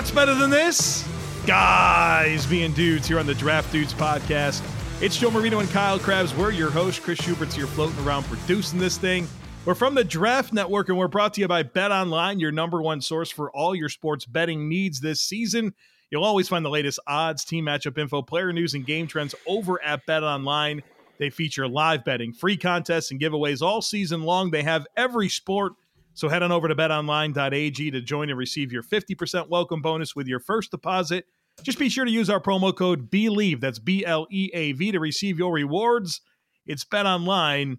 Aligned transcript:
What's 0.00 0.12
better 0.12 0.34
than 0.34 0.48
this? 0.48 1.06
Guys 1.46 2.46
being 2.46 2.72
dudes 2.72 3.06
here 3.06 3.18
on 3.18 3.26
the 3.26 3.34
Draft 3.34 3.70
Dudes 3.70 3.92
podcast. 3.92 4.62
It's 5.02 5.18
Joe 5.18 5.30
Marino 5.30 5.60
and 5.60 5.68
Kyle 5.68 5.98
Crabbs. 5.98 6.34
We're 6.34 6.52
your 6.52 6.70
host. 6.70 7.02
Chris 7.02 7.18
Schubert's 7.18 7.54
here 7.54 7.66
floating 7.66 8.02
around 8.02 8.22
producing 8.22 8.78
this 8.78 8.96
thing. 8.96 9.28
We're 9.66 9.74
from 9.74 9.94
the 9.94 10.02
Draft 10.02 10.54
Network 10.54 10.88
and 10.88 10.96
we're 10.96 11.08
brought 11.08 11.34
to 11.34 11.42
you 11.42 11.48
by 11.48 11.64
Bet 11.64 11.92
Online, 11.92 12.40
your 12.40 12.50
number 12.50 12.80
one 12.80 13.02
source 13.02 13.30
for 13.30 13.50
all 13.50 13.74
your 13.74 13.90
sports 13.90 14.24
betting 14.24 14.70
needs 14.70 15.02
this 15.02 15.20
season. 15.20 15.74
You'll 16.10 16.24
always 16.24 16.48
find 16.48 16.64
the 16.64 16.70
latest 16.70 16.98
odds, 17.06 17.44
team 17.44 17.66
matchup 17.66 17.98
info, 17.98 18.22
player 18.22 18.54
news, 18.54 18.72
and 18.72 18.86
game 18.86 19.06
trends 19.06 19.34
over 19.46 19.82
at 19.82 20.06
Bet 20.06 20.22
Online. 20.22 20.82
They 21.18 21.28
feature 21.28 21.68
live 21.68 22.06
betting, 22.06 22.32
free 22.32 22.56
contests, 22.56 23.10
and 23.10 23.20
giveaways 23.20 23.60
all 23.60 23.82
season 23.82 24.22
long. 24.22 24.50
They 24.50 24.62
have 24.62 24.86
every 24.96 25.28
sport 25.28 25.74
so 26.14 26.28
head 26.28 26.42
on 26.42 26.52
over 26.52 26.68
to 26.68 26.74
betonline.ag 26.74 27.90
to 27.90 28.00
join 28.00 28.30
and 28.30 28.38
receive 28.38 28.72
your 28.72 28.82
50% 28.82 29.48
welcome 29.48 29.82
bonus 29.82 30.14
with 30.14 30.26
your 30.26 30.40
first 30.40 30.70
deposit. 30.70 31.26
Just 31.62 31.78
be 31.78 31.88
sure 31.88 32.04
to 32.04 32.10
use 32.10 32.30
our 32.30 32.40
promo 32.40 32.74
code 32.74 33.10
BLEAV, 33.10 33.60
that's 33.60 33.78
B 33.78 34.04
L 34.04 34.26
E 34.30 34.50
A 34.54 34.72
V, 34.72 34.92
to 34.92 35.00
receive 35.00 35.38
your 35.38 35.52
rewards. 35.52 36.20
It's 36.66 36.84
BetOnline, 36.84 37.78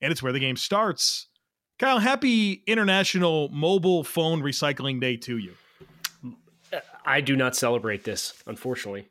and 0.00 0.12
it's 0.12 0.22
where 0.22 0.32
the 0.32 0.40
game 0.40 0.56
starts. 0.56 1.28
Kyle, 1.78 1.98
happy 1.98 2.62
International 2.66 3.48
Mobile 3.48 4.04
Phone 4.04 4.42
Recycling 4.42 5.00
Day 5.00 5.16
to 5.18 5.38
you. 5.38 5.54
I 7.04 7.20
do 7.20 7.36
not 7.36 7.56
celebrate 7.56 8.04
this, 8.04 8.34
unfortunately. 8.46 9.08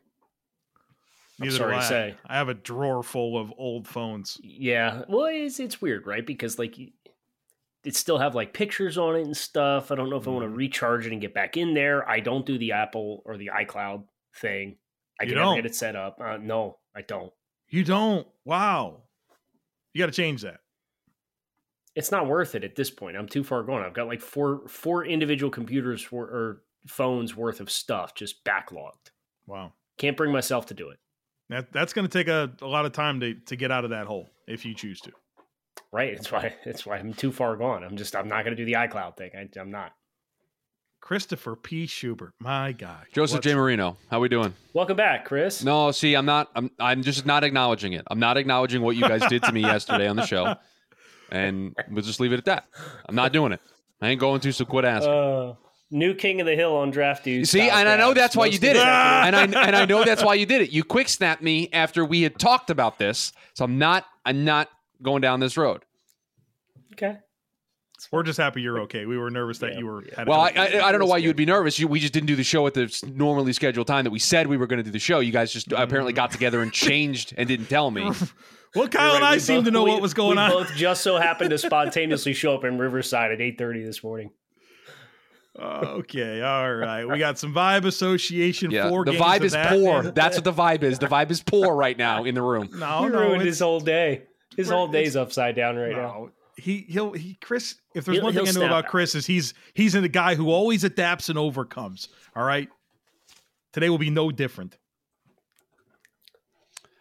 Neither 1.39 1.58
sorry 1.58 1.73
do 1.73 1.77
I. 1.77 1.81
to 1.81 1.88
say. 1.88 2.16
I 2.27 2.38
have 2.38 2.49
a 2.49 2.53
drawer 2.53 3.03
full 3.03 3.38
of 3.38 3.52
old 3.58 3.88
phones. 3.88 4.39
Yeah, 4.44 5.03
well, 5.09 5.25
it's 5.25 5.59
it's 5.59 5.81
weird, 5.81 6.05
right? 6.05 6.25
Because 6.25 6.59
like 6.59 6.77
it 7.84 7.96
still 7.96 8.18
have 8.18 8.36
like 8.36 8.54
pictures 8.54 8.98
on 8.98 9.16
it 9.16 9.24
and 9.24 9.36
stuff. 9.36 9.92
I 9.92 9.96
don't 9.96 10.10
know 10.10 10.18
if 10.18 10.28
I 10.28 10.32
want 10.32 10.44
to 10.44 10.48
mm-hmm. 10.48 10.58
recharge 10.58 11.08
it 11.08 11.12
and 11.12 11.22
get 11.22 11.34
back 11.34 11.58
in 11.58 11.74
there. 11.74 12.08
I 12.08 12.20
don't 12.20 12.46
do 12.46 12.58
the 12.58 12.73
Apple 12.73 13.23
or 13.26 13.38
the 13.38 13.50
iCloud 13.54 14.04
thing. 14.36 14.78
I 15.20 15.23
you 15.23 15.30
can 15.30 15.40
never 15.40 15.56
get 15.56 15.66
it 15.66 15.76
set 15.76 15.96
up. 15.96 16.20
Uh, 16.23 16.38
no, 16.38 16.78
I 16.96 17.02
don't. 17.02 17.32
You 17.70 17.84
don't. 17.84 18.28
Wow. 18.46 19.04
You 19.94 20.00
got 20.00 20.08
to 20.08 20.12
change 20.12 20.42
that. 20.42 20.60
It's 21.96 22.12
not 22.12 22.28
worth 22.28 22.56
it 22.56 22.64
at 22.64 22.76
this 22.76 22.90
point. 22.90 23.18
I'm 23.18 23.28
too 23.28 23.44
far 23.44 23.64
gone. 23.64 23.84
I've 23.84 23.94
got 23.94 24.08
like 24.08 24.22
four 24.22 24.68
four 24.68 25.06
individual 25.06 25.52
computers 25.52 26.02
for, 26.02 26.23
or 26.23 26.64
phones 26.88 27.36
worth 27.36 27.60
of 27.60 27.70
stuff 27.70 28.16
just 28.16 28.45
backlogged. 28.45 29.12
Wow. 29.45 29.73
Can't 29.98 30.16
bring 30.16 30.32
myself 30.32 30.68
to 30.68 30.73
do 30.73 30.90
it. 30.90 31.00
That 31.50 31.73
that's 31.73 31.92
going 31.92 32.08
to 32.08 32.12
take 32.12 32.30
a, 32.30 32.52
a 32.62 32.68
lot 32.68 32.86
of 32.86 32.94
time 32.94 33.20
to 33.20 33.34
to 33.34 33.56
get 33.58 33.72
out 33.72 33.84
of 33.84 33.90
that 33.90 34.08
hole 34.08 34.30
if 34.48 34.66
you 34.66 34.73
choose 34.73 35.02
to. 35.02 35.12
Right. 35.92 36.16
That's 36.16 36.31
why. 36.31 36.56
That's 36.66 36.86
why 36.86 36.97
I'm 36.97 37.14
too 37.14 37.31
far 37.31 37.56
gone. 37.56 37.84
I'm 37.84 37.97
just. 37.97 38.16
I'm 38.16 38.27
not 38.27 38.43
going 38.45 38.55
to 38.55 38.61
do 38.61 38.66
the 38.66 38.73
iCloud 38.73 39.17
thing. 39.17 39.32
I, 39.36 39.60
am 39.60 39.71
not. 39.71 39.92
Christopher 41.02 41.55
P. 41.55 41.88
Schubert, 41.88 42.33
my 42.39 42.71
guy. 42.71 43.04
Joseph 43.14 43.38
What's... 43.38 43.43
J. 43.45 43.55
Marino, 43.55 43.98
how 44.10 44.20
we 44.20 44.30
doing? 44.30 44.54
Welcome 44.73 44.95
back, 44.95 45.26
Chris. 45.26 45.64
No, 45.64 45.92
see, 45.92 46.16
I'm 46.16 46.26
not. 46.26 46.49
I'm. 46.55 46.71
I'm 46.80 47.02
just 47.02 47.26
not 47.26 47.43
acknowledging 47.43 47.93
it. 47.93 48.04
I'm 48.08 48.20
not 48.20 48.38
acknowledging 48.38 48.82
what 48.82 48.95
you 48.95 49.02
guys 49.02 49.26
did 49.27 49.43
to 49.43 49.52
me 49.52 49.61
yesterday 49.61 50.08
on 50.08 50.16
the 50.16 50.26
show, 50.26 50.55
and 51.32 51.76
we'll 51.89 52.04
just 52.04 52.20
leave 52.20 52.32
it 52.33 52.37
at 52.37 52.45
that. 52.45 52.66
I'm 53.10 53.16
not 53.16 53.33
doing 53.33 53.52
it. 53.52 53.60
I 54.02 54.10
ain't 54.10 54.20
going 54.20 54.39
to. 54.42 54.54
So 54.54 54.64
quit 54.64 54.86
asking. 54.86 55.11
Uh, 55.11 55.55
new 55.89 56.14
king 56.14 56.39
of 56.39 56.48
the 56.48 56.55
hill 56.55 56.77
on 56.77 56.92
draft 56.92 57.26
dude. 57.26 57.48
See, 57.48 57.70
and 57.70 57.89
I 57.89 57.98
know 57.98 58.14
that's 58.14 58.36
why 58.36 58.45
you 58.45 58.60
did 58.60 58.76
it, 58.77 58.82
and 58.86 59.36
I 59.36 59.43
and 59.43 59.76
I 59.76 59.86
know 59.86 60.05
that's 60.05 60.23
why 60.23 60.36
you 60.36 60.45
did 60.45 60.61
it. 60.61 60.71
You 60.71 60.83
quick 60.83 61.10
snapped 61.10 61.42
me 61.42 61.67
after 61.73 62.05
we 62.05 62.21
had 62.21 62.39
talked 62.39 62.70
about 62.70 62.99
this, 62.99 63.33
so 63.55 63.66
I'm 63.66 63.77
not. 63.77 64.05
I'm 64.23 64.45
not 64.45 64.70
going 65.02 65.22
down 65.22 65.39
this 65.39 65.58
road. 65.58 65.84
Okay. 66.94 67.17
We're 68.12 68.23
just 68.23 68.39
happy 68.39 68.62
you're 68.62 68.80
okay. 68.82 69.06
We 69.06 69.17
were 69.17 69.30
nervous 69.30 69.60
that 69.60 69.73
yeah, 69.73 69.80
you 69.80 69.86
were. 69.86 70.04
Well, 70.26 70.42
I, 70.42 70.52
I, 70.56 70.88
I, 70.88 70.92
don't 70.92 71.00
know 71.00 71.06
why 71.06 71.17
you 71.17 71.30
would 71.30 71.36
be 71.36 71.45
nervous. 71.45 71.78
You, 71.78 71.88
we 71.88 72.00
just 72.00 72.14
didn't 72.14 72.28
do 72.28 72.36
the 72.36 72.44
show 72.44 72.66
at 72.66 72.73
the 72.73 73.11
normally 73.14 73.54
scheduled 73.54 73.88
time 73.88 74.06
that 74.06 74.10
we 74.10 74.20
said 74.20 74.48
we 74.48 74.58
were 74.58 74.66
going 74.66 74.78
to 74.78 74.84
do 74.84 74.90
the 74.90 75.00
show. 75.00 75.20
You 75.20 75.32
guys 75.32 75.54
just 75.54 75.70
mm-hmm. 75.70 75.82
apparently 75.82 76.14
got 76.14 76.32
together 76.32 76.61
and 76.61 76.73
changed 76.73 77.34
and 77.38 77.48
didn't 77.48 77.67
tell 77.67 77.92
me. 77.92 78.04
well, 78.76 78.88
Kyle 78.88 79.10
right. 79.10 79.16
and 79.17 79.26
I 79.26 79.38
seem 79.38 79.66
to 79.66 79.72
know 79.72 79.84
we, 79.84 79.92
what 79.92 80.02
was 80.02 80.14
going 80.14 80.38
we 80.38 80.44
on. 80.44 80.50
Both 80.50 80.73
just 80.76 81.04
so 81.04 81.17
happened 81.17 81.52
to 81.52 81.58
spontaneously 81.60 82.34
show 82.34 82.56
up 82.56 82.64
in 82.64 82.78
Riverside 82.78 83.32
at 83.32 83.40
8:30 83.40 83.86
this 83.86 84.04
morning. 84.04 84.32
okay, 85.60 86.42
all 86.42 86.73
right. 86.73 87.06
We 87.06 87.20
got 87.20 87.38
some 87.38 87.54
vibe 87.54 87.86
association. 87.86 88.72
Yeah, 88.72 88.90
the 88.90 89.11
vibe 89.11 89.42
is 89.42 89.52
that. 89.52 89.70
poor. 89.70 90.02
That's 90.04 90.38
what 90.38 90.44
the 90.44 90.54
vibe 90.54 90.82
is. 90.82 90.98
The 90.98 91.08
vibe 91.08 91.30
is 91.30 91.44
poor 91.44 91.76
right 91.76 91.98
now 91.98 92.23
in 92.23 92.34
the 92.34 92.42
room. 92.42 92.70
No, 92.73 93.04
he 93.04 93.10
no, 93.10 93.20
ruined 93.20 93.44
his 93.44 93.60
whole 93.60 93.80
day. 93.80 94.23
His 94.58 94.70
whole 94.70 94.88
day's 94.88 95.16
upside 95.16 95.56
down 95.56 95.78
right 95.78 95.92
no, 95.92 95.98
now 95.98 96.30
he 96.62 96.86
he'll 96.88 97.14
he 97.14 97.36
Chris. 97.42 97.76
If 97.95 98.06
there's 98.06 98.17
he'll, 98.17 98.26
one 98.26 98.34
thing 98.34 98.48
I 98.48 98.52
know 98.52 98.66
about 98.66 98.86
out. 98.86 98.92
Chris 98.92 99.16
is 99.16 99.26
he's 99.26 99.54
he's 99.73 99.95
in 99.95 100.04
the 100.04 100.10
guy 100.10 100.36
who 100.36 100.50
always 100.52 100.84
adapts 100.84 101.30
and 101.30 101.38
overcomes. 101.38 102.10
All 102.36 102.44
right, 102.44 102.70
today 103.73 103.90
will 103.90 103.98
be 103.98 104.10
no 104.10 104.32
different. 104.32 104.78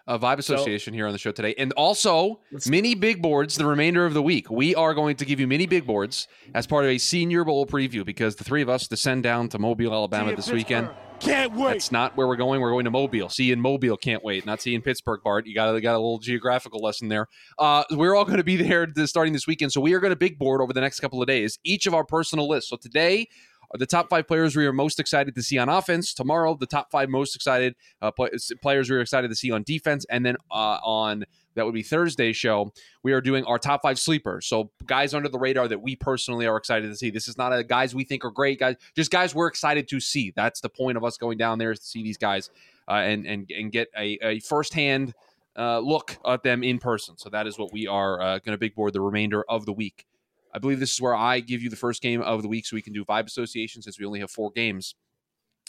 A 0.06 0.18
Vibe 0.18 0.38
Association 0.38 0.92
so, 0.92 0.96
here 0.96 1.06
on 1.06 1.12
the 1.12 1.18
show 1.18 1.30
today, 1.30 1.54
and 1.56 1.72
also 1.74 2.40
mini 2.66 2.96
big 2.96 3.22
boards 3.22 3.56
the 3.56 3.66
remainder 3.66 4.06
of 4.06 4.14
the 4.14 4.22
week. 4.22 4.50
We 4.50 4.74
are 4.74 4.92
going 4.92 5.14
to 5.16 5.24
give 5.24 5.38
you 5.38 5.46
mini 5.46 5.66
big 5.66 5.86
boards 5.86 6.26
as 6.52 6.66
part 6.66 6.84
of 6.84 6.90
a 6.90 6.98
Senior 6.98 7.44
Bowl 7.44 7.64
preview 7.64 8.04
because 8.04 8.34
the 8.34 8.42
three 8.42 8.62
of 8.62 8.68
us 8.68 8.88
descend 8.88 9.22
down 9.22 9.48
to 9.50 9.58
Mobile, 9.60 9.92
Alabama 9.92 10.34
this 10.34 10.50
weekend. 10.50 10.90
Can't 11.20 11.54
wait. 11.54 11.72
That's 11.74 11.92
not 11.92 12.16
where 12.16 12.26
we're 12.26 12.36
going. 12.36 12.60
We're 12.60 12.70
going 12.70 12.86
to 12.86 12.90
Mobile. 12.90 13.28
See 13.28 13.44
you 13.44 13.52
in 13.52 13.60
Mobile. 13.60 13.96
Can't 13.96 14.24
wait. 14.24 14.46
Not 14.46 14.62
see 14.62 14.70
you 14.70 14.76
in 14.76 14.82
Pittsburgh, 14.82 15.20
Bart. 15.22 15.46
You 15.46 15.54
got 15.54 15.78
got 15.80 15.94
a 15.94 15.98
little 15.98 16.18
geographical 16.18 16.80
lesson 16.80 17.08
there. 17.08 17.28
Uh, 17.58 17.84
we're 17.90 18.14
all 18.14 18.24
going 18.24 18.38
to 18.38 18.44
be 18.44 18.56
there 18.62 18.86
starting 19.04 19.32
this 19.32 19.46
weekend. 19.46 19.72
So 19.72 19.80
we 19.80 19.92
are 19.92 20.00
going 20.00 20.12
to 20.12 20.16
big 20.16 20.38
board 20.38 20.60
over 20.60 20.72
the 20.72 20.80
next 20.80 21.00
couple 21.00 21.20
of 21.20 21.28
days, 21.28 21.58
each 21.62 21.86
of 21.86 21.94
our 21.94 22.04
personal 22.04 22.48
lists. 22.48 22.70
So 22.70 22.76
today 22.76 23.28
are 23.72 23.78
the 23.78 23.86
top 23.86 24.08
five 24.08 24.26
players 24.26 24.56
we 24.56 24.66
are 24.66 24.72
most 24.72 24.98
excited 24.98 25.34
to 25.34 25.42
see 25.42 25.58
on 25.58 25.68
offense. 25.68 26.12
Tomorrow, 26.14 26.56
the 26.56 26.66
top 26.66 26.90
five 26.90 27.08
most 27.08 27.36
excited 27.36 27.76
uh, 28.02 28.10
players 28.10 28.90
we 28.90 28.96
are 28.96 29.00
excited 29.00 29.28
to 29.28 29.36
see 29.36 29.50
on 29.50 29.62
defense, 29.62 30.04
and 30.10 30.26
then 30.26 30.36
uh, 30.50 30.78
on 30.82 31.24
that 31.54 31.64
would 31.64 31.74
be 31.74 31.82
Thursday's 31.82 32.36
show. 32.36 32.72
We 33.02 33.12
are 33.12 33.20
doing 33.20 33.44
our 33.44 33.58
top 33.58 33.82
five 33.82 33.98
sleepers. 33.98 34.46
So 34.46 34.70
guys 34.86 35.14
under 35.14 35.28
the 35.28 35.38
radar 35.38 35.68
that 35.68 35.80
we 35.80 35.96
personally 35.96 36.46
are 36.46 36.56
excited 36.56 36.88
to 36.88 36.96
see. 36.96 37.10
This 37.10 37.28
is 37.28 37.36
not 37.36 37.52
a 37.52 37.64
guys 37.64 37.94
we 37.94 38.04
think 38.04 38.24
are 38.24 38.30
great 38.30 38.58
guys, 38.58 38.76
just 38.94 39.10
guys 39.10 39.34
we're 39.34 39.48
excited 39.48 39.88
to 39.88 40.00
see. 40.00 40.32
That's 40.34 40.60
the 40.60 40.68
point 40.68 40.96
of 40.96 41.04
us 41.04 41.16
going 41.16 41.38
down 41.38 41.58
there 41.58 41.72
is 41.72 41.80
to 41.80 41.86
see 41.86 42.02
these 42.02 42.18
guys 42.18 42.50
uh, 42.88 42.94
and 42.94 43.26
and 43.26 43.50
and 43.50 43.72
get 43.72 43.88
a, 43.96 44.18
a 44.22 44.40
firsthand 44.40 45.14
uh, 45.58 45.80
look 45.80 46.16
at 46.26 46.42
them 46.42 46.62
in 46.62 46.78
person. 46.78 47.16
So 47.18 47.28
that 47.30 47.46
is 47.46 47.58
what 47.58 47.72
we 47.72 47.86
are 47.86 48.20
uh, 48.20 48.38
going 48.38 48.52
to 48.52 48.58
big 48.58 48.74
board 48.74 48.92
the 48.92 49.00
remainder 49.00 49.44
of 49.48 49.66
the 49.66 49.72
week. 49.72 50.06
I 50.52 50.58
believe 50.58 50.80
this 50.80 50.92
is 50.92 51.00
where 51.00 51.14
I 51.14 51.40
give 51.40 51.62
you 51.62 51.70
the 51.70 51.76
first 51.76 52.02
game 52.02 52.22
of 52.22 52.42
the 52.42 52.48
week 52.48 52.66
so 52.66 52.74
we 52.74 52.82
can 52.82 52.92
do 52.92 53.04
vibe 53.04 53.26
association 53.26 53.82
since 53.82 53.98
we 53.98 54.06
only 54.06 54.20
have 54.20 54.30
four 54.30 54.50
games. 54.50 54.94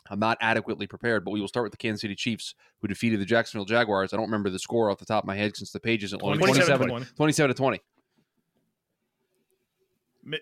I'm 0.10 0.20
not 0.20 0.38
adequately 0.42 0.88
prepared, 0.88 1.24
but 1.24 1.32
we 1.32 1.40
will 1.40 1.48
start 1.48 1.64
with 1.64 1.72
the 1.72 1.78
Kansas 1.78 2.02
City 2.02 2.16
Chiefs, 2.16 2.56
who 2.80 2.88
defeated 2.88 3.20
the 3.20 3.26
Jacksonville 3.26 3.66
Jaguars. 3.66 4.14
I 4.14 4.18
don't 4.18 4.26
remember 4.26 4.50
the 4.50 4.60
score 4.60 4.90
off 4.90 4.98
the 4.98 5.06
top 5.06 5.24
of 5.24 5.28
my 5.28 5.36
head 5.36 5.56
since 5.56 5.72
the 5.72 5.80
page 5.80 6.04
isn't 6.04 6.22
long. 6.22 6.38
27, 6.38 6.88
27, 6.88 7.16
27 7.16 7.50
to 7.50 7.54
20. 7.54 7.82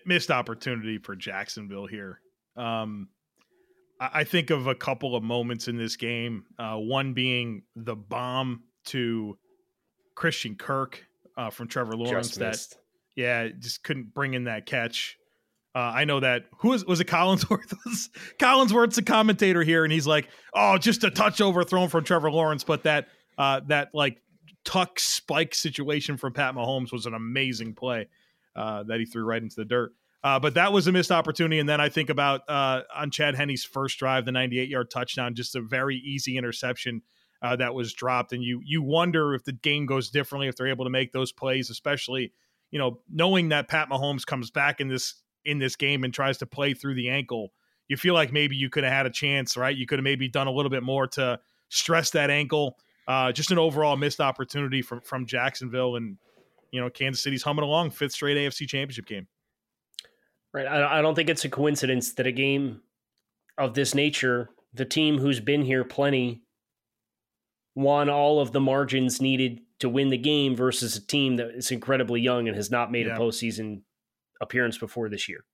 missed 0.06 0.30
opportunity 0.30 0.98
for 0.98 1.14
Jacksonville 1.14 1.86
here. 1.86 2.20
Um, 2.56 3.08
I, 4.00 4.10
I, 4.14 4.24
think 4.24 4.50
of 4.50 4.66
a 4.66 4.74
couple 4.74 5.14
of 5.14 5.22
moments 5.22 5.68
in 5.68 5.76
this 5.76 5.96
game. 5.96 6.44
Uh, 6.58 6.76
one 6.76 7.12
being 7.12 7.62
the 7.76 7.94
bomb 7.94 8.64
to 8.86 9.38
Christian 10.14 10.56
Kirk 10.56 11.06
uh, 11.36 11.50
from 11.50 11.68
Trevor 11.68 11.96
Lawrence. 11.96 12.34
that 12.36 12.66
yeah, 13.14 13.48
just 13.48 13.82
couldn't 13.82 14.14
bring 14.14 14.34
in 14.34 14.44
that 14.44 14.66
catch. 14.66 15.18
Uh, 15.74 15.78
I 15.78 16.04
know 16.04 16.20
that 16.20 16.46
who 16.58 16.70
was 16.70 16.84
was 16.84 17.00
it 17.00 17.06
Collinsworth? 17.06 17.74
Collinsworth's 18.38 18.98
a 18.98 19.02
commentator 19.02 19.62
here, 19.62 19.84
and 19.84 19.92
he's 19.92 20.06
like, 20.06 20.28
"Oh, 20.52 20.78
just 20.78 21.04
a 21.04 21.10
touch 21.10 21.40
overthrown 21.40 21.88
from 21.88 22.04
Trevor 22.04 22.30
Lawrence," 22.30 22.64
but 22.64 22.82
that 22.82 23.08
uh, 23.38 23.60
that 23.68 23.90
like 23.94 24.20
tuck 24.64 24.98
spike 24.98 25.54
situation 25.54 26.16
from 26.16 26.32
Pat 26.32 26.54
Mahomes 26.54 26.92
was 26.92 27.06
an 27.06 27.14
amazing 27.14 27.74
play 27.74 28.08
uh, 28.56 28.82
that 28.84 28.98
he 28.98 29.06
threw 29.06 29.24
right 29.24 29.42
into 29.42 29.56
the 29.56 29.64
dirt. 29.64 29.92
Uh, 30.22 30.38
but 30.38 30.54
that 30.54 30.72
was 30.72 30.86
a 30.86 30.92
missed 30.92 31.10
opportunity. 31.10 31.58
And 31.58 31.68
then 31.68 31.80
I 31.80 31.88
think 31.88 32.10
about 32.10 32.42
uh, 32.48 32.82
on 32.94 33.10
Chad 33.10 33.36
Henne's 33.36 33.64
first 33.64 33.98
drive, 33.98 34.26
the 34.26 34.32
98 34.32 34.68
yard 34.68 34.90
touchdown, 34.90 35.34
just 35.34 35.56
a 35.56 35.62
very 35.62 35.96
easy 35.96 36.36
interception 36.36 37.02
uh, 37.42 37.56
that 37.56 37.74
was 37.74 37.94
dropped, 37.94 38.32
and 38.32 38.42
you 38.42 38.60
you 38.64 38.82
wonder 38.82 39.34
if 39.34 39.44
the 39.44 39.52
game 39.52 39.86
goes 39.86 40.10
differently 40.10 40.48
if 40.48 40.56
they're 40.56 40.68
able 40.68 40.84
to 40.84 40.90
make 40.90 41.12
those 41.12 41.32
plays, 41.32 41.70
especially 41.70 42.32
you 42.70 42.78
know 42.78 43.00
knowing 43.10 43.48
that 43.48 43.68
Pat 43.68 43.88
Mahomes 43.88 44.26
comes 44.26 44.50
back 44.50 44.80
in 44.80 44.88
this 44.88 45.14
in 45.44 45.58
this 45.58 45.76
game 45.76 46.04
and 46.04 46.12
tries 46.12 46.38
to 46.38 46.46
play 46.46 46.74
through 46.74 46.94
the 46.94 47.08
ankle. 47.08 47.52
You 47.88 47.96
feel 47.96 48.14
like 48.14 48.32
maybe 48.32 48.56
you 48.56 48.70
could 48.70 48.84
have 48.84 48.92
had 48.92 49.06
a 49.06 49.10
chance, 49.10 49.56
right? 49.56 49.76
You 49.76 49.86
could 49.86 49.98
have 49.98 50.04
maybe 50.04 50.28
done 50.28 50.46
a 50.46 50.52
little 50.52 50.70
bit 50.70 50.82
more 50.82 51.06
to 51.08 51.40
stress 51.68 52.10
that 52.10 52.30
ankle. 52.30 52.76
Uh, 53.08 53.32
just 53.32 53.50
an 53.50 53.58
overall 53.58 53.96
missed 53.96 54.20
opportunity 54.20 54.82
from 54.82 55.00
from 55.00 55.26
Jacksonville, 55.26 55.96
and 55.96 56.16
you 56.70 56.80
know 56.80 56.88
Kansas 56.88 57.22
City's 57.22 57.42
humming 57.42 57.64
along, 57.64 57.90
fifth 57.90 58.12
straight 58.12 58.36
AFC 58.36 58.68
Championship 58.68 59.06
game. 59.06 59.26
Right. 60.52 60.66
I, 60.66 60.98
I 60.98 61.02
don't 61.02 61.14
think 61.14 61.28
it's 61.28 61.44
a 61.44 61.48
coincidence 61.48 62.12
that 62.14 62.26
a 62.26 62.32
game 62.32 62.82
of 63.58 63.74
this 63.74 63.94
nature, 63.94 64.50
the 64.74 64.84
team 64.84 65.18
who's 65.18 65.40
been 65.40 65.62
here 65.62 65.84
plenty 65.84 66.42
won 67.74 68.10
all 68.10 68.40
of 68.40 68.52
the 68.52 68.60
margins 68.60 69.20
needed 69.20 69.60
to 69.78 69.88
win 69.88 70.10
the 70.10 70.18
game 70.18 70.56
versus 70.56 70.96
a 70.96 71.06
team 71.06 71.36
that 71.36 71.50
is 71.50 71.70
incredibly 71.70 72.20
young 72.20 72.48
and 72.48 72.56
has 72.56 72.70
not 72.70 72.92
made 72.92 73.06
yeah. 73.06 73.16
a 73.16 73.18
postseason 73.18 73.82
appearance 74.40 74.78
before 74.78 75.08
this 75.08 75.28
year. 75.28 75.44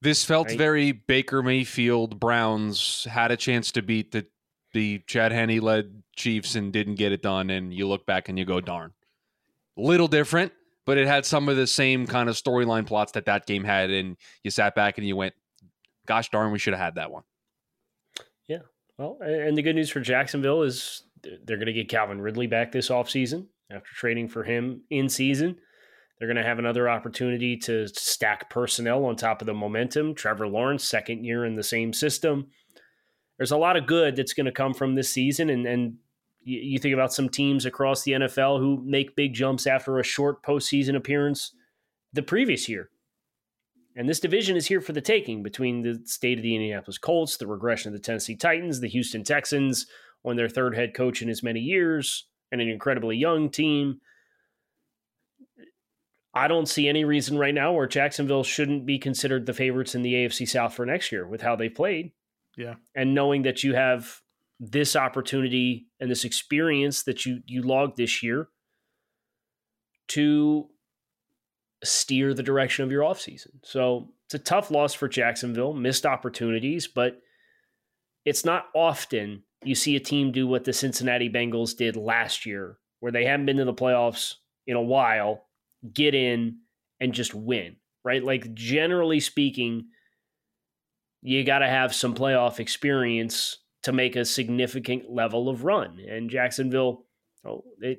This 0.00 0.24
felt 0.24 0.48
right? 0.48 0.58
very 0.58 0.92
Baker 0.92 1.42
Mayfield 1.42 2.18
Browns 2.18 3.06
had 3.10 3.30
a 3.30 3.36
chance 3.36 3.70
to 3.72 3.82
beat 3.82 4.12
the 4.12 4.26
the 4.72 5.00
Chad 5.06 5.32
Henne 5.32 5.60
led 5.60 6.02
Chiefs 6.16 6.54
and 6.54 6.72
didn't 6.72 6.94
get 6.94 7.12
it 7.12 7.22
done 7.22 7.50
and 7.50 7.74
you 7.74 7.86
look 7.86 8.06
back 8.06 8.28
and 8.28 8.38
you 8.38 8.44
go 8.44 8.60
darn. 8.60 8.92
Little 9.76 10.08
different, 10.08 10.52
but 10.86 10.98
it 10.98 11.06
had 11.06 11.26
some 11.26 11.48
of 11.48 11.56
the 11.56 11.66
same 11.66 12.06
kind 12.06 12.28
of 12.28 12.36
storyline 12.36 12.86
plots 12.86 13.12
that 13.12 13.26
that 13.26 13.46
game 13.46 13.64
had 13.64 13.90
and 13.90 14.16
you 14.42 14.50
sat 14.50 14.74
back 14.74 14.98
and 14.98 15.06
you 15.06 15.14
went 15.14 15.34
gosh 16.06 16.30
darn 16.30 16.52
we 16.52 16.58
should 16.58 16.72
have 16.72 16.80
had 16.82 16.94
that 16.96 17.10
one. 17.10 17.22
Yeah. 18.48 18.60
Well, 18.98 19.18
and 19.20 19.56
the 19.56 19.62
good 19.62 19.76
news 19.76 19.90
for 19.90 20.00
Jacksonville 20.00 20.62
is 20.62 21.04
they're 21.22 21.56
going 21.56 21.66
to 21.66 21.72
get 21.72 21.88
Calvin 21.88 22.20
Ridley 22.20 22.46
back 22.46 22.72
this 22.72 22.88
offseason 22.88 23.46
after 23.70 23.90
trading 23.94 24.28
for 24.28 24.42
him 24.42 24.82
in 24.90 25.08
season. 25.08 25.58
They're 26.22 26.32
going 26.32 26.36
to 26.36 26.48
have 26.48 26.60
another 26.60 26.88
opportunity 26.88 27.56
to 27.56 27.88
stack 27.88 28.48
personnel 28.48 29.06
on 29.06 29.16
top 29.16 29.42
of 29.42 29.46
the 29.46 29.54
momentum. 29.54 30.14
Trevor 30.14 30.46
Lawrence, 30.46 30.84
second 30.84 31.24
year 31.24 31.44
in 31.44 31.56
the 31.56 31.64
same 31.64 31.92
system. 31.92 32.46
There's 33.38 33.50
a 33.50 33.56
lot 33.56 33.76
of 33.76 33.88
good 33.88 34.14
that's 34.14 34.32
going 34.32 34.46
to 34.46 34.52
come 34.52 34.72
from 34.72 34.94
this 34.94 35.10
season. 35.10 35.50
And, 35.50 35.66
and 35.66 35.96
you, 36.44 36.78
think 36.78 36.94
about 36.94 37.12
some 37.12 37.28
teams 37.28 37.66
across 37.66 38.04
the 38.04 38.12
NFL 38.12 38.60
who 38.60 38.80
make 38.84 39.16
big 39.16 39.34
jumps 39.34 39.66
after 39.66 39.98
a 39.98 40.04
short 40.04 40.44
postseason 40.44 40.94
appearance 40.94 41.56
the 42.12 42.22
previous 42.22 42.68
year. 42.68 42.90
And 43.96 44.08
this 44.08 44.20
division 44.20 44.56
is 44.56 44.66
here 44.66 44.80
for 44.80 44.92
the 44.92 45.00
taking 45.00 45.42
between 45.42 45.82
the 45.82 46.02
state 46.04 46.38
of 46.38 46.44
the 46.44 46.54
Indianapolis 46.54 46.98
Colts, 46.98 47.36
the 47.36 47.48
regression 47.48 47.88
of 47.88 47.94
the 47.94 48.04
Tennessee 48.04 48.36
Titans, 48.36 48.78
the 48.78 48.86
Houston 48.86 49.24
Texans, 49.24 49.86
on 50.24 50.36
their 50.36 50.48
third 50.48 50.76
head 50.76 50.94
coach 50.94 51.20
in 51.20 51.28
as 51.28 51.42
many 51.42 51.58
years 51.58 52.28
and 52.52 52.60
an 52.60 52.68
incredibly 52.68 53.16
young 53.16 53.50
team. 53.50 54.00
I 56.34 56.48
don't 56.48 56.68
see 56.68 56.88
any 56.88 57.04
reason 57.04 57.36
right 57.36 57.54
now 57.54 57.72
where 57.72 57.86
Jacksonville 57.86 58.44
shouldn't 58.44 58.86
be 58.86 58.98
considered 58.98 59.44
the 59.44 59.52
favorites 59.52 59.94
in 59.94 60.02
the 60.02 60.14
AFC 60.14 60.48
South 60.48 60.74
for 60.74 60.86
next 60.86 61.12
year 61.12 61.26
with 61.26 61.42
how 61.42 61.56
they 61.56 61.68
played. 61.68 62.12
Yeah. 62.56 62.74
And 62.94 63.14
knowing 63.14 63.42
that 63.42 63.62
you 63.62 63.74
have 63.74 64.20
this 64.58 64.96
opportunity 64.96 65.88
and 66.00 66.10
this 66.10 66.24
experience 66.24 67.02
that 67.02 67.26
you 67.26 67.40
you 67.46 67.62
logged 67.62 67.96
this 67.96 68.22
year 68.22 68.48
to 70.08 70.68
steer 71.84 72.32
the 72.32 72.42
direction 72.42 72.84
of 72.84 72.92
your 72.92 73.02
offseason. 73.02 73.50
So 73.64 74.10
it's 74.26 74.34
a 74.34 74.38
tough 74.38 74.70
loss 74.70 74.94
for 74.94 75.08
Jacksonville, 75.08 75.72
missed 75.72 76.06
opportunities, 76.06 76.86
but 76.86 77.20
it's 78.24 78.44
not 78.44 78.66
often 78.74 79.42
you 79.64 79.74
see 79.74 79.96
a 79.96 80.00
team 80.00 80.32
do 80.32 80.46
what 80.46 80.64
the 80.64 80.72
Cincinnati 80.72 81.28
Bengals 81.28 81.76
did 81.76 81.96
last 81.96 82.46
year, 82.46 82.78
where 83.00 83.12
they 83.12 83.24
haven't 83.24 83.46
been 83.46 83.56
to 83.56 83.64
the 83.64 83.74
playoffs 83.74 84.34
in 84.66 84.76
a 84.76 84.82
while, 84.82 85.46
get 85.92 86.14
in 86.14 86.58
and 87.00 87.12
just 87.12 87.34
win, 87.34 87.76
right? 88.04 88.22
Like, 88.22 88.54
generally 88.54 89.20
speaking, 89.20 89.86
you 91.22 91.44
got 91.44 91.60
to 91.60 91.68
have 91.68 91.94
some 91.94 92.14
playoff 92.14 92.60
experience 92.60 93.58
to 93.82 93.92
make 93.92 94.16
a 94.16 94.24
significant 94.24 95.10
level 95.10 95.48
of 95.48 95.64
run. 95.64 95.98
And 96.08 96.30
Jacksonville, 96.30 97.06
oh, 97.44 97.64
they 97.80 97.98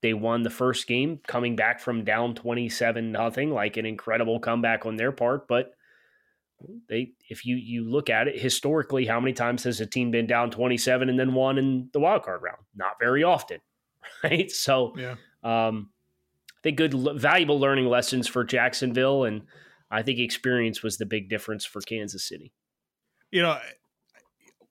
they 0.00 0.14
won 0.14 0.42
the 0.42 0.50
first 0.50 0.86
game 0.86 1.20
coming 1.26 1.54
back 1.54 1.80
from 1.80 2.04
down 2.04 2.34
27 2.34 3.12
nothing, 3.12 3.50
like 3.50 3.76
an 3.76 3.84
incredible 3.84 4.40
comeback 4.40 4.86
on 4.86 4.96
their 4.96 5.12
part, 5.12 5.46
but 5.48 5.72
they 6.88 7.12
if 7.28 7.44
you 7.44 7.56
you 7.56 7.84
look 7.84 8.08
at 8.10 8.28
it 8.28 8.40
historically 8.40 9.04
how 9.04 9.20
many 9.20 9.32
times 9.32 9.64
has 9.64 9.80
a 9.80 9.86
team 9.86 10.10
been 10.10 10.26
down 10.26 10.50
27 10.50 11.08
and 11.08 11.18
then 11.18 11.34
won 11.34 11.58
in 11.58 11.88
the 11.92 12.00
wild 12.00 12.22
card 12.22 12.42
round 12.42 12.58
not 12.74 12.92
very 12.98 13.22
often 13.22 13.58
right 14.24 14.50
so 14.50 14.94
yeah 14.96 15.16
um 15.42 15.90
think 16.66 16.76
good 16.76 16.94
valuable 17.20 17.60
learning 17.60 17.86
lessons 17.86 18.26
for 18.26 18.42
jacksonville 18.42 19.24
and 19.24 19.42
i 19.90 20.02
think 20.02 20.18
experience 20.18 20.82
was 20.82 20.96
the 20.98 21.06
big 21.06 21.28
difference 21.28 21.64
for 21.64 21.80
kansas 21.82 22.26
city 22.26 22.52
you 23.30 23.40
know 23.40 23.56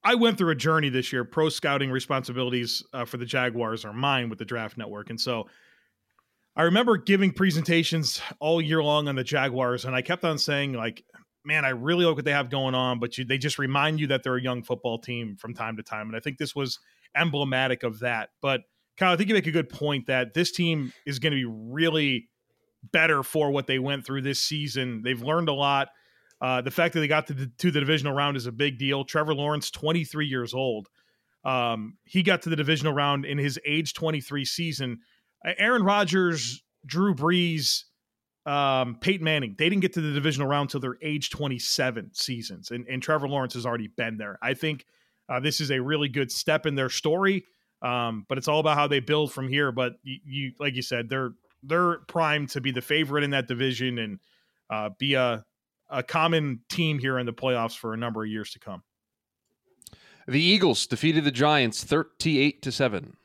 i 0.04 0.14
went 0.14 0.38
through 0.38 0.52
a 0.52 0.56
journey 0.56 0.90
this 0.90 1.14
year 1.14 1.24
pro 1.24 1.48
scouting 1.48 1.90
responsibilities 1.90 2.84
uh, 2.94 3.06
for 3.06 3.16
the 3.16 3.26
jaguars 3.26 3.86
are 3.86 3.94
mine 3.94 4.30
with 4.30 4.38
the 4.40 4.46
draft 4.46 4.78
network 4.78 5.10
and 5.10 5.20
so 5.20 5.48
I 6.58 6.64
remember 6.64 6.96
giving 6.96 7.34
presentations 7.34 8.22
all 8.40 8.62
year 8.62 8.82
long 8.82 9.10
on 9.10 9.16
the 9.16 9.26
Jaguars, 9.26 9.84
and 9.84 9.94
I 9.94 10.02
kept 10.02 10.24
on 10.24 10.38
saying, 10.38 10.72
like, 10.72 11.04
man, 11.44 11.66
I 11.66 11.70
really 11.70 12.06
like 12.06 12.16
what 12.16 12.24
they 12.24 12.32
have 12.32 12.50
going 12.50 12.74
on, 12.74 13.00
but 13.00 13.18
you, 13.18 13.26
they 13.26 13.38
just 13.38 13.60
remind 13.60 14.00
you 14.00 14.08
that 14.08 14.24
they're 14.24 14.38
a 14.38 14.42
young 14.42 14.64
football 14.64 14.98
team 14.98 15.36
from 15.36 15.54
time 15.54 15.76
to 15.76 15.84
time. 15.84 16.08
And 16.08 16.16
I 16.16 16.22
think 16.22 16.38
this 16.38 16.56
was 16.56 16.80
emblematic 17.14 17.84
of 17.84 18.00
that. 18.00 18.30
But 18.42 18.62
Kyle, 18.98 19.14
I 19.14 19.18
think 19.18 19.30
you 19.30 19.36
make 19.36 19.48
a 19.48 19.52
good 19.52 19.70
point 19.70 20.08
that 20.08 20.34
this 20.34 20.52
team 20.52 20.94
is 21.06 21.20
going 21.20 21.32
to 21.32 21.38
be 21.38 21.46
really 21.46 22.30
better 22.92 23.24
for 23.24 23.52
what 23.52 23.68
they 23.68 23.80
went 23.80 24.06
through 24.06 24.22
this 24.22 24.40
season. 24.40 25.02
They've 25.04 25.22
learned 25.22 25.50
a 25.50 25.54
lot. 25.54 25.90
Uh, 26.42 26.62
the 26.62 26.72
fact 26.72 26.94
that 26.94 27.00
they 27.00 27.08
got 27.08 27.28
to 27.28 27.34
the, 27.34 27.52
to 27.60 27.72
the 27.72 27.80
divisional 27.80 28.14
round 28.14 28.38
is 28.38 28.46
a 28.46 28.52
big 28.52 28.78
deal. 28.78 29.04
Trevor 29.04 29.34
Lawrence, 29.34 29.72
23 29.72 30.28
years 30.28 30.54
old. 30.54 30.88
Um, 31.44 31.98
he 32.06 32.24
got 32.24 32.42
to 32.44 32.50
the 32.50 32.56
divisional 32.56 32.94
round 32.94 33.26
in 33.26 33.38
his 33.38 33.60
age 33.66 33.94
23 33.94 34.46
season. 34.46 35.00
Aaron 35.58 35.84
Rodgers, 35.84 36.64
Drew 36.86 37.14
Brees, 37.14 37.84
um, 38.46 38.98
Peyton 39.00 39.24
Manning, 39.24 39.56
they 39.58 39.70
didn't 39.70 39.82
get 39.82 39.94
to 39.94 40.02
the 40.02 40.14
divisional 40.14 40.48
round 40.48 40.68
until 40.68 40.80
their 40.80 40.98
age 41.02 41.30
27 41.30 42.12
seasons, 42.14 42.72
and, 42.72 42.86
and 42.88 43.02
Trevor 43.02 43.28
Lawrence 43.28 43.54
has 43.54 43.66
already 43.66 43.88
been 43.88 44.18
there. 44.18 44.38
I 44.42 44.54
think 44.54 44.86
uh, 45.30 45.40
this 45.40 45.60
is 45.60 45.72
a 45.72 45.80
really 45.80 46.10
good 46.10 46.32
step 46.32 46.66
in 46.66 46.76
their 46.76 46.90
story, 46.90 47.46
um, 47.82 48.26
but 48.28 48.38
it's 48.38 48.48
all 48.48 48.60
about 48.60 48.78
how 48.78 48.88
they 48.88 49.00
build 49.00 49.32
from 49.32 49.48
here. 49.48 49.72
But 49.72 49.94
you, 50.04 50.20
you, 50.26 50.52
like 50.60 50.76
you 50.76 50.82
said, 50.82 51.10
they're 51.10 51.34
they're 51.64 52.00
primed 52.08 52.50
to 52.50 52.62
be 52.62 52.72
the 52.72 52.82
favorite 52.82 53.24
in 53.24 53.32
that 53.32 53.48
division 53.48 53.98
and 53.98 54.20
uh, 54.70 54.90
be 54.98 55.16
a 55.16 55.44
a 55.90 56.04
common 56.04 56.62
team 56.70 57.00
here 57.00 57.20
in 57.20 57.26
the 57.26 57.34
playoffs 57.34 57.78
for 57.78 57.94
a 57.94 57.98
number 57.98 58.24
of 58.24 58.30
years 58.30 58.52
to 58.52 58.60
come. 58.60 58.84
The 60.28 60.42
Eagles 60.42 60.88
defeated 60.88 61.24
the 61.24 61.32
Giants 61.32 61.84
38 61.84 62.62
to 62.64 62.72
7. 62.72 63.16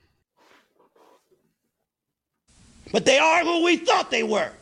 But 2.92 3.06
they 3.06 3.18
are 3.18 3.42
who 3.42 3.64
we 3.64 3.76
thought 3.78 4.10
they 4.10 4.22
were. 4.22 4.52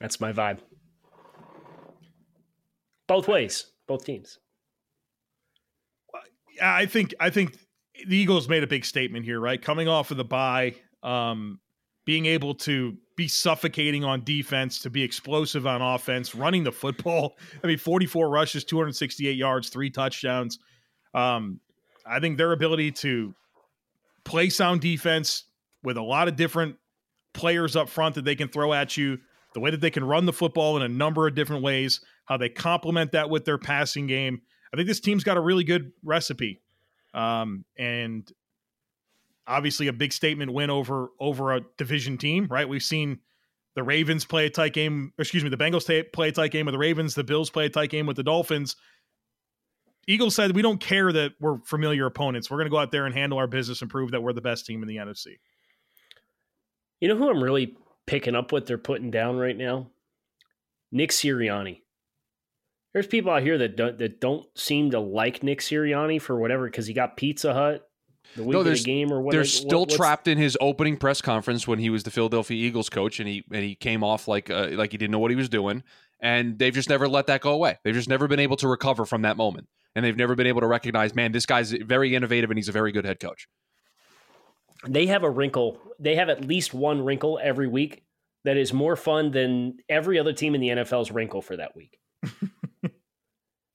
That's 0.00 0.20
my 0.20 0.32
vibe. 0.32 0.58
Both 3.06 3.26
ways, 3.26 3.66
both 3.86 4.04
teams. 4.04 4.38
I 6.62 6.86
think 6.86 7.14
I 7.20 7.30
think 7.30 7.56
the 8.06 8.16
Eagles 8.16 8.48
made 8.48 8.62
a 8.62 8.66
big 8.66 8.84
statement 8.84 9.24
here, 9.24 9.40
right? 9.40 9.60
Coming 9.60 9.88
off 9.88 10.10
of 10.10 10.16
the 10.16 10.24
bye, 10.24 10.74
um, 11.02 11.60
being 12.04 12.26
able 12.26 12.54
to 12.54 12.96
be 13.16 13.28
suffocating 13.28 14.04
on 14.04 14.24
defense, 14.24 14.78
to 14.80 14.90
be 14.90 15.02
explosive 15.02 15.66
on 15.66 15.82
offense, 15.82 16.34
running 16.34 16.64
the 16.64 16.72
football. 16.72 17.36
I 17.64 17.66
mean, 17.66 17.78
44 17.78 18.30
rushes, 18.30 18.64
268 18.64 19.36
yards, 19.36 19.68
three 19.68 19.90
touchdowns. 19.90 20.58
Um, 21.14 21.60
I 22.06 22.20
think 22.20 22.38
their 22.38 22.52
ability 22.52 22.92
to 22.92 23.34
play 24.24 24.48
sound 24.48 24.80
defense 24.80 25.44
with 25.82 25.96
a 25.96 26.02
lot 26.02 26.28
of 26.28 26.36
different 26.36 26.76
players 27.34 27.76
up 27.76 27.88
front 27.88 28.14
that 28.14 28.24
they 28.24 28.34
can 28.34 28.48
throw 28.48 28.72
at 28.72 28.96
you, 28.96 29.18
the 29.54 29.60
way 29.60 29.70
that 29.70 29.80
they 29.80 29.90
can 29.90 30.04
run 30.04 30.26
the 30.26 30.32
football 30.32 30.76
in 30.76 30.82
a 30.82 30.88
number 30.88 31.26
of 31.26 31.34
different 31.34 31.62
ways, 31.62 32.00
how 32.26 32.36
they 32.36 32.48
complement 32.48 33.12
that 33.12 33.30
with 33.30 33.44
their 33.44 33.58
passing 33.58 34.06
game. 34.06 34.40
I 34.72 34.76
think 34.76 34.88
this 34.88 35.00
team's 35.00 35.24
got 35.24 35.36
a 35.36 35.40
really 35.40 35.64
good 35.64 35.92
recipe. 36.02 36.60
Um, 37.14 37.64
and 37.78 38.30
obviously 39.46 39.88
a 39.88 39.92
big 39.92 40.12
statement 40.12 40.52
win 40.52 40.70
over 40.70 41.08
over 41.18 41.54
a 41.54 41.62
division 41.76 42.18
team, 42.18 42.46
right? 42.50 42.68
We've 42.68 42.82
seen 42.82 43.20
the 43.74 43.82
Ravens 43.82 44.24
play 44.24 44.46
a 44.46 44.50
tight 44.50 44.72
game, 44.74 45.12
excuse 45.18 45.42
me, 45.42 45.50
the 45.50 45.56
Bengals 45.56 45.86
play 46.12 46.28
a 46.28 46.32
tight 46.32 46.50
game 46.50 46.66
with 46.66 46.74
the 46.74 46.78
Ravens, 46.78 47.14
the 47.14 47.24
Bills 47.24 47.50
play 47.50 47.66
a 47.66 47.70
tight 47.70 47.90
game 47.90 48.06
with 48.06 48.16
the 48.16 48.22
Dolphins. 48.22 48.76
Eagles 50.06 50.34
said 50.34 50.54
we 50.54 50.62
don't 50.62 50.80
care 50.80 51.12
that 51.12 51.32
we're 51.40 51.58
familiar 51.64 52.06
opponents. 52.06 52.50
We're 52.50 52.56
going 52.56 52.66
to 52.66 52.70
go 52.70 52.78
out 52.78 52.92
there 52.92 53.06
and 53.06 53.14
handle 53.14 53.38
our 53.38 53.46
business 53.46 53.82
and 53.82 53.90
prove 53.90 54.10
that 54.12 54.22
we're 54.22 54.32
the 54.32 54.40
best 54.40 54.66
team 54.66 54.82
in 54.82 54.88
the 54.88 54.96
NFC. 54.96 55.38
You 57.00 57.08
know 57.08 57.16
who 57.16 57.30
I'm 57.30 57.42
really 57.42 57.76
picking 58.06 58.34
up 58.34 58.50
what 58.52 58.66
they're 58.66 58.78
putting 58.78 59.10
down 59.10 59.36
right 59.36 59.56
now? 59.56 59.90
Nick 60.90 61.10
Sirianni. 61.10 61.82
There's 62.94 63.06
people 63.06 63.30
out 63.30 63.42
here 63.42 63.58
that 63.58 63.76
don't 63.76 63.98
that 63.98 64.20
don't 64.20 64.46
seem 64.56 64.90
to 64.92 65.00
like 65.00 65.42
Nick 65.42 65.60
Sirianni 65.60 66.20
for 66.20 66.38
whatever 66.38 66.64
because 66.66 66.86
he 66.86 66.94
got 66.94 67.16
Pizza 67.16 67.52
Hut 67.52 67.82
the 68.36 68.42
week 68.42 68.52
No, 68.52 68.58
of 68.60 68.64
the 68.64 68.70
there's- 68.70 68.84
game 68.84 69.12
or 69.12 69.20
what. 69.20 69.32
They're 69.32 69.44
still 69.44 69.80
what's- 69.80 69.96
trapped 69.96 70.26
in 70.28 70.38
his 70.38 70.56
opening 70.60 70.96
press 70.96 71.20
conference 71.20 71.66
when 71.68 71.78
he 71.78 71.90
was 71.90 72.02
the 72.02 72.10
Philadelphia 72.10 72.56
Eagles 72.56 72.88
coach, 72.90 73.20
and 73.20 73.28
he 73.28 73.44
and 73.52 73.62
he 73.62 73.74
came 73.74 74.02
off 74.02 74.26
like 74.28 74.50
uh, 74.50 74.68
like 74.72 74.92
he 74.92 74.98
didn't 74.98 75.12
know 75.12 75.18
what 75.18 75.30
he 75.30 75.36
was 75.36 75.48
doing, 75.48 75.82
and 76.20 76.58
they've 76.58 76.74
just 76.74 76.88
never 76.88 77.08
let 77.08 77.26
that 77.26 77.40
go 77.42 77.52
away. 77.52 77.78
They've 77.84 77.94
just 77.94 78.08
never 78.08 78.26
been 78.26 78.40
able 78.40 78.56
to 78.56 78.68
recover 78.68 79.04
from 79.04 79.22
that 79.22 79.36
moment, 79.36 79.68
and 79.94 80.04
they've 80.04 80.16
never 80.16 80.34
been 80.34 80.46
able 80.46 80.62
to 80.62 80.66
recognize, 80.66 81.14
man, 81.14 81.32
this 81.32 81.46
guy's 81.46 81.72
very 81.72 82.14
innovative 82.14 82.50
and 82.50 82.58
he's 82.58 82.68
a 82.68 82.72
very 82.72 82.92
good 82.92 83.04
head 83.04 83.20
coach. 83.20 83.48
They 84.86 85.06
have 85.06 85.24
a 85.24 85.30
wrinkle. 85.30 85.78
They 85.98 86.14
have 86.16 86.28
at 86.28 86.44
least 86.44 86.72
one 86.72 87.04
wrinkle 87.04 87.38
every 87.42 87.66
week 87.68 88.02
that 88.44 88.56
is 88.56 88.72
more 88.72 88.94
fun 88.96 89.30
than 89.32 89.78
every 89.88 90.18
other 90.18 90.32
team 90.32 90.54
in 90.54 90.60
the 90.60 90.68
NFL's 90.68 91.10
wrinkle 91.10 91.42
for 91.42 91.56
that 91.56 91.74
week. 91.76 91.98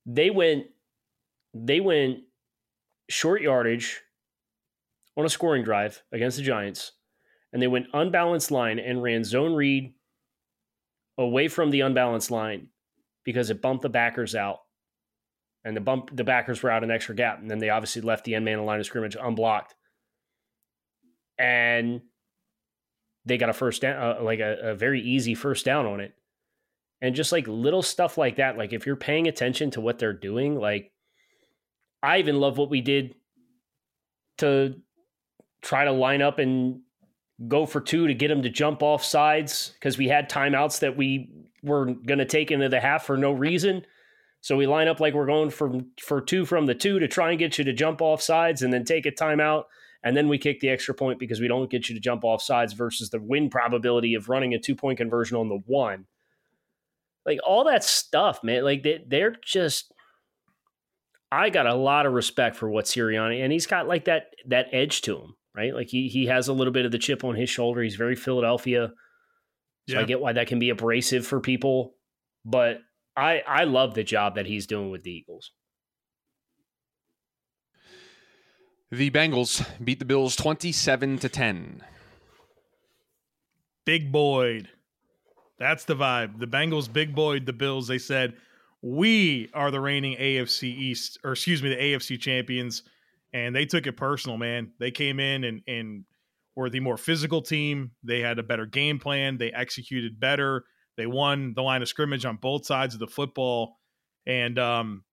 they 0.05 0.29
went. 0.29 0.65
They 1.53 1.79
went 1.79 2.19
short 3.09 3.41
yardage 3.41 4.01
on 5.15 5.25
a 5.25 5.29
scoring 5.29 5.63
drive 5.63 6.01
against 6.11 6.37
the 6.37 6.43
Giants, 6.43 6.93
and 7.51 7.61
they 7.61 7.67
went 7.67 7.87
unbalanced 7.93 8.51
line 8.51 8.79
and 8.79 9.03
ran 9.03 9.23
zone 9.23 9.53
read 9.53 9.93
away 11.17 11.47
from 11.47 11.69
the 11.69 11.81
unbalanced 11.81 12.31
line 12.31 12.69
because 13.23 13.49
it 13.49 13.61
bumped 13.61 13.83
the 13.83 13.89
backers 13.89 14.35
out. 14.35 14.59
And 15.65 15.77
the 15.77 15.81
bump 15.81 16.09
the 16.13 16.25
backers 16.25 16.61
were 16.61 16.71
out 16.71 16.83
an 16.83 16.91
extra 16.91 17.15
gap. 17.15 17.39
And 17.39 17.49
then 17.49 17.59
they 17.59 17.69
obviously 17.69 18.01
left 18.01 18.25
the 18.25 18.35
end 18.35 18.43
man 18.43 18.59
of 18.59 18.65
line 18.65 18.79
of 18.79 18.85
scrimmage 18.85 19.15
unblocked. 19.19 19.75
And 21.37 22.01
they 23.25 23.37
got 23.37 23.49
a 23.49 23.53
first 23.53 23.81
down, 23.81 24.17
uh, 24.17 24.21
like 24.21 24.39
a, 24.39 24.71
a 24.71 24.75
very 24.75 25.01
easy 25.01 25.35
first 25.35 25.63
down 25.63 25.85
on 25.85 26.01
it. 26.01 26.13
And 27.03 27.13
just 27.13 27.33
like 27.33 27.45
little 27.49 27.81
stuff 27.81 28.17
like 28.17 28.37
that, 28.37 28.57
like 28.57 28.71
if 28.71 28.85
you're 28.85 28.95
paying 28.95 29.27
attention 29.27 29.69
to 29.71 29.81
what 29.81 29.99
they're 29.99 30.13
doing, 30.13 30.57
like 30.57 30.93
I 32.01 32.19
even 32.19 32.39
love 32.39 32.57
what 32.57 32.69
we 32.69 32.79
did 32.79 33.13
to 34.37 34.75
try 35.61 35.83
to 35.83 35.91
line 35.91 36.21
up 36.21 36.39
and 36.39 36.79
go 37.45 37.65
for 37.65 37.81
two 37.81 38.07
to 38.07 38.13
get 38.13 38.29
them 38.29 38.41
to 38.43 38.49
jump 38.49 38.81
off 38.81 39.03
sides 39.03 39.73
because 39.73 39.97
we 39.97 40.07
had 40.07 40.29
timeouts 40.29 40.79
that 40.79 40.95
we 40.95 41.29
were 41.61 41.87
going 41.87 42.19
to 42.19 42.25
take 42.25 42.51
into 42.51 42.69
the 42.69 42.79
half 42.79 43.05
for 43.05 43.17
no 43.17 43.33
reason. 43.33 43.85
So 44.39 44.55
we 44.55 44.65
line 44.65 44.87
up 44.87 45.01
like 45.01 45.13
we're 45.13 45.25
going 45.25 45.49
for 45.49 45.81
for 46.01 46.21
two 46.21 46.45
from 46.45 46.67
the 46.67 46.75
two 46.75 46.99
to 46.99 47.09
try 47.09 47.31
and 47.31 47.39
get 47.39 47.57
you 47.57 47.65
to 47.65 47.73
jump 47.73 48.01
off 48.01 48.21
sides 48.21 48.61
and 48.61 48.71
then 48.71 48.85
take 48.85 49.05
a 49.05 49.11
timeout. 49.11 49.63
And 50.05 50.15
then 50.15 50.29
we 50.29 50.37
kick 50.37 50.61
the 50.61 50.69
extra 50.69 50.95
point 50.95 51.19
because 51.19 51.41
we 51.41 51.49
don't 51.49 51.69
get 51.69 51.89
you 51.89 51.95
to 51.95 52.01
jump 52.01 52.23
off 52.23 52.41
sides 52.41 52.71
versus 52.71 53.09
the 53.09 53.19
win 53.21 53.49
probability 53.49 54.13
of 54.15 54.29
running 54.29 54.53
a 54.53 54.59
two 54.59 54.75
point 54.75 54.99
conversion 54.99 55.35
on 55.35 55.49
the 55.49 55.59
one. 55.65 56.05
Like 57.25 57.39
all 57.45 57.63
that 57.65 57.83
stuff, 57.83 58.43
man. 58.43 58.63
Like 58.63 58.83
they, 58.83 59.03
they're 59.07 59.35
just. 59.43 59.91
I 61.31 61.49
got 61.49 61.65
a 61.65 61.73
lot 61.73 62.05
of 62.05 62.13
respect 62.13 62.55
for 62.55 62.69
what 62.69 62.85
Sirianni, 62.85 63.43
and 63.43 63.51
he's 63.51 63.65
got 63.65 63.87
like 63.87 64.05
that 64.05 64.27
that 64.49 64.67
edge 64.71 65.01
to 65.01 65.17
him, 65.17 65.35
right? 65.55 65.73
Like 65.73 65.89
he 65.89 66.07
he 66.07 66.27
has 66.27 66.47
a 66.47 66.53
little 66.53 66.73
bit 66.73 66.85
of 66.85 66.91
the 66.91 66.99
chip 66.99 67.23
on 67.23 67.33
his 67.33 67.49
shoulder. 67.49 67.81
He's 67.81 67.95
very 67.95 68.15
Philadelphia, 68.15 68.91
so 69.89 69.99
I 69.99 70.03
get 70.03 70.19
why 70.19 70.33
that 70.33 70.45
can 70.45 70.59
be 70.59 70.69
abrasive 70.69 71.25
for 71.25 71.39
people. 71.39 71.95
But 72.45 72.81
I 73.17 73.41
I 73.47 73.63
love 73.63 73.95
the 73.95 74.03
job 74.03 74.35
that 74.35 74.45
he's 74.45 74.67
doing 74.67 74.91
with 74.91 75.01
the 75.01 75.11
Eagles. 75.11 75.51
The 78.91 79.09
Bengals 79.09 79.65
beat 79.83 79.97
the 79.97 80.05
Bills 80.05 80.35
twenty-seven 80.35 81.17
to 81.17 81.29
ten. 81.29 81.81
Big 83.85 84.11
Boyd. 84.11 84.69
That's 85.63 85.85
the 85.85 85.95
vibe. 85.95 86.39
The 86.39 86.45
Bengals 86.45 86.91
big 86.91 87.15
Boyd 87.15 87.45
the 87.45 87.53
Bills. 87.53 87.87
They 87.87 87.97
said, 87.97 88.35
"We 88.81 89.49
are 89.53 89.71
the 89.71 89.79
reigning 89.79 90.17
AFC 90.17 90.63
East, 90.63 91.17
or 91.23 91.31
excuse 91.31 91.63
me, 91.63 91.69
the 91.69 91.81
AFC 91.81 92.17
champions." 92.19 92.83
And 93.31 93.55
they 93.55 93.65
took 93.65 93.87
it 93.87 93.93
personal, 93.93 94.37
man. 94.37 94.73
They 94.79 94.91
came 94.91 95.21
in 95.21 95.45
and 95.45 95.61
and 95.65 96.03
were 96.55 96.69
the 96.69 96.81
more 96.81 96.97
physical 96.97 97.41
team. 97.41 97.91
They 98.03 98.19
had 98.19 98.39
a 98.39 98.43
better 98.43 98.65
game 98.65 98.99
plan. 98.99 99.37
They 99.37 99.53
executed 99.53 100.19
better. 100.19 100.65
They 100.97 101.07
won 101.07 101.53
the 101.53 101.63
line 101.63 101.81
of 101.81 101.87
scrimmage 101.87 102.25
on 102.25 102.35
both 102.35 102.65
sides 102.65 102.93
of 102.93 102.99
the 102.99 103.07
football. 103.07 103.77
And 104.27 104.59
um 104.59 105.05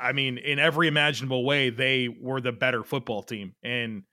I 0.00 0.12
mean, 0.12 0.38
in 0.38 0.58
every 0.58 0.88
imaginable 0.88 1.44
way, 1.44 1.68
they 1.68 2.08
were 2.08 2.40
the 2.40 2.52
better 2.52 2.82
football 2.82 3.22
team. 3.22 3.54
And 3.62 4.04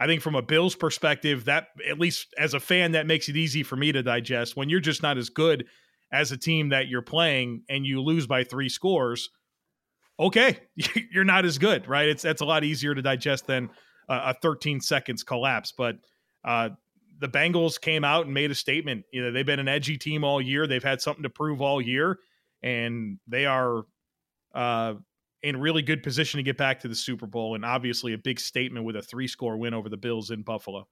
I 0.00 0.06
think 0.06 0.22
from 0.22 0.34
a 0.34 0.42
Bills 0.42 0.76
perspective, 0.76 1.46
that 1.46 1.68
at 1.88 1.98
least 1.98 2.34
as 2.38 2.54
a 2.54 2.60
fan, 2.60 2.92
that 2.92 3.06
makes 3.06 3.28
it 3.28 3.36
easy 3.36 3.62
for 3.62 3.76
me 3.76 3.92
to 3.92 4.02
digest. 4.02 4.56
When 4.56 4.68
you're 4.68 4.80
just 4.80 5.02
not 5.02 5.18
as 5.18 5.28
good 5.28 5.66
as 6.12 6.30
a 6.30 6.36
team 6.36 6.68
that 6.68 6.88
you're 6.88 7.02
playing 7.02 7.62
and 7.68 7.84
you 7.84 8.00
lose 8.00 8.26
by 8.26 8.44
three 8.44 8.68
scores, 8.68 9.30
okay, 10.20 10.58
you're 11.12 11.24
not 11.24 11.44
as 11.44 11.58
good, 11.58 11.88
right? 11.88 12.08
It's 12.08 12.22
that's 12.22 12.40
a 12.40 12.46
lot 12.46 12.64
easier 12.64 12.94
to 12.94 13.02
digest 13.02 13.46
than 13.46 13.70
a, 14.08 14.30
a 14.30 14.34
13 14.40 14.80
seconds 14.80 15.24
collapse. 15.24 15.72
But 15.76 15.96
uh, 16.44 16.70
the 17.18 17.28
Bengals 17.28 17.80
came 17.80 18.04
out 18.04 18.26
and 18.26 18.34
made 18.34 18.50
a 18.50 18.54
statement. 18.54 19.04
You 19.12 19.22
know, 19.22 19.32
they've 19.32 19.44
been 19.44 19.60
an 19.60 19.68
edgy 19.68 19.98
team 19.98 20.22
all 20.22 20.40
year. 20.40 20.66
They've 20.66 20.82
had 20.82 21.00
something 21.00 21.24
to 21.24 21.30
prove 21.30 21.60
all 21.60 21.80
year, 21.80 22.18
and 22.62 23.18
they 23.26 23.46
are 23.46 23.82
uh, 24.54 24.94
in 25.48 25.56
really 25.58 25.82
good 25.82 26.02
position 26.02 26.38
to 26.38 26.42
get 26.44 26.56
back 26.56 26.80
to 26.80 26.88
the 26.88 26.94
Super 26.94 27.26
Bowl. 27.26 27.54
And 27.54 27.64
obviously, 27.64 28.12
a 28.12 28.18
big 28.18 28.38
statement 28.38 28.84
with 28.84 28.96
a 28.96 29.02
three 29.02 29.26
score 29.26 29.56
win 29.56 29.74
over 29.74 29.88
the 29.88 29.96
Bills 29.96 30.30
in 30.30 30.42
Buffalo. 30.42 30.86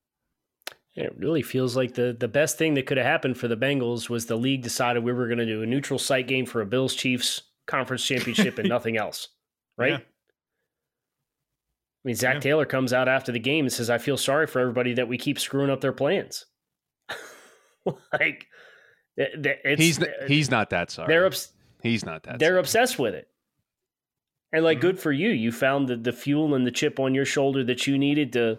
It 0.94 1.14
really 1.18 1.42
feels 1.42 1.76
like 1.76 1.92
the 1.94 2.16
the 2.18 2.28
best 2.28 2.56
thing 2.58 2.74
that 2.74 2.86
could 2.86 2.96
have 2.96 3.06
happened 3.06 3.36
for 3.36 3.48
the 3.48 3.56
Bengals 3.56 4.08
was 4.08 4.26
the 4.26 4.36
league 4.36 4.62
decided 4.62 5.04
we 5.04 5.12
were 5.12 5.26
going 5.26 5.38
to 5.38 5.44
do 5.46 5.62
a 5.62 5.66
neutral 5.66 5.98
site 5.98 6.26
game 6.26 6.46
for 6.46 6.62
a 6.62 6.66
Bills 6.66 6.94
Chiefs 6.94 7.42
conference 7.66 8.04
championship 8.06 8.58
and 8.58 8.66
nothing 8.76 8.96
else, 8.96 9.28
right? 9.76 9.90
Yeah. 9.90 9.96
I 9.98 10.02
mean, 12.04 12.14
Zac 12.16 12.34
Yeah. 12.34 12.40
Taylor 12.40 12.64
comes 12.64 12.92
out 12.92 13.08
after 13.08 13.30
the 13.32 13.38
game 13.38 13.66
and 13.66 13.72
says, 13.72 13.90
"I 13.90 13.98
feel 13.98 14.16
sorry 14.16 14.46
for 14.46 14.58
everybody 14.60 14.94
that 14.94 15.06
we 15.08 15.18
keep 15.18 15.38
screwing 15.38 15.68
up 15.70 15.80
their 15.82 15.92
plans." 15.92 16.46
like, 17.84 18.46
th- 19.18 19.42
th- 19.42 19.58
it's, 19.64 19.82
He's 19.82 19.98
n- 20.02 20.08
he's 20.28 20.50
not 20.50 20.70
that 20.70 20.90
sorry. 20.90 21.08
they're 21.08 21.26
obs- 21.26 21.52
he's 21.82 22.04
not 22.06 22.22
that. 22.22 22.38
they're 22.38 22.50
sorry. 22.50 22.60
obsessed 22.60 22.98
with 22.98 23.14
it. 23.14 23.28
And 24.52 24.64
like, 24.64 24.78
Mhm. 24.78 24.82
good 24.82 24.98
for 25.00 25.12
you. 25.12 25.28
You 25.30 25.52
found 25.52 25.88
the, 25.88 25.96
the 25.96 26.12
fuel 26.12 26.54
and 26.54 26.66
the 26.66 26.70
chip 26.70 26.98
on 27.00 27.14
your 27.14 27.24
shoulder 27.24 27.64
that 27.64 27.86
you 27.86 27.98
needed 27.98 28.32
to 28.34 28.58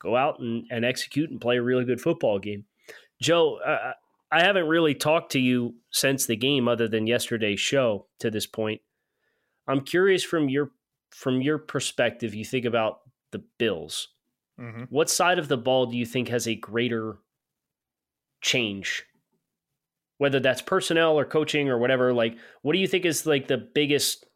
go 0.00 0.16
out 0.16 0.40
and, 0.40 0.64
and 0.70 0.84
execute 0.84 1.30
and 1.30 1.40
play 1.40 1.58
a 1.58 1.62
really 1.62 1.84
good 1.84 2.00
football 2.00 2.38
game. 2.38 2.64
Joe, 3.20 3.56
uh, 3.58 3.92
I 4.30 4.42
haven't 4.42 4.68
really 4.68 4.94
talked 4.94 5.32
to 5.32 5.40
you 5.40 5.74
since 5.90 6.26
the 6.26 6.36
game, 6.36 6.68
other 6.68 6.86
than 6.88 7.06
yesterday's 7.06 7.60
show. 7.60 8.06
To 8.20 8.30
this 8.30 8.46
point, 8.46 8.80
I'm 9.66 9.80
curious 9.80 10.22
from 10.24 10.48
your 10.48 10.70
from 11.10 11.40
your 11.40 11.58
perspective. 11.58 12.34
You 12.34 12.44
think 12.44 12.64
about 12.64 13.00
the 13.30 13.42
Bills. 13.58 14.08
Mm-hmm. 14.60 14.84
What 14.90 15.08
side 15.08 15.38
of 15.38 15.48
the 15.48 15.56
ball 15.56 15.86
do 15.86 15.96
you 15.96 16.04
think 16.04 16.28
has 16.28 16.46
a 16.46 16.54
greater 16.54 17.18
change? 18.40 19.04
Whether 20.18 20.40
that's 20.40 20.62
personnel 20.62 21.18
or 21.18 21.24
coaching 21.24 21.68
or 21.68 21.78
whatever, 21.78 22.12
like 22.12 22.36
what 22.62 22.72
do 22.72 22.78
you 22.78 22.88
think 22.88 23.04
is 23.04 23.24
like 23.24 23.46
the 23.48 23.56
biggest 23.56 24.26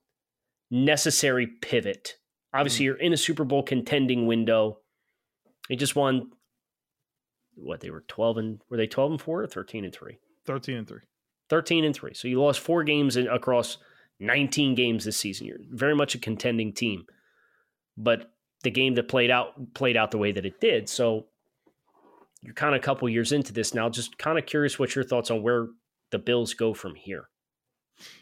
necessary 0.73 1.47
pivot? 1.47 2.17
Obviously, 2.52 2.85
hmm. 2.85 2.87
you're 2.87 2.97
in 2.97 3.12
a 3.12 3.17
Super 3.17 3.45
Bowl 3.45 3.62
contending 3.62 4.26
window. 4.26 4.79
They 5.69 5.76
just 5.76 5.95
won 5.95 6.33
what 7.55 7.81
they 7.81 7.91
were 7.91 8.05
12 8.09 8.38
and 8.38 8.61
were 8.69 8.76
they 8.76 8.87
12 8.87 9.12
and 9.12 9.21
4 9.21 9.43
or 9.43 9.47
13 9.47 9.85
and 9.85 9.95
3? 9.95 10.19
13 10.47 10.76
and 10.76 10.88
3. 10.88 10.99
13 11.50 11.85
and 11.85 11.95
3. 11.95 12.14
So 12.14 12.29
you 12.29 12.43
lost 12.43 12.61
four 12.61 12.83
games 12.83 13.17
in, 13.17 13.29
across 13.29 13.79
19 14.21 14.75
games 14.75 15.05
this 15.05 15.17
season. 15.17 15.47
You're 15.47 15.59
very 15.71 15.95
much 15.95 16.14
a 16.14 16.19
contending 16.19 16.73
team. 16.73 17.05
But 17.97 18.33
the 18.62 18.71
game 18.71 18.95
that 18.95 19.09
played 19.09 19.31
out 19.31 19.75
played 19.75 19.97
out 19.97 20.11
the 20.11 20.19
way 20.19 20.33
that 20.33 20.47
it 20.47 20.61
did. 20.61 20.88
So 20.88 21.26
you're 22.43 22.55
kind 22.55 22.75
of 22.75 22.81
a 22.81 22.85
couple 22.85 23.09
years 23.09 23.33
into 23.33 23.52
this 23.52 23.75
now. 23.75 23.88
Just 23.88 24.19
kind 24.19 24.38
of 24.38 24.47
curious 24.47 24.79
what 24.79 24.95
your 24.95 25.05
thoughts 25.05 25.31
on 25.31 25.43
where 25.43 25.69
the 26.11 26.19
Bills 26.19 26.55
go 26.55 26.75
from 26.75 26.95
here. 26.95 27.29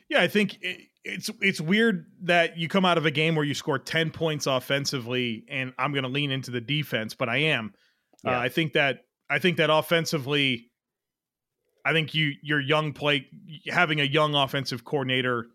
Yeah, 0.09 0.21
I 0.21 0.29
think 0.29 0.59
it, 0.61 0.89
it's 1.05 1.31
it's 1.41 1.61
weird 1.61 2.07
that 2.23 2.59
you 2.59 2.69
come 2.69 2.85
out 2.85 2.99
of 2.99 3.07
a 3.07 3.11
game 3.11 3.35
where 3.35 3.45
you 3.45 3.55
score 3.55 3.79
10 3.79 4.11
points 4.11 4.47
offensively 4.47 5.45
and 5.49 5.73
I'm 5.79 5.93
going 5.93 6.05
to 6.05 6.11
lean 6.11 6.31
into 6.31 6.51
the 6.51 6.61
defense, 6.61 7.15
but 7.15 7.29
I 7.29 7.39
am. 7.39 7.73
Uh, 8.27 8.31
I 8.33 8.49
think 8.49 8.75
that 8.75 9.01
I 9.31 9.39
think 9.39 9.57
that 9.57 9.71
offensively 9.71 10.71
I 11.85 11.93
think 11.93 12.15
you 12.15 12.33
your 12.43 12.61
young 12.61 12.93
play 12.93 13.27
having 13.67 14.01
a 14.01 14.05
young 14.05 14.35
offensive 14.35 14.85
coordinator 14.85 15.47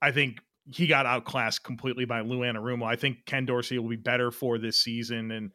I 0.00 0.12
think 0.12 0.38
he 0.70 0.86
got 0.86 1.06
outclassed 1.06 1.64
completely 1.64 2.04
by 2.04 2.20
Lou 2.20 2.40
Anarumo. 2.40 2.84
I 2.84 2.96
think 2.96 3.26
Ken 3.26 3.44
Dorsey 3.44 3.78
will 3.78 3.88
be 3.88 3.96
better 3.96 4.30
for 4.30 4.58
this 4.58 4.80
season 4.80 5.30
and 5.30 5.52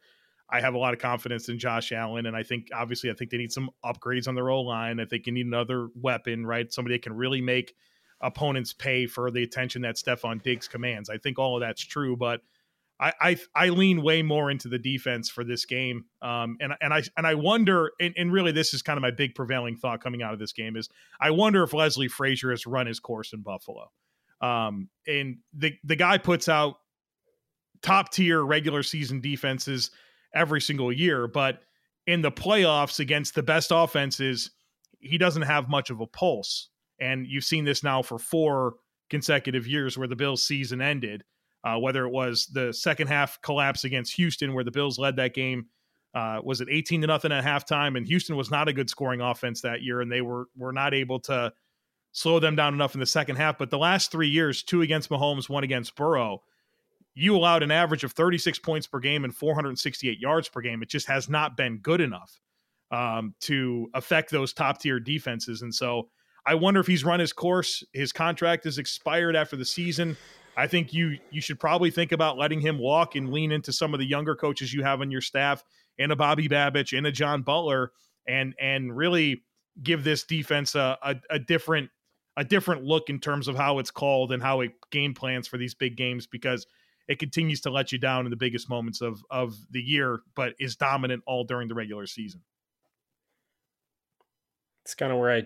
I 0.50 0.60
have 0.60 0.74
a 0.74 0.78
lot 0.78 0.92
of 0.92 1.00
confidence 1.00 1.48
in 1.48 1.58
Josh 1.58 1.90
Allen, 1.90 2.26
and 2.26 2.36
I 2.36 2.42
think 2.42 2.68
obviously 2.72 3.10
I 3.10 3.14
think 3.14 3.30
they 3.30 3.38
need 3.38 3.50
some 3.50 3.70
upgrades 3.84 4.28
on 4.28 4.34
their 4.34 4.50
O 4.50 4.60
line. 4.60 5.00
I 5.00 5.06
think 5.06 5.26
you 5.26 5.32
need 5.32 5.46
another 5.46 5.88
weapon, 5.96 6.46
right? 6.46 6.70
Somebody 6.72 6.96
that 6.96 7.02
can 7.02 7.14
really 7.14 7.40
make 7.40 7.74
opponents 8.24 8.72
pay 8.72 9.06
for 9.06 9.30
the 9.30 9.44
attention 9.44 9.82
that 9.82 9.96
Stefon 9.96 10.42
Diggs 10.42 10.66
commands. 10.66 11.08
I 11.08 11.18
think 11.18 11.38
all 11.38 11.56
of 11.56 11.60
that's 11.60 11.82
true, 11.82 12.16
but 12.16 12.40
I, 12.98 13.12
I 13.20 13.36
I 13.54 13.68
lean 13.68 14.02
way 14.02 14.22
more 14.22 14.50
into 14.50 14.68
the 14.68 14.78
defense 14.78 15.28
for 15.28 15.44
this 15.44 15.64
game, 15.64 16.06
um, 16.22 16.56
and 16.60 16.72
and 16.80 16.94
I 16.94 17.02
and 17.16 17.26
I 17.26 17.34
wonder, 17.34 17.92
and, 18.00 18.14
and 18.16 18.32
really 18.32 18.52
this 18.52 18.72
is 18.72 18.82
kind 18.82 18.96
of 18.96 19.02
my 19.02 19.10
big 19.10 19.34
prevailing 19.34 19.76
thought 19.76 20.02
coming 20.02 20.22
out 20.22 20.32
of 20.32 20.38
this 20.38 20.52
game 20.52 20.76
is 20.76 20.88
I 21.20 21.30
wonder 21.30 21.62
if 21.62 21.72
Leslie 21.72 22.08
Frazier 22.08 22.50
has 22.50 22.66
run 22.66 22.86
his 22.86 23.00
course 23.00 23.32
in 23.32 23.42
Buffalo, 23.42 23.90
um, 24.40 24.88
and 25.06 25.38
the 25.52 25.74
the 25.84 25.96
guy 25.96 26.18
puts 26.18 26.48
out 26.48 26.76
top 27.82 28.12
tier 28.12 28.42
regular 28.42 28.82
season 28.82 29.20
defenses 29.20 29.90
every 30.34 30.60
single 30.60 30.92
year, 30.92 31.28
but 31.28 31.62
in 32.06 32.22
the 32.22 32.32
playoffs 32.32 33.00
against 33.00 33.34
the 33.34 33.42
best 33.42 33.70
offenses, 33.72 34.50
he 35.00 35.18
doesn't 35.18 35.42
have 35.42 35.68
much 35.68 35.90
of 35.90 36.00
a 36.00 36.06
pulse, 36.06 36.68
and 37.04 37.26
you've 37.26 37.44
seen 37.44 37.64
this 37.64 37.82
now 37.82 38.02
for 38.02 38.18
four 38.18 38.74
consecutive 39.10 39.66
years 39.66 39.98
where 39.98 40.08
the 40.08 40.16
Bills 40.16 40.42
season 40.42 40.80
ended 40.80 41.24
uh, 41.64 41.78
whether 41.78 42.04
it 42.04 42.10
was 42.10 42.46
the 42.46 42.72
second 42.72 43.08
half 43.08 43.40
collapse 43.40 43.84
against 43.84 44.14
Houston, 44.14 44.54
where 44.54 44.64
the 44.64 44.70
Bills 44.70 44.98
led 44.98 45.16
that 45.16 45.34
game. 45.34 45.66
Uh, 46.14 46.38
was 46.44 46.60
it 46.60 46.68
18 46.70 47.00
to 47.00 47.06
nothing 47.06 47.32
at 47.32 47.42
halftime? 47.42 47.96
And 47.96 48.06
Houston 48.06 48.36
was 48.36 48.50
not 48.50 48.68
a 48.68 48.72
good 48.72 48.88
scoring 48.88 49.20
offense 49.20 49.62
that 49.62 49.82
year, 49.82 50.00
and 50.00 50.12
they 50.12 50.20
were 50.20 50.48
were 50.56 50.72
not 50.72 50.94
able 50.94 51.18
to 51.20 51.52
slow 52.12 52.38
them 52.38 52.54
down 52.54 52.74
enough 52.74 52.94
in 52.94 53.00
the 53.00 53.06
second 53.06 53.36
half. 53.36 53.58
But 53.58 53.70
the 53.70 53.78
last 53.78 54.12
three 54.12 54.28
years, 54.28 54.62
two 54.62 54.82
against 54.82 55.10
Mahomes, 55.10 55.48
one 55.48 55.64
against 55.64 55.96
Burrow, 55.96 56.42
you 57.14 57.34
allowed 57.34 57.64
an 57.64 57.72
average 57.72 58.04
of 58.04 58.12
36 58.12 58.60
points 58.60 58.86
per 58.86 59.00
game 59.00 59.24
and 59.24 59.34
468 59.34 60.20
yards 60.20 60.48
per 60.48 60.60
game. 60.60 60.82
It 60.82 60.90
just 60.90 61.08
has 61.08 61.28
not 61.28 61.56
been 61.56 61.78
good 61.78 62.00
enough 62.00 62.38
um, 62.92 63.34
to 63.40 63.88
affect 63.94 64.30
those 64.30 64.52
top 64.52 64.80
tier 64.80 65.00
defenses. 65.00 65.62
And 65.62 65.74
so 65.74 66.10
I 66.46 66.54
wonder 66.54 66.80
if 66.80 66.86
he's 66.86 67.04
run 67.04 67.20
his 67.20 67.32
course. 67.32 67.82
His 67.92 68.12
contract 68.12 68.66
is 68.66 68.78
expired 68.78 69.34
after 69.36 69.56
the 69.56 69.64
season. 69.64 70.16
I 70.56 70.66
think 70.66 70.92
you 70.92 71.18
you 71.30 71.40
should 71.40 71.58
probably 71.58 71.90
think 71.90 72.12
about 72.12 72.38
letting 72.38 72.60
him 72.60 72.78
walk 72.78 73.16
and 73.16 73.30
lean 73.30 73.50
into 73.50 73.72
some 73.72 73.94
of 73.94 74.00
the 74.00 74.06
younger 74.06 74.36
coaches 74.36 74.72
you 74.72 74.82
have 74.82 75.00
on 75.00 75.10
your 75.10 75.20
staff 75.20 75.64
and 75.98 76.12
a 76.12 76.16
Bobby 76.16 76.48
Babich 76.48 76.96
and 76.96 77.06
a 77.06 77.12
John 77.12 77.42
Butler 77.42 77.92
and 78.28 78.54
and 78.60 78.96
really 78.96 79.42
give 79.82 80.04
this 80.04 80.24
defense 80.24 80.74
a, 80.74 80.96
a, 81.02 81.16
a 81.30 81.38
different 81.38 81.90
a 82.36 82.44
different 82.44 82.84
look 82.84 83.10
in 83.10 83.20
terms 83.20 83.48
of 83.48 83.56
how 83.56 83.78
it's 83.78 83.90
called 83.90 84.32
and 84.32 84.42
how 84.42 84.60
it 84.60 84.72
game 84.90 85.14
plans 85.14 85.48
for 85.48 85.56
these 85.56 85.74
big 85.74 85.96
games 85.96 86.26
because 86.26 86.66
it 87.08 87.18
continues 87.18 87.60
to 87.60 87.70
let 87.70 87.92
you 87.92 87.98
down 87.98 88.24
in 88.24 88.30
the 88.30 88.36
biggest 88.36 88.68
moments 88.68 89.00
of 89.00 89.22
of 89.30 89.56
the 89.70 89.80
year, 89.80 90.20
but 90.34 90.54
is 90.58 90.76
dominant 90.76 91.22
all 91.26 91.44
during 91.44 91.68
the 91.68 91.74
regular 91.74 92.06
season. 92.06 92.42
It's 94.84 94.94
kind 94.94 95.12
of 95.12 95.18
where 95.18 95.30
I 95.30 95.42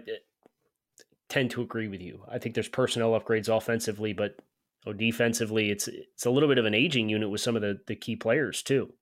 tend 1.29 1.51
to 1.53 1.63
agree 1.63 1.89
with 1.89 2.01
you. 2.01 2.23
I 2.31 2.39
think 2.39 2.55
there's 2.55 2.69
personnel 2.69 3.11
upgrades 3.19 3.55
offensively, 3.55 4.13
but 4.13 4.37
so 4.85 4.93
defensively, 4.93 5.71
it's 5.71 5.89
it's 5.89 6.25
a 6.27 6.31
little 6.31 6.49
bit 6.49 6.59
of 6.59 6.65
an 6.65 6.75
aging 6.75 7.09
unit 7.09 7.31
with 7.31 7.41
some 7.41 7.57
of 7.57 7.63
the 7.63 7.81
the 7.87 7.97
key 7.97 8.17
players 8.17 8.63
too. 8.63 8.93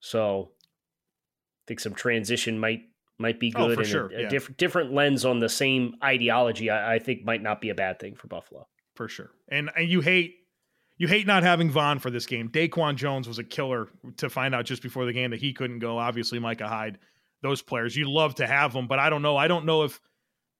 So 0.00 0.52
I 0.52 1.64
think 1.66 1.80
some 1.80 1.94
transition 1.94 2.58
might 2.58 2.82
might 3.18 3.38
be 3.38 3.52
Oh, 3.54 3.66
good 3.68 3.74
for 3.74 3.80
and 3.82 3.90
sure, 3.90 4.06
a, 4.12 4.16
a 4.16 4.22
yeah. 4.22 4.28
different 4.28 4.56
different 4.58 4.92
lens 4.92 5.24
on 5.24 5.40
the 5.40 5.48
same 5.48 5.94
ideology. 6.02 6.70
I, 6.70 6.94
I 6.94 6.98
think 6.98 7.24
might 7.24 7.42
not 7.42 7.60
be 7.60 7.68
a 7.70 7.74
bad 7.74 7.98
thing 7.98 8.14
for 8.16 8.28
Buffalo. 8.28 8.66
for 8.94 9.08
sure. 9.08 9.30
And 9.48 9.70
and 9.76 9.88
you 9.88 10.00
hate 10.00 10.36
you 10.96 11.08
hate 11.08 11.26
not 11.26 11.42
having 11.42 11.70
Von 11.70 11.98
for 11.98 12.10
this 12.10 12.26
game. 12.26 12.48
Daquan 12.50 12.96
Jones 12.96 13.26
was 13.28 13.38
a 13.38 13.44
killer 13.44 13.88
to 14.18 14.28
find 14.30 14.54
out 14.54 14.64
just 14.66 14.82
before 14.82 15.04
the 15.06 15.12
game 15.12 15.30
that 15.30 15.40
he 15.40 15.52
couldn't 15.52 15.78
go. 15.80 15.98
Obviously, 15.98 16.38
Micah 16.38 16.68
Hyde, 16.68 16.98
those 17.42 17.62
players. 17.62 17.96
You'd 17.96 18.08
love 18.08 18.34
to 18.36 18.46
have 18.46 18.72
them, 18.72 18.86
but 18.86 18.98
I 18.98 19.10
don't 19.10 19.22
know. 19.22 19.36
I 19.36 19.48
don't 19.48 19.64
know 19.66 19.82
if 19.84 19.98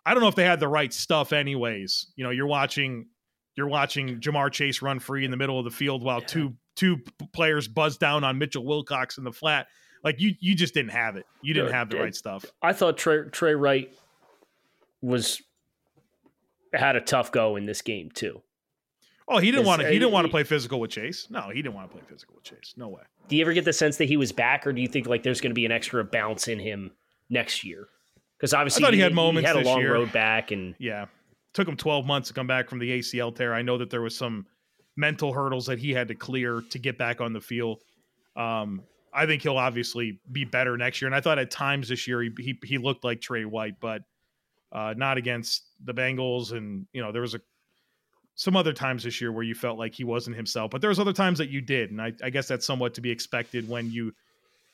I 0.07 0.15
don't 0.15 0.23
know 0.23 0.29
if 0.29 0.35
they 0.35 0.45
had 0.45 0.61
the 0.61 0.69
right 0.69 0.93
stuff 0.93 1.33
anyways. 1.33 2.07
You 2.17 2.25
know, 2.25 2.31
you're 2.31 2.47
watching 2.47 3.07
you're 3.57 3.69
watching 3.69 4.21
Ja'Marr 4.21 4.51
Chase 4.51 4.81
run 4.83 4.99
free 5.01 5.25
in 5.25 5.31
the 5.31 5.37
middle 5.37 5.59
of 5.59 5.65
the 5.65 5.71
field 5.71 6.03
while 6.03 6.21
two 6.21 6.55
two 6.77 6.99
players 7.33 7.69
buzz 7.69 7.99
down 7.99 8.25
on 8.25 8.39
Mitchell 8.39 8.65
Wilcox 8.65 9.19
in 9.19 9.25
the 9.25 9.33
flat. 9.33 9.67
Like 10.03 10.21
you 10.21 10.35
you 10.41 10.55
just 10.55 10.73
didn't 10.75 10.93
have 10.93 11.17
it. 11.17 11.27
You 11.43 11.53
didn't 11.55 11.73
have 11.73 11.91
the 11.91 11.97
Yeah. 11.97 12.03
right 12.05 12.15
stuff. 12.15 12.45
I 12.63 12.73
thought 12.73 12.97
Trey, 12.97 13.29
Tre 13.31 13.55
White 13.55 13.93
was 15.03 15.43
had 16.73 16.97
a 16.97 17.01
tough 17.01 17.33
go 17.33 17.57
in 17.57 17.67
this 17.67 17.83
game 17.83 18.11
too. 18.11 18.43
Oh, 19.29 19.39
he 19.39 19.51
didn't 19.51 19.67
want 19.67 19.83
to. 19.83 19.89
He 19.89 19.99
didn't 19.99 20.13
want 20.13 20.25
to 20.25 20.31
play 20.31 20.43
physical 20.43 20.81
with 20.81 20.91
Chase. 20.91 21.29
No, 21.31 21.51
he 21.51 21.63
didn't 21.63 21.75
want 21.75 21.89
to 21.91 21.97
play 21.97 22.05
physical 22.09 22.35
with 22.35 22.45
Chase. 22.45 22.75
No 22.77 22.89
way. 22.89 23.03
Do 23.29 23.37
you 23.37 23.43
ever 23.43 23.53
get 23.53 23.65
the 23.65 23.73
sense 23.73 23.97
that 23.99 24.07
he 24.07 24.17
was 24.17 24.33
back, 24.33 24.67
or 24.67 24.73
do 24.73 24.81
you 24.83 24.89
think 24.89 25.07
like 25.07 25.23
there's 25.23 25.41
going 25.41 25.51
to 25.51 25.55
be 25.55 25.65
an 25.67 25.71
extra 25.73 26.03
bounce 26.05 26.49
in 26.49 26.59
him 26.59 26.91
next 27.29 27.63
year? 27.65 27.89
Because 28.41 28.55
obviously, 28.55 28.83
I 28.83 28.87
thought 28.87 28.95
he 28.95 29.01
had 29.01 29.13
moments 29.13 29.51
He 29.51 29.55
had 29.55 29.63
a 29.65 29.69
long 29.69 29.81
year. 29.81 29.93
road 29.93 30.13
back, 30.13 30.51
and 30.51 30.75
Yeah. 30.79 31.07
Took 31.53 31.69
him 31.69 31.77
12 31.77 32.07
months 32.07 32.29
to 32.29 32.35
come 32.35 32.47
back 32.47 32.71
from 32.71 32.79
the 32.79 32.91
ACL 32.91 33.35
tear. 33.35 33.53
I 33.53 33.61
know 33.61 33.77
that 33.77 33.91
there 33.91 34.01
was 34.01 34.17
some 34.17 34.47
mental 34.97 35.33
hurdles 35.33 35.67
that 35.67 35.79
he 35.79 35.91
had 35.91 36.09
to 36.09 36.15
clear 36.15 36.63
to 36.71 36.79
get 36.79 36.97
back 36.97 37.21
on 37.21 37.33
the 37.33 37.41
field. 37.41 37.81
Um, 38.37 38.83
I 39.13 39.27
think 39.27 39.43
he'll 39.43 39.59
obviously 39.59 40.21
be 40.31 40.45
better 40.45 40.77
next 40.77 41.03
year. 41.03 41.07
And 41.09 41.15
I 41.15 41.21
thought 41.21 41.39
at 41.39 41.51
times 41.51 41.89
this 41.89 42.07
year 42.07 42.23
he 42.23 42.31
he, 42.39 42.59
he 42.65 42.79
looked 42.79 43.05
like 43.05 43.21
Tre 43.21 43.45
White, 43.45 43.75
but 43.81 44.03
uh, 44.73 44.95
not 44.97 45.19
against 45.19 45.65
the 45.85 45.93
Bengals. 45.93 46.53
And 46.53 46.87
you 46.93 47.03
know 47.03 47.11
there 47.11 47.23
was 47.23 47.35
a 47.35 47.41
some 48.37 48.57
other 48.57 48.73
times 48.73 49.03
this 49.03 49.21
year 49.21 49.33
where 49.33 49.43
you 49.43 49.55
felt 49.55 49.79
like 49.79 49.93
he 49.95 50.05
wasn't 50.05 50.37
himself, 50.37 50.71
but 50.71 50.81
there 50.81 50.89
was 50.89 50.99
other 51.01 51.13
times 51.13 51.39
that 51.39 51.51
you 51.51 51.61
did, 51.61 51.91
and 51.91 52.01
I, 52.01 52.13
I 52.23 52.31
guess 52.31 52.49
that's 52.49 52.65
somewhat 52.65 52.95
to 52.95 53.01
be 53.01 53.11
expected 53.11 53.69
when 53.69 53.91
you 53.91 54.15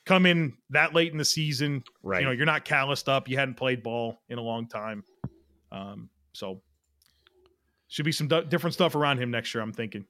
come 0.07 0.25
in 0.25 0.55
that 0.71 0.95
late 0.95 1.12
in 1.12 1.19
the 1.19 1.25
season. 1.25 1.85
right? 2.03 2.21
You 2.21 2.27
know, 2.27 2.33
you're 2.33 2.47
not 2.47 2.64
calloused 2.64 3.09
up. 3.09 3.29
You 3.29 3.37
hadn't 3.37 3.57
played 3.57 3.83
ball 3.83 4.19
in 4.29 4.38
a 4.38 4.42
long 4.42 4.66
time. 4.69 5.05
Um, 5.71 6.09
so 6.33 6.62
should 7.88 8.05
be 8.05 8.12
some 8.12 8.29
d- 8.29 8.45
different 8.49 8.75
stuff 8.75 8.95
around 8.95 9.19
him 9.19 9.31
next 9.31 9.55
year. 9.55 9.62
I'm 9.62 9.73
thinking. 9.73 10.07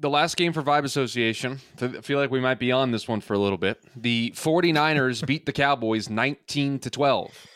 the 0.00 0.08
last 0.08 0.36
game 0.36 0.52
for 0.52 0.62
Vibe 0.62 0.84
Association. 0.84 1.58
I 1.80 2.00
feel 2.02 2.18
like 2.18 2.30
we 2.30 2.40
might 2.40 2.58
be 2.60 2.70
on 2.72 2.92
this 2.92 3.08
one 3.08 3.20
for 3.20 3.34
a 3.34 3.38
little 3.38 3.58
bit. 3.58 3.82
The 3.96 4.32
49ers 4.36 5.26
beat 5.26 5.44
the 5.44 5.52
Cowboys 5.52 6.08
19 6.08 6.78
to 6.80 6.90
12. 6.90 7.46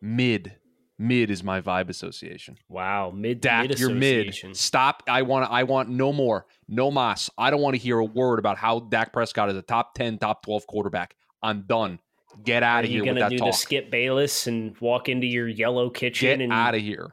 Mid. 0.00 0.54
Mid 0.98 1.30
is 1.30 1.44
my 1.44 1.60
Vibe 1.60 1.90
Association. 1.90 2.56
wow, 2.70 3.10
mid 3.14 3.42
Dak, 3.42 3.68
mid 3.68 3.78
you're 3.78 3.90
mid. 3.90 4.34
Stop. 4.56 5.02
I 5.08 5.22
want 5.22 5.50
I 5.50 5.64
want 5.64 5.90
no 5.90 6.10
more. 6.12 6.46
No 6.68 6.90
mas. 6.90 7.28
I 7.36 7.50
don't 7.50 7.60
want 7.60 7.74
to 7.74 7.78
hear 7.78 7.98
a 7.98 8.04
word 8.04 8.38
about 8.38 8.56
how 8.56 8.80
Dak 8.80 9.12
Prescott 9.12 9.50
is 9.50 9.56
a 9.56 9.62
top 9.62 9.94
10, 9.94 10.18
top 10.18 10.42
12 10.42 10.66
quarterback. 10.66 11.14
I'm 11.42 11.62
done. 11.62 11.98
Get 12.44 12.62
out 12.62 12.84
Are 12.84 12.86
of 12.86 12.90
You're 12.90 13.02
with 13.02 13.08
gonna 13.10 13.20
that 13.20 13.30
do 13.30 13.38
talk. 13.38 13.48
the 13.52 13.56
Skip 13.58 13.90
Bayless 13.90 14.46
and 14.46 14.74
walk 14.80 15.08
into 15.10 15.26
your 15.26 15.48
yellow 15.48 15.90
kitchen 15.90 16.28
Get 16.28 16.40
and 16.40 16.52
out 16.52 16.74
of 16.74 16.80
here. 16.80 17.12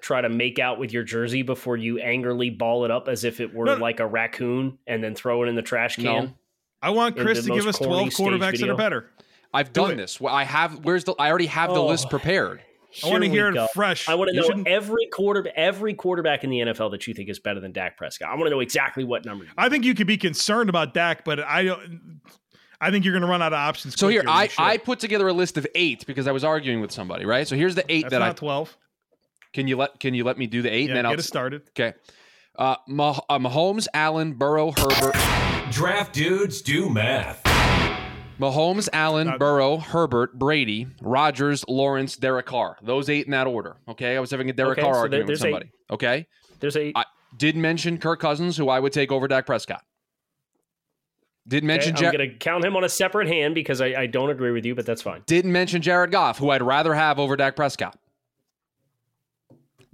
try 0.00 0.20
to 0.22 0.28
make 0.30 0.58
out 0.58 0.78
with 0.78 0.92
your 0.92 1.02
jersey 1.02 1.42
before 1.42 1.76
you 1.76 1.98
angrily 1.98 2.48
ball 2.50 2.84
it 2.86 2.90
up 2.90 3.08
as 3.08 3.24
if 3.24 3.40
it 3.40 3.52
were 3.54 3.66
No. 3.66 3.74
like 3.74 4.00
a 4.00 4.06
raccoon 4.06 4.78
and 4.86 5.02
then 5.04 5.14
throw 5.14 5.42
it 5.42 5.48
in 5.48 5.54
the 5.54 5.62
trash 5.62 5.96
can? 5.96 6.04
No. 6.04 6.32
I 6.82 6.90
want 6.90 7.16
Chris 7.18 7.44
to 7.44 7.50
give 7.52 7.66
us 7.66 7.78
12 7.78 8.08
quarterbacks 8.10 8.58
that 8.60 8.68
are 8.70 8.74
better. 8.76 9.10
I've 9.52 9.72
Do 9.72 9.82
done 9.82 9.92
it. 9.92 9.96
this. 9.96 10.18
Well, 10.20 10.34
I 10.34 10.44
have 10.44 10.84
where's 10.84 11.04
the 11.04 11.14
I 11.18 11.28
already 11.28 11.46
have 11.46 11.70
the 11.74 11.82
Oh. 11.82 11.86
list 11.86 12.08
prepared. 12.10 12.62
I 13.04 13.08
want 13.10 13.22
to 13.24 13.28
hear 13.30 13.52
we 13.52 13.58
it 13.58 13.70
fresh. 13.74 14.08
I 14.08 14.14
want 14.14 14.28
to 14.30 14.34
You 14.34 14.40
know 14.42 14.46
shouldn't- 14.48 14.68
every 14.68 15.06
quarter, 15.06 15.46
every 15.56 15.94
quarterback 15.94 16.44
in 16.44 16.50
the 16.50 16.60
NFL 16.60 16.90
that 16.92 17.06
you 17.06 17.14
think 17.14 17.28
is 17.28 17.38
better 17.38 17.60
than 17.60 17.72
Dak 17.72 17.96
Prescott. 17.96 18.28
I 18.28 18.34
want 18.34 18.46
to 18.46 18.50
know 18.50 18.60
exactly 18.60 19.04
what 19.04 19.24
number. 19.24 19.44
you- 19.44 19.50
I 19.58 19.68
think 19.68 19.84
you 19.84 19.94
could 19.94 20.06
be 20.06 20.16
concerned 20.16 20.68
about 20.70 20.94
Dak, 20.94 21.24
but 21.24 21.40
I 21.40 21.64
don't. 21.64 22.20
I 22.80 22.90
think 22.90 23.04
you're 23.04 23.12
going 23.14 23.22
to 23.22 23.28
run 23.28 23.40
out 23.40 23.52
of 23.54 23.58
options. 23.58 23.98
So 23.98 24.08
here, 24.08 24.22
I, 24.28 24.44
you 24.44 24.48
should. 24.50 24.60
I 24.62 24.76
put 24.76 24.98
together 25.00 25.26
a 25.28 25.32
list 25.32 25.56
of 25.56 25.66
eight 25.74 26.06
because 26.06 26.26
I 26.26 26.32
was 26.32 26.44
arguing 26.44 26.80
with 26.82 26.92
somebody, 26.92 27.24
right? 27.24 27.48
So 27.48 27.56
here's 27.56 27.74
the 27.74 27.84
eight 27.90 28.02
That's 28.02 28.12
that 28.12 28.22
I 28.22 28.26
not 28.28 28.36
12. 28.36 28.76
can 29.54 29.66
you 29.66 29.76
let 29.78 29.98
can 29.98 30.12
you 30.12 30.24
let 30.24 30.36
me 30.36 30.46
do 30.46 30.60
the 30.60 30.68
eight 30.70 30.82
Yeah, 30.82 30.88
and 30.88 30.96
then 30.96 31.04
get 31.04 31.12
I'll 31.12 31.18
us 31.18 31.26
started. 31.26 31.62
okay. 31.70 31.94
Uh, 32.58 32.76
Mah- 32.86 33.20
uh, 33.30 33.38
Mahomes, 33.38 33.86
Allen, 33.94 34.34
Burrow, 34.34 34.72
Herbert. 34.76 35.14
Draft 35.72 36.12
dudes 36.14 36.60
do 36.62 36.88
math. 36.90 37.40
Mahomes, 38.38 38.88
Allen, 38.92 39.28
Not- 39.28 39.38
Burrow, 39.38 39.78
Herbert, 39.78 40.38
Brady, 40.38 40.88
Rodgers, 41.00 41.64
Lawrence, 41.68 42.16
Derek 42.16 42.46
Carr. 42.46 42.76
Those 42.82 43.08
eight 43.08 43.24
in 43.26 43.30
that 43.32 43.46
order. 43.46 43.76
Okay, 43.88 44.16
I 44.16 44.20
was 44.20 44.30
having 44.30 44.50
a 44.50 44.52
Derek 44.52 44.78
Okay, 44.78 44.82
Carr 44.82 44.94
so 44.94 44.98
there- 45.08 45.20
argument 45.20 45.28
with 45.28 45.40
there's 45.40 45.44
eight. 45.44 45.50
somebody. 45.52 45.70
Okay, 45.90 46.26
There's 46.60 46.76
a. 46.76 46.92
I 46.94 47.04
did 47.36 47.56
mention 47.56 47.98
Kirk 47.98 48.20
Cousins, 48.20 48.56
who 48.56 48.68
I 48.68 48.78
would 48.80 48.92
take 48.92 49.10
over 49.12 49.26
Dak 49.28 49.46
Prescott. 49.46 49.84
Did 51.48 51.58
okay, 51.58 51.66
mention 51.66 51.96
I'm 51.96 52.02
Ja- 52.02 52.12
going 52.12 52.30
to 52.30 52.36
count 52.36 52.64
him 52.64 52.76
on 52.76 52.82
a 52.84 52.88
separate 52.88 53.28
hand 53.28 53.54
because 53.54 53.80
I, 53.80 53.86
I 53.94 54.06
don't 54.06 54.30
agree 54.30 54.50
with 54.50 54.64
you, 54.66 54.74
but 54.74 54.84
that's 54.84 55.00
fine. 55.02 55.22
Didn't 55.26 55.52
mention 55.52 55.80
Jared 55.80 56.10
Goff, 56.10 56.38
who 56.38 56.50
I'd 56.50 56.62
rather 56.62 56.92
have 56.94 57.18
over 57.20 57.36
Dak 57.36 57.54
Prescott. 57.56 57.96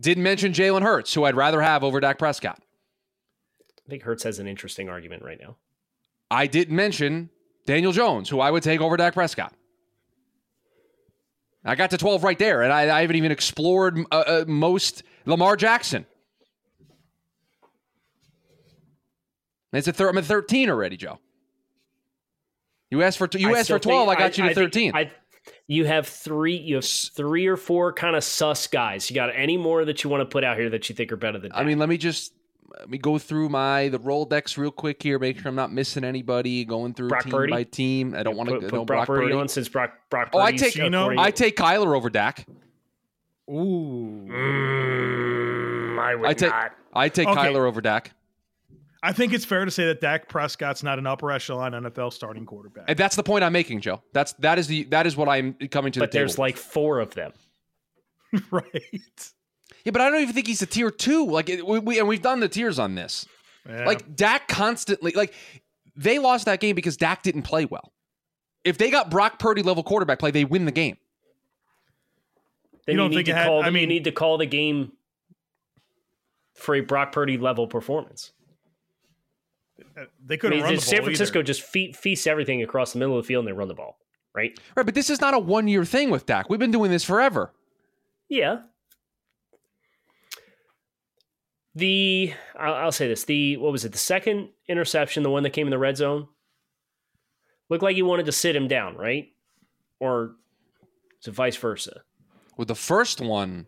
Didn't 0.01 0.23
mention 0.25 0.53
Jalen 0.53 0.83
Hurts, 0.83 1.13
who 1.15 1.25
I'd 1.25 1.37
rather 1.37 1.61
have 1.61 1.85
over 1.85 2.01
Dak 2.01 2.19
Prescott. 2.19 2.59
I 3.87 3.91
think 3.91 4.03
Hurts 4.03 4.23
has 4.23 4.39
an 4.39 4.47
interesting 4.49 4.89
argument 4.89 5.23
right 5.23 5.39
now. 5.41 5.57
I 6.31 6.47
didn't 6.47 6.75
mention 6.75 7.29
Daniel 7.67 7.93
Jones, 7.93 8.29
who 8.29 8.41
I 8.41 8.51
would 8.51 8.63
take 8.63 8.81
over 8.81 8.97
Dak 8.97 9.15
Prescott. 9.15 9.53
I 11.65 11.77
got 11.77 11.91
to 11.91 11.99
12 11.99 12.25
right 12.25 12.39
there, 12.39 12.63
and 12.63 12.73
I, 12.73 12.97
I 12.99 13.01
haven't 13.03 13.17
even 13.17 13.31
explored 13.31 13.99
uh, 14.11 14.15
uh, 14.15 14.45
most 14.49 15.05
Lamar 15.27 15.57
Jackson. 15.57 16.07
It's 19.73 19.87
a 19.87 19.93
thir- 19.93 20.09
I'm 20.09 20.19
at 20.19 20.25
13 20.25 20.69
already, 20.69 20.97
Joe. 20.97 21.19
You 22.91 23.03
asked 23.03 23.17
for 23.17 23.29
t- 23.29 23.39
you 23.39 23.55
I 23.55 23.61
asked 23.61 23.71
for 23.71 23.79
12, 23.79 24.09
think- 24.09 24.19
I 24.19 24.21
got 24.23 24.37
you 24.39 24.43
to 24.49 24.55
think 24.55 24.73
13. 24.73 24.93
I, 24.95 25.11
you 25.67 25.87
have 25.87 26.07
three. 26.07 26.57
You 26.57 26.77
have 26.77 26.85
three 26.85 27.47
or 27.47 27.57
four 27.57 27.93
kind 27.93 28.17
of 28.17 28.23
sus 28.23 28.67
guys. 28.67 29.09
You 29.09 29.15
got 29.15 29.31
any 29.35 29.57
more 29.57 29.85
that 29.85 30.05
you 30.05 30.11
want 30.11 30.21
to 30.21 30.27
put 30.27 30.45
out 30.45 30.59
here 30.59 30.69
that 30.71 30.89
you 30.89 30.95
think 30.95 31.11
are 31.11 31.17
better 31.17 31.39
than? 31.39 31.53
I 31.55 31.65
mean, 31.65 31.79
let 31.79 31.89
me 31.89 31.97
just 31.97 32.35
let 32.79 32.89
me 32.91 32.99
go 32.99 33.19
through 33.19 33.49
my 33.49 33.89
the 33.89 33.99
Rolodex 33.99 34.57
real 34.57 34.71
quick 34.71 35.03
here, 35.03 35.19
make 35.19 35.39
sure 35.39 35.49
I'm 35.49 35.55
not 35.55 35.73
missing 35.73 36.05
anybody. 36.05 36.65
Going 36.65 36.95
through 36.95 37.09
Brock 37.09 37.25
team 37.25 37.33
Purdy? 37.33 37.51
by 37.53 37.65
team. 37.65 38.15
I 38.15 38.23
don't 38.23 38.37
want 38.37 38.49
to 38.51 38.61
put 38.61 38.73
no 38.73 38.85
Brock, 38.85 38.87
Brock 38.87 39.07
Purdy 39.07 39.27
Purdy. 39.29 39.37
on 39.41 39.49
since 39.49 39.69
Brock 39.69 39.93
Brock. 40.11 40.31
Oh, 40.33 40.39
I 40.41 40.53
take 40.53 40.75
you 40.77 40.89
know, 40.91 41.15
I 41.19 41.31
take 41.31 41.57
Kyler 41.57 41.97
over 41.97 42.09
Dak. 42.11 42.47
Ooh. 43.51 44.27
Mm, 44.31 45.99
I 45.99 46.15
would 46.15 46.29
I 46.29 46.35
take 46.35 46.51
not. 46.51 46.73
I 46.95 47.09
take 47.09 47.29
Okay. 47.29 47.41
Kyler 47.41 47.67
over 47.67 47.81
Dak. 47.81 48.13
I 49.05 49.13
think 49.13 49.33
it's 49.33 49.45
fair 49.45 49.65
to 49.65 49.71
say 49.71 49.87
that 49.87 50.01
Dak 50.01 50.29
Prescott's 50.29 50.85
not 50.85 50.99
an 50.99 51.09
upper 51.09 51.33
echelon 51.33 51.73
NFL 51.73 52.13
starting 52.13 52.47
quarterback. 52.47 52.85
And 52.87 52.97
that's 52.97 53.17
the 53.17 53.25
point 53.25 53.43
I'm 53.43 53.53
making, 53.53 53.81
Joe. 53.81 54.01
That's 54.13 54.33
that 54.35 54.59
is 54.61 54.69
the 54.69 54.85
that 54.85 55.07
is 55.07 55.17
what 55.17 55.29
I'm 55.29 55.55
coming 55.71 55.91
to 55.93 56.01
But 56.01 56.13
the 56.13 56.19
table. 56.19 56.21
there's 56.29 56.39
like 56.39 56.57
four 56.57 57.01
of 57.01 57.13
them. 57.15 57.33
right. 58.51 59.33
Yeah, 59.85 59.91
but 59.93 60.01
I 60.01 60.11
don't 60.11 60.21
even 60.23 60.35
think 60.35 60.47
he's 60.47 60.63
a 60.63 60.67
tier 60.67 60.91
two. 60.91 61.27
Like 61.27 61.49
we, 61.49 61.79
we 61.79 61.99
and 61.99 62.09
we've 62.09 62.23
done 62.23 62.41
the 62.41 62.49
tiers 62.49 62.79
on 62.79 62.95
this. 62.95 63.27
Yeah. 63.69 63.85
Like 63.87 64.15
Dak 64.17 64.49
constantly 64.49 65.13
like 65.13 65.35
they 65.97 66.19
lost 66.19 66.47
that 66.47 66.61
game 66.61 66.75
because 66.75 66.97
Dak 66.97 67.23
didn't 67.23 67.43
play 67.43 67.65
well. 67.65 67.93
If 68.65 68.79
they 68.79 68.91
got 68.91 69.11
Brock 69.11 69.39
Purdy 69.39 69.63
level 69.63 69.83
quarterback 69.83 70.19
play, 70.19 70.31
they 70.31 70.45
win 70.45 70.65
the 70.65 70.73
game. 70.73 70.97
Then 72.87 72.95
You 72.97 73.03
you, 73.03 73.05
don't 73.05 73.11
need 73.11 73.17
think 73.17 73.27
to 73.27 73.33
it 73.33 73.37
had- 73.37 73.47
call. 73.47 73.63
I 73.63 73.71
the- 73.71 73.81
you 73.81 73.87
need 73.87 74.05
to 74.05 74.13
call 74.13 74.39
the 74.39 74.47
game 74.47 74.93
for 76.55 76.75
a 76.75 76.81
Brock 76.81 77.13
Purdy 77.13 77.39
level 77.39 77.67
performance. 77.67 78.33
Uh, 79.97 80.05
they 80.25 80.37
couldn't 80.37 80.59
mean, 80.59 80.65
run 80.65 80.75
the 80.77 80.81
San 80.81 80.99
ball 80.99 81.05
Francisco 81.07 81.39
either. 81.41 81.47
just 81.47 81.63
fe- 81.63 81.93
feasts 81.93 82.27
everything 82.27 82.63
across 82.63 82.93
the 82.93 82.99
middle 82.99 83.17
of 83.19 83.25
the 83.25 83.27
field 83.27 83.43
and 83.45 83.49
they 83.49 83.57
run 83.57 83.69
the 83.69 83.75
ball, 83.75 83.99
right? 84.35 84.59
Right, 84.77 84.87
but 84.87 84.95
this 84.95 85.11
is 85.11 85.21
not 85.21 85.35
a 85.35 85.39
one 85.39 85.67
year 85.69 85.85
thing 85.85 86.11
with 86.11 86.25
Dak. 86.27 86.49
We've 86.49 86.61
been 86.61 86.71
doing 86.71 86.91
this 86.91 87.05
forever. 87.05 87.53
Yeah. 88.29 88.61
The 91.75 92.35
I'll, 92.59 92.75
I'll 92.75 92.93
say 92.93 93.09
this: 93.09 93.25
the 93.25 93.57
what 93.57 93.73
was 93.73 93.85
it? 93.85 93.93
The 93.93 93.99
second 93.99 94.51
interception, 94.69 95.23
the 95.23 95.31
one 95.31 95.43
that 95.45 95.51
came 95.51 95.67
in 95.67 95.71
the 95.71 95.79
red 95.79 95.97
zone, 95.97 96.29
looked 97.71 97.83
like 97.83 97.97
he 97.97 98.03
wanted 98.03 98.27
to 98.27 98.33
sit 98.33 98.55
him 98.55 98.69
down, 98.69 98.97
right? 98.97 99.29
Or 100.01 100.37
is 101.21 101.29
it 101.29 101.35
vice 101.35 101.57
versa? 101.57 102.03
With 102.57 102.69
the 102.69 102.75
first 102.75 103.21
one, 103.21 103.67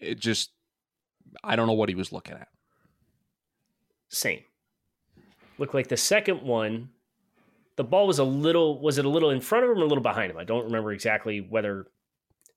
it 0.00 0.18
just 0.18 0.50
I 1.44 1.56
don't 1.56 1.66
know 1.66 1.74
what 1.74 1.88
he 1.88 1.94
was 1.94 2.12
looking 2.12 2.34
at. 2.34 2.48
Same. 4.08 4.40
Looked 5.58 5.74
like 5.74 5.88
the 5.88 5.96
second 5.96 6.42
one, 6.42 6.90
the 7.76 7.84
ball 7.84 8.06
was 8.06 8.18
a 8.18 8.24
little 8.24 8.80
was 8.80 8.98
it 8.98 9.04
a 9.04 9.08
little 9.08 9.30
in 9.30 9.40
front 9.40 9.64
of 9.64 9.70
him 9.70 9.78
or 9.78 9.84
a 9.84 9.86
little 9.86 10.02
behind 10.02 10.30
him? 10.30 10.38
I 10.38 10.44
don't 10.44 10.64
remember 10.64 10.92
exactly 10.92 11.40
whether. 11.40 11.88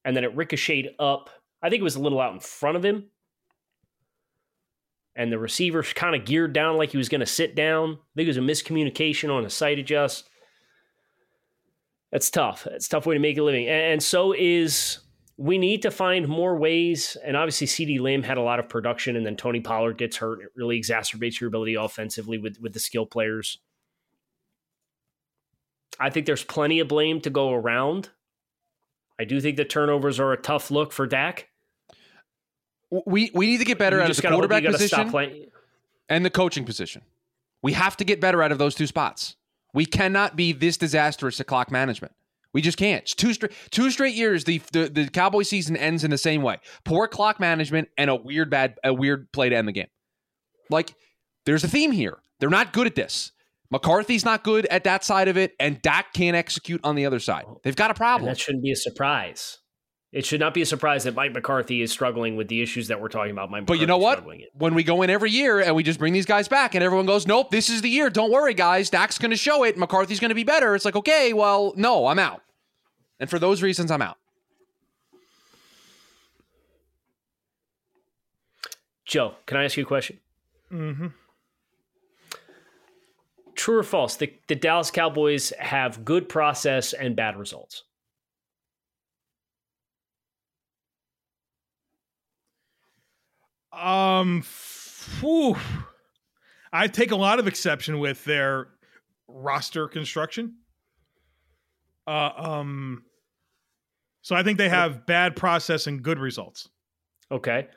And 0.05 0.15
then 0.15 0.23
it 0.23 0.35
ricocheted 0.35 0.93
up. 0.99 1.29
I 1.61 1.69
think 1.69 1.81
it 1.81 1.83
was 1.83 1.95
a 1.95 2.01
little 2.01 2.19
out 2.19 2.33
in 2.33 2.39
front 2.39 2.77
of 2.77 2.83
him. 2.83 3.05
And 5.15 5.31
the 5.31 5.39
receiver 5.39 5.83
kind 5.83 6.15
of 6.15 6.25
geared 6.25 6.53
down 6.53 6.77
like 6.77 6.91
he 6.91 6.97
was 6.97 7.09
going 7.09 7.19
to 7.19 7.25
sit 7.25 7.55
down. 7.55 7.91
I 7.91 8.15
think 8.15 8.27
it 8.27 8.27
was 8.27 8.37
a 8.37 8.41
miscommunication 8.41 9.29
on 9.29 9.45
a 9.45 9.49
sight 9.49 9.77
adjust. 9.77 10.29
That's 12.11 12.29
tough. 12.29 12.67
It's 12.67 12.87
tough 12.87 13.05
way 13.05 13.15
to 13.15 13.19
make 13.19 13.37
a 13.37 13.43
living. 13.43 13.67
And, 13.67 13.93
and 13.93 14.03
so 14.03 14.33
is 14.33 14.99
we 15.37 15.57
need 15.57 15.81
to 15.81 15.91
find 15.91 16.27
more 16.27 16.55
ways. 16.57 17.17
And 17.23 17.35
obviously, 17.35 17.67
CeeDee 17.67 17.99
Lamb 17.99 18.23
had 18.23 18.37
a 18.37 18.41
lot 18.41 18.59
of 18.59 18.69
production, 18.69 19.15
and 19.15 19.25
then 19.25 19.35
Tony 19.35 19.59
Pollard 19.59 19.97
gets 19.97 20.17
hurt. 20.17 20.41
It 20.41 20.49
really 20.55 20.79
exacerbates 20.79 21.39
your 21.39 21.47
ability 21.47 21.75
offensively 21.75 22.37
with, 22.37 22.57
with 22.61 22.73
the 22.73 22.79
skill 22.79 23.05
players. 23.05 23.59
I 25.99 26.09
think 26.09 26.25
there's 26.25 26.43
plenty 26.43 26.79
of 26.79 26.87
blame 26.87 27.21
to 27.21 27.29
go 27.29 27.51
around. 27.51 28.09
I 29.19 29.23
do 29.23 29.39
think 29.39 29.57
the 29.57 29.65
turnovers 29.65 30.19
are 30.19 30.31
a 30.33 30.41
tough 30.41 30.71
look 30.71 30.91
for 30.91 31.05
Dak. 31.05 31.49
We 32.91 33.31
we 33.33 33.47
need 33.47 33.59
to 33.59 33.65
get 33.65 33.77
better 33.77 33.97
You 33.97 34.03
out 34.03 34.09
of 34.09 34.15
the 34.17 34.21
gotta 34.21 34.35
quarterback 34.35 34.63
position 34.63 35.09
and 36.09 36.25
the 36.25 36.29
coaching 36.29 36.65
position. 36.65 37.03
We 37.63 37.73
have 37.73 37.95
to 37.97 38.03
get 38.03 38.19
better 38.19 38.43
out 38.43 38.51
of 38.51 38.57
those 38.57 38.75
two 38.75 38.87
spots. 38.87 39.35
We 39.73 39.85
cannot 39.85 40.35
be 40.35 40.51
this 40.51 40.77
disastrous 40.77 41.39
at 41.39 41.47
clock 41.47 41.71
management. 41.71 42.13
We 42.53 42.61
just 42.61 42.77
can't. 42.77 43.03
It's 43.03 43.15
two 43.15 43.33
straight 43.33 43.53
two 43.69 43.89
straight 43.91 44.13
years. 44.15 44.43
The, 44.43 44.61
the 44.73 44.89
the 44.89 45.07
Cowboy 45.07 45.43
season 45.43 45.77
ends 45.77 46.03
in 46.03 46.11
the 46.11 46.17
same 46.17 46.41
way: 46.41 46.57
poor 46.83 47.07
clock 47.07 47.39
management 47.39 47.87
and 47.97 48.09
a 48.09 48.15
weird 48.15 48.49
bad 48.49 48.77
a 48.83 48.93
weird 48.93 49.31
play 49.31 49.47
to 49.47 49.55
end 49.55 49.69
the 49.69 49.71
game. 49.71 49.87
Like 50.69 50.93
there's 51.45 51.63
a 51.63 51.69
theme 51.69 51.91
here. 51.93 52.17
They're 52.39 52.49
not 52.49 52.73
good 52.73 52.87
at 52.87 52.95
this. 52.95 53.31
McCarthy's 53.71 54.25
not 54.25 54.43
good 54.43 54.65
at 54.65 54.83
that 54.83 55.05
side 55.05 55.29
of 55.29 55.37
it, 55.37 55.53
and 55.57 55.81
Dak 55.81 56.11
can't 56.11 56.35
execute 56.35 56.81
on 56.83 56.95
the 56.95 57.05
other 57.05 57.19
side. 57.19 57.45
They've 57.63 57.75
got 57.75 57.89
a 57.89 57.91
And 57.91 57.97
problem. 57.97 58.27
that 58.27 58.37
shouldn't 58.37 58.63
be 58.65 58.71
a 58.71 58.75
surprise. 58.75 59.59
It 60.11 60.25
should 60.25 60.41
not 60.41 60.53
be 60.53 60.61
a 60.61 60.65
surprise 60.65 61.05
that 61.05 61.15
Mike 61.15 61.31
McCarthy 61.31 61.81
is 61.81 61.89
struggling 61.89 62.35
with 62.35 62.49
the 62.49 62.61
issues 62.61 62.89
that 62.89 62.99
we're 62.99 63.07
talking 63.07 63.31
about. 63.31 63.49
Mike 63.49 63.65
But 63.65 63.79
you 63.79 63.87
know 63.87 63.97
what? 63.97 64.25
When 64.53 64.75
we 64.75 64.83
go 64.83 65.03
in 65.03 65.09
every 65.09 65.31
year 65.31 65.61
and 65.61 65.73
we 65.73 65.83
just 65.83 65.99
bring 65.99 66.11
these 66.11 66.25
guys 66.25 66.49
back, 66.49 66.75
and 66.75 66.83
everyone 66.83 67.05
goes, 67.05 67.25
"Nope, 67.25 67.49
this 67.49 67.69
is 67.69 67.81
the 67.81 67.89
year. 67.89 68.09
Don't 68.09 68.31
worry, 68.31 68.53
guys. 68.53 68.89
Dak's 68.89 69.17
going 69.17 69.31
to 69.31 69.37
show 69.37 69.63
it. 69.63 69.77
McCarthy's 69.77 70.19
going 70.19 70.29
to 70.29 70.35
be 70.35 70.43
better." 70.43 70.75
It's 70.75 70.83
like, 70.83 70.97
okay, 70.97 71.31
well, 71.31 71.73
no, 71.77 72.07
I'm 72.07 72.19
out. 72.19 72.41
And 73.21 73.29
for 73.29 73.39
those 73.39 73.61
reasons, 73.61 73.89
I'm 73.89 74.01
out. 74.01 74.17
Joe, 79.05 79.35
can 79.45 79.57
I 79.57 79.65
ask 79.65 79.77
you 79.77 79.83
a 79.83 79.85
question? 79.85 80.19
Mm-hmm. 80.71 81.07
True 83.55 83.77
or 83.77 83.83
false? 83.83 84.15
The, 84.15 84.33
the 84.47 84.55
Dallas 84.55 84.91
Cowboys 84.91 85.51
have 85.59 86.03
good 86.03 86.27
process 86.27 86.93
and 86.93 87.15
bad 87.15 87.37
results. 87.37 87.83
Um, 93.73 94.43
whew. 95.19 95.57
I 96.73 96.87
take 96.87 97.11
a 97.11 97.15
lot 97.15 97.39
of 97.39 97.47
exception 97.47 97.99
with 97.99 98.23
their 98.25 98.67
roster 99.27 99.87
construction. 99.87 100.55
Uh, 102.07 102.31
um, 102.35 103.03
so 104.21 104.35
I 104.35 104.43
think 104.43 104.57
they 104.57 104.69
have 104.69 105.05
bad 105.05 105.35
process 105.35 105.87
and 105.87 106.01
good 106.01 106.19
results. 106.19 106.69
Okay. 107.31 107.67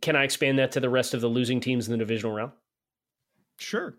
Can 0.00 0.16
I 0.16 0.24
expand 0.24 0.58
that 0.58 0.72
to 0.72 0.80
the 0.80 0.90
rest 0.90 1.14
of 1.14 1.20
the 1.20 1.28
losing 1.28 1.60
teams 1.60 1.88
in 1.88 1.92
the 1.92 1.98
divisional 1.98 2.34
round? 2.34 2.52
Sure. 3.58 3.94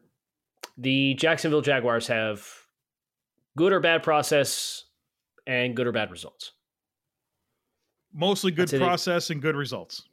The 0.78 1.13
Jacksonville 1.15 1.62
Jaguars 1.62 2.08
have 2.08 2.48
good 3.58 3.74
or 3.74 3.80
bad 3.80 4.04
process 4.04 4.86
and 5.46 5.76
good 5.76 5.88
or 5.88 5.91
bad 5.91 6.12
results. 6.12 6.52
Mostly 8.13 8.52
good 8.52 8.69
process 8.69 9.30
and 9.30 9.41
good 9.41 9.56
results. 9.56 10.04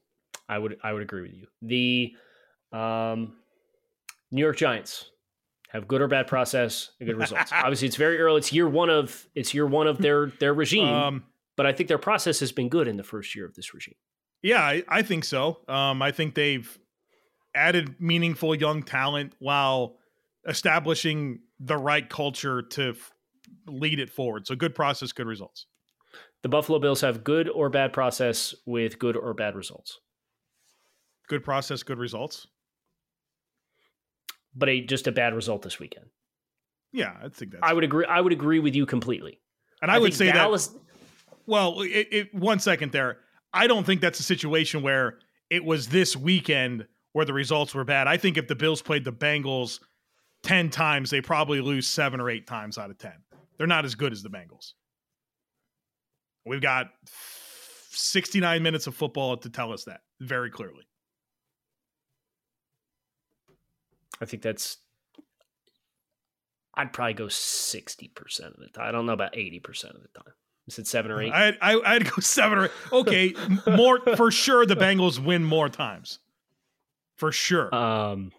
I 0.51 0.59
would 0.59 0.77
I 0.83 0.93
would 0.93 1.03
agree 1.03 1.23
with 1.23 1.33
you. 1.33 1.47
The 1.63 2.77
um, 2.77 3.35
New 4.31 4.43
York 4.43 4.57
Giants 4.57 5.07
have 5.69 5.87
good 5.87 6.01
or 6.03 6.09
bad 6.09 6.27
process 6.27 6.91
and 6.99 7.09
good 7.09 7.17
results. 7.17 7.53
Obviously, 7.55 7.87
it's 7.89 7.97
very 7.97 8.19
early. 8.19 8.39
It's 8.39 8.53
year 8.53 8.69
one 8.69 8.91
of 8.91 9.27
it's 9.35 9.55
year 9.55 9.67
one 9.67 9.87
of 9.87 9.99
their 9.99 10.27
their 10.41 10.53
regime, 10.55 10.89
Um, 10.89 11.25
but 11.57 11.67
I 11.67 11.73
think 11.73 11.89
their 11.89 11.99
process 11.99 12.41
has 12.41 12.53
been 12.53 12.69
good 12.69 12.89
in 12.89 12.97
the 12.97 13.05
first 13.05 13.35
year 13.37 13.45
of 13.47 13.55
this 13.55 13.73
regime. 13.75 13.95
yeah, 14.43 14.63
I, 14.63 14.83
I 14.89 15.03
think 15.03 15.25
so. 15.25 15.59
Um, 15.69 16.03
I 16.03 16.11
think 16.13 16.35
they've 16.35 16.79
added 17.55 18.01
meaningful 18.01 18.55
young 18.55 18.83
talent 18.83 19.35
while 19.39 19.97
establishing 20.49 21.41
the 21.59 21.77
right 21.77 22.09
culture 22.09 22.63
to 22.63 22.91
f- 22.91 23.13
lead 23.67 23.99
it 24.01 24.09
forward. 24.11 24.47
So 24.47 24.55
good 24.55 24.75
process, 24.75 25.13
good 25.13 25.27
results. 25.27 25.67
The 26.43 26.49
Buffalo 26.49 26.79
Bills 26.79 27.03
have 27.03 27.23
good 27.23 27.49
or 27.49 27.69
bad 27.69 27.93
process 27.93 28.55
with 28.67 28.99
good 28.99 29.17
or 29.17 29.35
bad 29.35 29.55
results, 29.55 30.01
Good 31.31 31.45
process, 31.45 31.85
good 31.85 31.99
results. 32.01 32.49
but 34.53 34.69
a 34.69 34.81
just 34.81 35.07
a 35.07 35.13
bad 35.13 35.33
result 35.33 35.63
this 35.63 35.79
weekend. 35.79 36.07
Yeah, 36.93 37.13
I 37.23 37.29
think 37.29 37.53
that's. 37.53 37.63
I 37.63 37.73
would 37.73 37.85
agree. 37.85 38.05
I 38.05 38.21
would 38.21 38.33
agree 38.33 38.59
with 38.59 38.75
you 38.75 38.85
completely. 38.85 39.41
and 39.81 39.93
I, 39.93 40.01
would 40.01 40.07
think 40.07 40.15
say 40.17 40.27
that 40.27 40.35
Dallas, 40.35 40.75
Well, 41.47 41.83
it, 41.83 42.09
it, 42.11 42.35
one 42.35 42.59
second 42.59 42.91
there. 42.91 43.19
I 43.53 43.69
don't 43.69 43.87
think 43.87 44.01
that's 44.01 44.19
a 44.19 44.25
situation 44.25 44.83
where 44.83 45.21
it 45.51 45.65
was 45.65 45.87
this 45.87 46.17
weekend 46.17 46.89
where 47.13 47.25
the 47.25 47.33
results 47.33 47.77
were 47.77 47.85
bad. 47.85 48.09
I 48.09 48.17
think 48.17 48.37
if 48.37 48.49
the 48.49 48.57
Bills 48.57 48.83
played 48.83 49.05
the 49.05 49.13
Bengals 49.13 49.79
10 50.43 50.69
times, 50.71 51.11
they 51.11 51.21
probably 51.21 51.61
lose 51.61 51.87
seven 51.87 52.21
or 52.21 52.29
eight 52.29 52.49
times 52.49 52.77
out 52.77 52.91
of 52.91 52.99
10. 52.99 53.13
They're 53.57 53.69
not 53.69 53.85
as 53.85 53.95
good 53.95 54.13
as 54.13 54.25
the 54.25 54.31
Bengals. 54.31 54.73
We've 56.45 56.61
got 56.61 56.91
69 57.91 58.65
minutes 58.65 58.89
of 58.89 58.97
football 58.97 59.37
to 59.37 59.49
tell 59.49 59.73
us 59.73 59.85
that 59.85 60.01
very 60.21 60.51
clearly. 60.51 60.85
I 64.21 64.25
think 64.27 64.43
that's. 64.43 64.79
I'd 66.75 66.93
probably 66.93 67.15
go 67.15 67.29
sixty 67.29 68.09
percent 68.09 68.55
of 68.55 68.61
the 68.61 68.69
time. 68.69 68.89
I 68.89 68.93
don't 68.93 69.07
know 69.07 69.13
about 69.13 69.37
eighty 69.37 69.61
percent 69.61 69.95
of 69.95 70.03
the 70.03 70.09
time. 70.09 70.35
Is 70.67 70.79
it 70.79 70.87
seven 70.87 71.11
or 71.11 71.21
eight? 71.21 71.33
I, 71.33 71.57
I, 71.61 71.95
I'd 71.95 72.05
go 72.05 72.21
seven 72.21 72.59
or 72.59 72.65
eight. 72.67 72.71
Okay, 72.93 73.35
more 73.67 74.01
for 74.17 74.31
sure. 74.31 74.67
The 74.67 74.77
Bengals 74.77 75.19
win 75.19 75.43
more 75.45 75.69
times. 75.69 76.21
For 77.17 77.33
sure. 77.33 77.75
Um, 77.75 78.33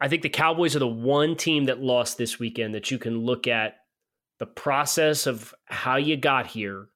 I 0.00 0.08
think 0.08 0.22
the 0.22 0.30
Cowboys 0.30 0.74
are 0.74 0.80
the 0.80 0.88
one 0.88 1.36
team 1.36 1.66
that 1.66 1.80
lost 1.82 2.16
this 2.16 2.38
weekend 2.38 2.74
that 2.74 2.90
you 2.90 2.98
can 2.98 3.18
look 3.18 3.46
at 3.46 3.76
the 4.38 4.46
process 4.46 5.26
of 5.26 5.54
how 5.66 5.96
you 5.96 6.16
got 6.16 6.46
here 6.46 6.88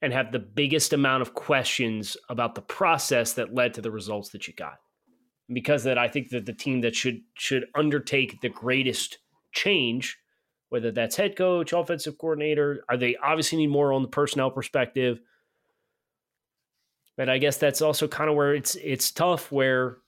and 0.00 0.12
have 0.12 0.32
the 0.32 0.38
biggest 0.38 0.92
amount 0.92 1.22
of 1.22 1.34
questions 1.34 2.16
about 2.28 2.54
the 2.54 2.62
process 2.62 3.32
that 3.34 3.54
led 3.54 3.74
to 3.74 3.80
the 3.80 3.90
results 3.90 4.30
that 4.30 4.46
you 4.46 4.54
got. 4.54 4.78
Because 5.52 5.84
that, 5.84 5.98
I 5.98 6.08
think 6.08 6.28
that 6.30 6.46
the 6.46 6.52
team 6.52 6.82
that 6.82 6.94
should 6.94 7.22
should 7.34 7.66
undertake 7.74 8.40
the 8.40 8.50
greatest 8.50 9.18
change, 9.52 10.18
whether 10.68 10.90
that's 10.90 11.16
head 11.16 11.36
coach, 11.36 11.72
offensive 11.72 12.18
coordinator, 12.18 12.84
are 12.88 12.96
they 12.96 13.16
obviously 13.16 13.58
need 13.58 13.68
more 13.68 13.92
on 13.92 14.02
the 14.02 14.08
personnel 14.08 14.50
perspective. 14.50 15.20
But 17.16 17.28
I 17.28 17.38
guess 17.38 17.56
that's 17.56 17.82
also 17.82 18.06
kind 18.06 18.28
of 18.28 18.36
where 18.36 18.54
it's 18.54 18.76
it's 18.76 19.10
tough 19.10 19.50
where 19.50 19.98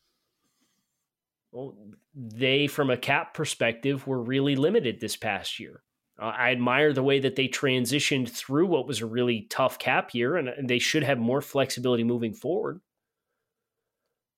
well, 1.52 1.74
they, 2.14 2.66
from 2.66 2.90
a 2.90 2.96
cap 2.96 3.34
perspective, 3.34 4.06
were 4.06 4.22
really 4.22 4.56
limited 4.56 5.00
this 5.00 5.16
past 5.16 5.58
year. 5.58 5.82
Uh, 6.20 6.32
I 6.36 6.50
admire 6.50 6.92
the 6.92 7.02
way 7.02 7.18
that 7.20 7.36
they 7.36 7.48
transitioned 7.48 8.28
through 8.28 8.66
what 8.66 8.86
was 8.86 9.00
a 9.00 9.06
really 9.06 9.46
tough 9.48 9.78
cap 9.78 10.14
year, 10.14 10.36
and, 10.36 10.48
and 10.48 10.68
they 10.68 10.78
should 10.78 11.02
have 11.02 11.18
more 11.18 11.40
flexibility 11.40 12.04
moving 12.04 12.34
forward. 12.34 12.80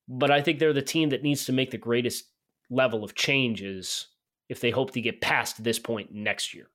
But 0.09 0.31
I 0.31 0.43
think 0.43 0.59
they're 0.59 0.73
the 0.73 0.83
team 0.83 1.11
that 1.11 1.23
needs 1.23 1.45
to 1.47 1.53
make 1.53 1.71
the 1.71 1.79
greatest 1.79 2.27
level 2.71 3.03
of 3.03 3.15
changes 3.15 4.09
if 4.49 4.61
they 4.61 4.71
hope 4.71 4.93
to 4.93 5.01
get 5.01 5.21
past 5.21 5.63
this 5.63 5.79
point 5.79 6.13
next 6.13 6.55
year. 6.55 6.69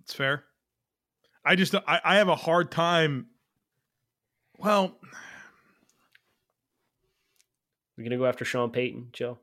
It's 0.00 0.14
fair. 0.14 0.44
I 1.44 1.56
just 1.56 1.74
I, 1.74 2.00
I 2.04 2.16
have 2.16 2.28
a 2.28 2.36
hard 2.36 2.70
time. 2.70 3.26
Well, 4.58 4.96
we're 7.96 8.04
gonna 8.04 8.16
go 8.16 8.26
after 8.26 8.44
Sean 8.44 8.70
Payton, 8.70 9.08
Joe. 9.12 9.38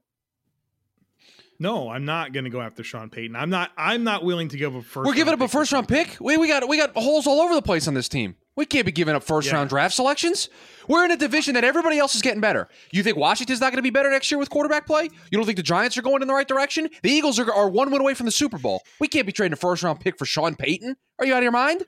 No, 1.63 1.89
I'm 1.89 2.03
not 2.03 2.33
going 2.33 2.43
to 2.43 2.49
go 2.49 2.59
after 2.59 2.83
Sean 2.83 3.09
Payton. 3.09 3.37
I'm 3.37 3.49
not. 3.49 3.71
I'm 3.77 4.03
not 4.03 4.25
willing 4.25 4.49
to 4.49 4.57
give 4.57 4.75
a 4.75 4.81
first. 4.81 5.07
We're 5.07 5.13
giving 5.13 5.33
up 5.33 5.39
a 5.39 5.47
first 5.47 5.71
round 5.71 5.87
pick. 5.87 6.17
We 6.19 6.35
we 6.35 6.49
got 6.49 6.67
we 6.67 6.75
got 6.75 6.91
holes 6.93 7.25
all 7.25 7.39
over 7.39 7.55
the 7.55 7.61
place 7.61 7.87
on 7.87 7.93
this 7.93 8.09
team. 8.09 8.35
We 8.57 8.65
can't 8.65 8.85
be 8.85 8.91
giving 8.91 9.15
up 9.15 9.23
first 9.23 9.47
yeah. 9.47 9.55
round 9.55 9.69
draft 9.69 9.95
selections. 9.95 10.49
We're 10.89 11.05
in 11.05 11.11
a 11.11 11.15
division 11.15 11.53
that 11.53 11.63
everybody 11.63 11.99
else 11.99 12.15
is 12.15 12.21
getting 12.21 12.41
better. 12.41 12.67
You 12.91 13.01
think 13.01 13.15
Washington's 13.15 13.61
not 13.61 13.67
going 13.71 13.77
to 13.77 13.81
be 13.81 13.91
better 13.91 14.11
next 14.11 14.29
year 14.29 14.39
with 14.39 14.49
quarterback 14.49 14.85
play? 14.85 15.03
You 15.03 15.37
don't 15.37 15.45
think 15.45 15.55
the 15.55 15.63
Giants 15.63 15.97
are 15.97 16.01
going 16.01 16.21
in 16.21 16.27
the 16.27 16.33
right 16.33 16.49
direction? 16.49 16.89
The 17.01 17.09
Eagles 17.09 17.39
are, 17.39 17.49
are 17.49 17.69
one 17.69 17.91
win 17.91 18.01
away 18.01 18.13
from 18.13 18.25
the 18.25 18.33
Super 18.33 18.57
Bowl. 18.57 18.81
We 18.99 19.07
can't 19.07 19.25
be 19.25 19.31
trading 19.31 19.53
a 19.53 19.55
first 19.55 19.83
round 19.83 20.01
pick 20.01 20.17
for 20.17 20.25
Sean 20.25 20.55
Payton. 20.55 20.97
Are 21.19 21.25
you 21.25 21.33
out 21.33 21.37
of 21.37 21.43
your 21.43 21.53
mind? 21.53 21.85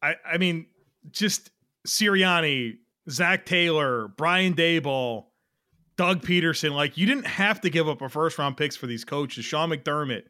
I 0.00 0.14
I 0.26 0.38
mean, 0.38 0.68
just 1.10 1.50
Sirianni, 1.86 2.78
Zac 3.10 3.44
Taylor, 3.44 4.08
Brian 4.16 4.54
Daboll 4.54 5.26
Doug 5.96 6.22
Pederson. 6.22 6.72
Like 6.72 6.96
you 6.96 7.06
didn't 7.06 7.26
have 7.26 7.60
to 7.62 7.70
give 7.70 7.88
up 7.88 8.02
a 8.02 8.08
first 8.08 8.38
round 8.38 8.56
picks 8.56 8.76
for 8.76 8.86
these 8.86 9.04
coaches. 9.04 9.44
Sean 9.44 9.70
McDermott, 9.70 10.24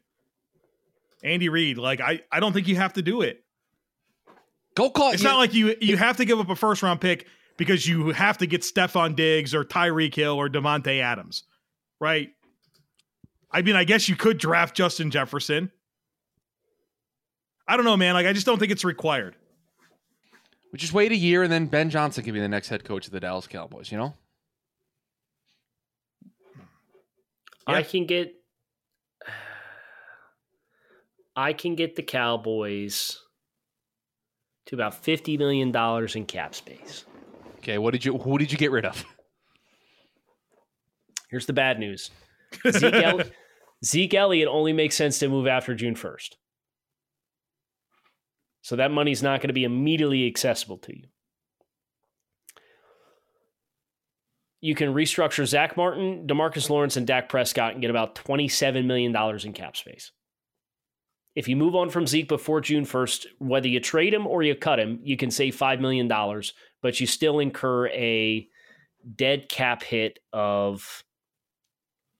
Andy 1.23 1.49
Reid. 1.49 1.77
Like 1.77 2.01
I, 2.01 2.21
I 2.31 2.39
don't 2.39 2.53
think 2.53 2.67
you 2.67 2.75
have 2.75 2.93
to 2.93 3.01
do 3.01 3.21
it. 3.21 3.43
Go 4.75 4.89
call. 4.89 5.11
It's 5.11 5.23
you, 5.23 5.29
not 5.29 5.37
like 5.37 5.53
you 5.53 5.75
you 5.81 5.97
have 5.97 6.17
to 6.17 6.25
give 6.25 6.39
up 6.39 6.49
a 6.49 6.55
first 6.55 6.83
round 6.83 7.01
pick 7.01 7.27
because 7.57 7.87
you 7.87 8.09
have 8.09 8.37
to 8.39 8.45
get 8.45 8.61
Stefon 8.61 9.15
Diggs 9.15 9.55
or 9.55 9.63
Tyreek 9.63 10.13
Hill 10.13 10.35
or 10.35 10.49
Davante 10.49 11.01
Adams, 11.01 11.43
right? 11.99 12.29
I 13.51 13.61
mean, 13.61 13.75
I 13.75 13.85
guess 13.85 14.09
you 14.09 14.15
could 14.17 14.37
draft 14.37 14.75
Justin 14.75 15.11
Jefferson. 15.11 15.71
I 17.67 17.77
don't 17.77 17.85
know, 17.85 17.97
man. 17.97 18.13
Like 18.13 18.27
I 18.27 18.33
just 18.33 18.45
don't 18.45 18.59
think 18.59 18.71
it's 18.71 18.83
required. 18.83 19.35
We 20.73 20.77
just 20.77 20.93
wait 20.93 21.13
a 21.13 21.15
year 21.15 21.41
and 21.41 21.51
then 21.51 21.67
Ben 21.67 21.89
Johnson 21.89 22.23
can 22.25 22.33
be 22.33 22.41
the 22.41 22.49
next 22.49 22.67
head 22.67 22.83
coach 22.83 23.05
of 23.05 23.13
the 23.13 23.19
Dallas 23.21 23.47
Cowboys. 23.47 23.91
You 23.91 23.97
know. 23.97 24.13
I 27.67 27.83
can 27.83 28.05
get 28.05 28.33
I 31.35 31.53
can 31.53 31.75
get 31.75 31.95
the 31.95 32.03
Cowboys 32.03 33.19
to 34.67 34.75
about 34.75 34.95
fifty 34.95 35.37
million 35.37 35.71
dollars 35.71 36.15
in 36.15 36.25
cap 36.25 36.55
space. 36.55 37.05
Okay, 37.57 37.77
what 37.77 37.91
did 37.91 38.05
you 38.05 38.17
who 38.17 38.37
did 38.37 38.51
you 38.51 38.57
get 38.57 38.71
rid 38.71 38.85
of? 38.85 39.03
Here's 41.29 41.47
the 41.47 41.53
bad 41.53 41.79
news. 41.79 42.11
Zeke, 42.69 42.93
Elliott, 42.93 43.31
Zeke 43.83 44.13
Elliott 44.13 44.47
only 44.47 44.73
makes 44.73 44.95
sense 44.95 45.19
to 45.19 45.27
move 45.27 45.47
after 45.47 45.75
June 45.75 45.95
1st. 45.95 46.35
So 48.61 48.75
that 48.77 48.91
money's 48.91 49.21
not 49.21 49.41
going 49.41 49.49
to 49.49 49.53
be 49.53 49.63
immediately 49.63 50.27
accessible 50.27 50.77
to 50.79 50.95
you. 50.95 51.07
You 54.65 54.73
can 54.73 54.95
restructure 54.95 55.45
Zack 55.45 55.77
Martin, 55.77 56.25
Demarcus 56.25 56.71
Lawrence, 56.71 56.97
and 56.97 57.05
Dak 57.05 57.29
Prescott 57.29 57.73
and 57.73 57.81
get 57.81 57.91
about 57.91 58.15
$27 58.15 58.83
million 58.85 59.15
in 59.45 59.53
cap 59.53 59.77
space. 59.77 60.11
If 61.35 61.47
you 61.47 61.55
move 61.55 61.75
on 61.75 61.91
from 61.91 62.07
Zeke 62.07 62.27
before 62.27 62.61
June 62.61 62.83
1st, 62.83 63.27
whether 63.37 63.67
you 63.67 63.79
trade 63.79 64.11
him 64.11 64.25
or 64.25 64.41
you 64.41 64.55
cut 64.55 64.79
him, 64.79 65.01
you 65.03 65.17
can 65.17 65.29
save 65.29 65.55
$5 65.55 65.79
million, 65.79 66.07
but 66.81 66.99
you 66.99 67.05
still 67.05 67.37
incur 67.37 67.89
a 67.89 68.47
dead 69.15 69.49
cap 69.49 69.83
hit 69.83 70.17
of 70.33 71.03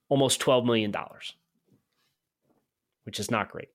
almost 0.08 0.40
$12 0.40 0.66
million, 0.66 0.94
which 3.02 3.18
is 3.18 3.28
not 3.28 3.50
great. 3.50 3.70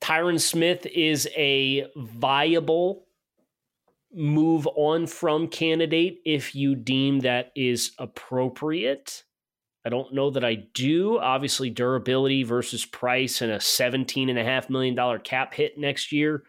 Tyron 0.00 0.40
Smith 0.40 0.86
is 0.86 1.28
a 1.36 1.84
viable 1.94 3.04
move 4.12 4.66
on 4.74 5.06
from 5.06 5.48
candidate 5.48 6.20
if 6.24 6.54
you 6.54 6.74
deem 6.74 7.20
that 7.20 7.52
is 7.54 7.92
appropriate. 7.98 9.24
I 9.84 9.88
don't 9.88 10.12
know 10.12 10.30
that 10.30 10.44
I 10.44 10.66
do. 10.74 11.18
Obviously, 11.18 11.70
durability 11.70 12.42
versus 12.42 12.84
price 12.84 13.40
and 13.40 13.52
a 13.52 13.58
$17.5 13.58 14.70
million 14.70 15.18
cap 15.20 15.54
hit 15.54 15.78
next 15.78 16.12
year 16.12 16.42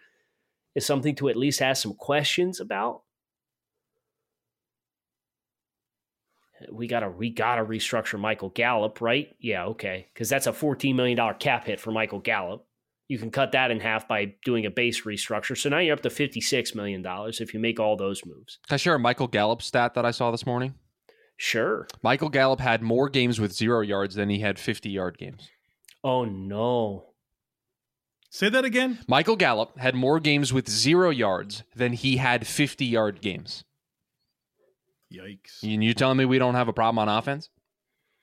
is 0.75 0.85
something 0.85 1.15
to 1.15 1.29
at 1.29 1.37
least 1.37 1.61
ask 1.61 1.83
some 1.83 1.93
questions 1.93 2.59
about. 2.59 3.03
We 6.71 6.87
gotta 6.87 7.09
we 7.09 7.31
gotta 7.31 7.65
restructure 7.65 8.19
Michael 8.19 8.49
Gallup, 8.49 9.01
right? 9.01 9.35
Yeah, 9.39 9.65
okay. 9.67 10.07
Because 10.13 10.29
that's 10.29 10.45
a 10.45 10.51
$14 10.51 10.93
million 10.93 11.17
cap 11.39 11.65
hit 11.65 11.79
for 11.79 11.91
Michael 11.91 12.19
Gallup 12.19 12.67
you 13.11 13.17
can 13.17 13.29
cut 13.29 13.51
that 13.51 13.71
in 13.71 13.81
half 13.81 14.07
by 14.07 14.33
doing 14.45 14.65
a 14.65 14.71
base 14.71 15.01
restructure. 15.01 15.57
So 15.57 15.67
now 15.67 15.79
you're 15.79 15.91
up 15.93 16.01
to 16.03 16.09
$56 16.09 16.75
million 16.75 17.05
if 17.05 17.53
you 17.53 17.59
make 17.59 17.77
all 17.77 17.97
those 17.97 18.25
moves. 18.25 18.59
Can 18.69 18.75
I 18.75 18.77
share 18.77 18.95
a 18.95 18.99
Michael 18.99 19.27
Gallup 19.27 19.61
stat 19.61 19.95
that 19.95 20.05
I 20.05 20.11
saw 20.11 20.31
this 20.31 20.45
morning? 20.45 20.75
Sure. 21.35 21.89
Michael 22.01 22.29
Gallup 22.29 22.61
had 22.61 22.81
more 22.81 23.09
games 23.09 23.37
with 23.37 23.51
zero 23.51 23.81
yards 23.81 24.15
than 24.15 24.29
he 24.29 24.39
had 24.39 24.57
50 24.57 24.89
yard 24.89 25.17
games. 25.17 25.49
Oh, 26.01 26.23
no. 26.23 27.07
Say 28.29 28.47
that 28.47 28.63
again. 28.63 28.99
Michael 29.09 29.35
Gallup 29.35 29.77
had 29.77 29.93
more 29.93 30.21
games 30.21 30.53
with 30.53 30.69
zero 30.69 31.09
yards 31.09 31.63
than 31.75 31.91
he 31.91 32.15
had 32.15 32.47
50 32.47 32.85
yard 32.85 33.19
games. 33.19 33.65
Yikes. 35.13 35.61
And 35.63 35.83
you 35.83 35.93
telling 35.93 36.15
me 36.15 36.23
we 36.23 36.39
don't 36.39 36.55
have 36.55 36.69
a 36.69 36.73
problem 36.73 36.97
on 36.99 37.09
offense? 37.09 37.49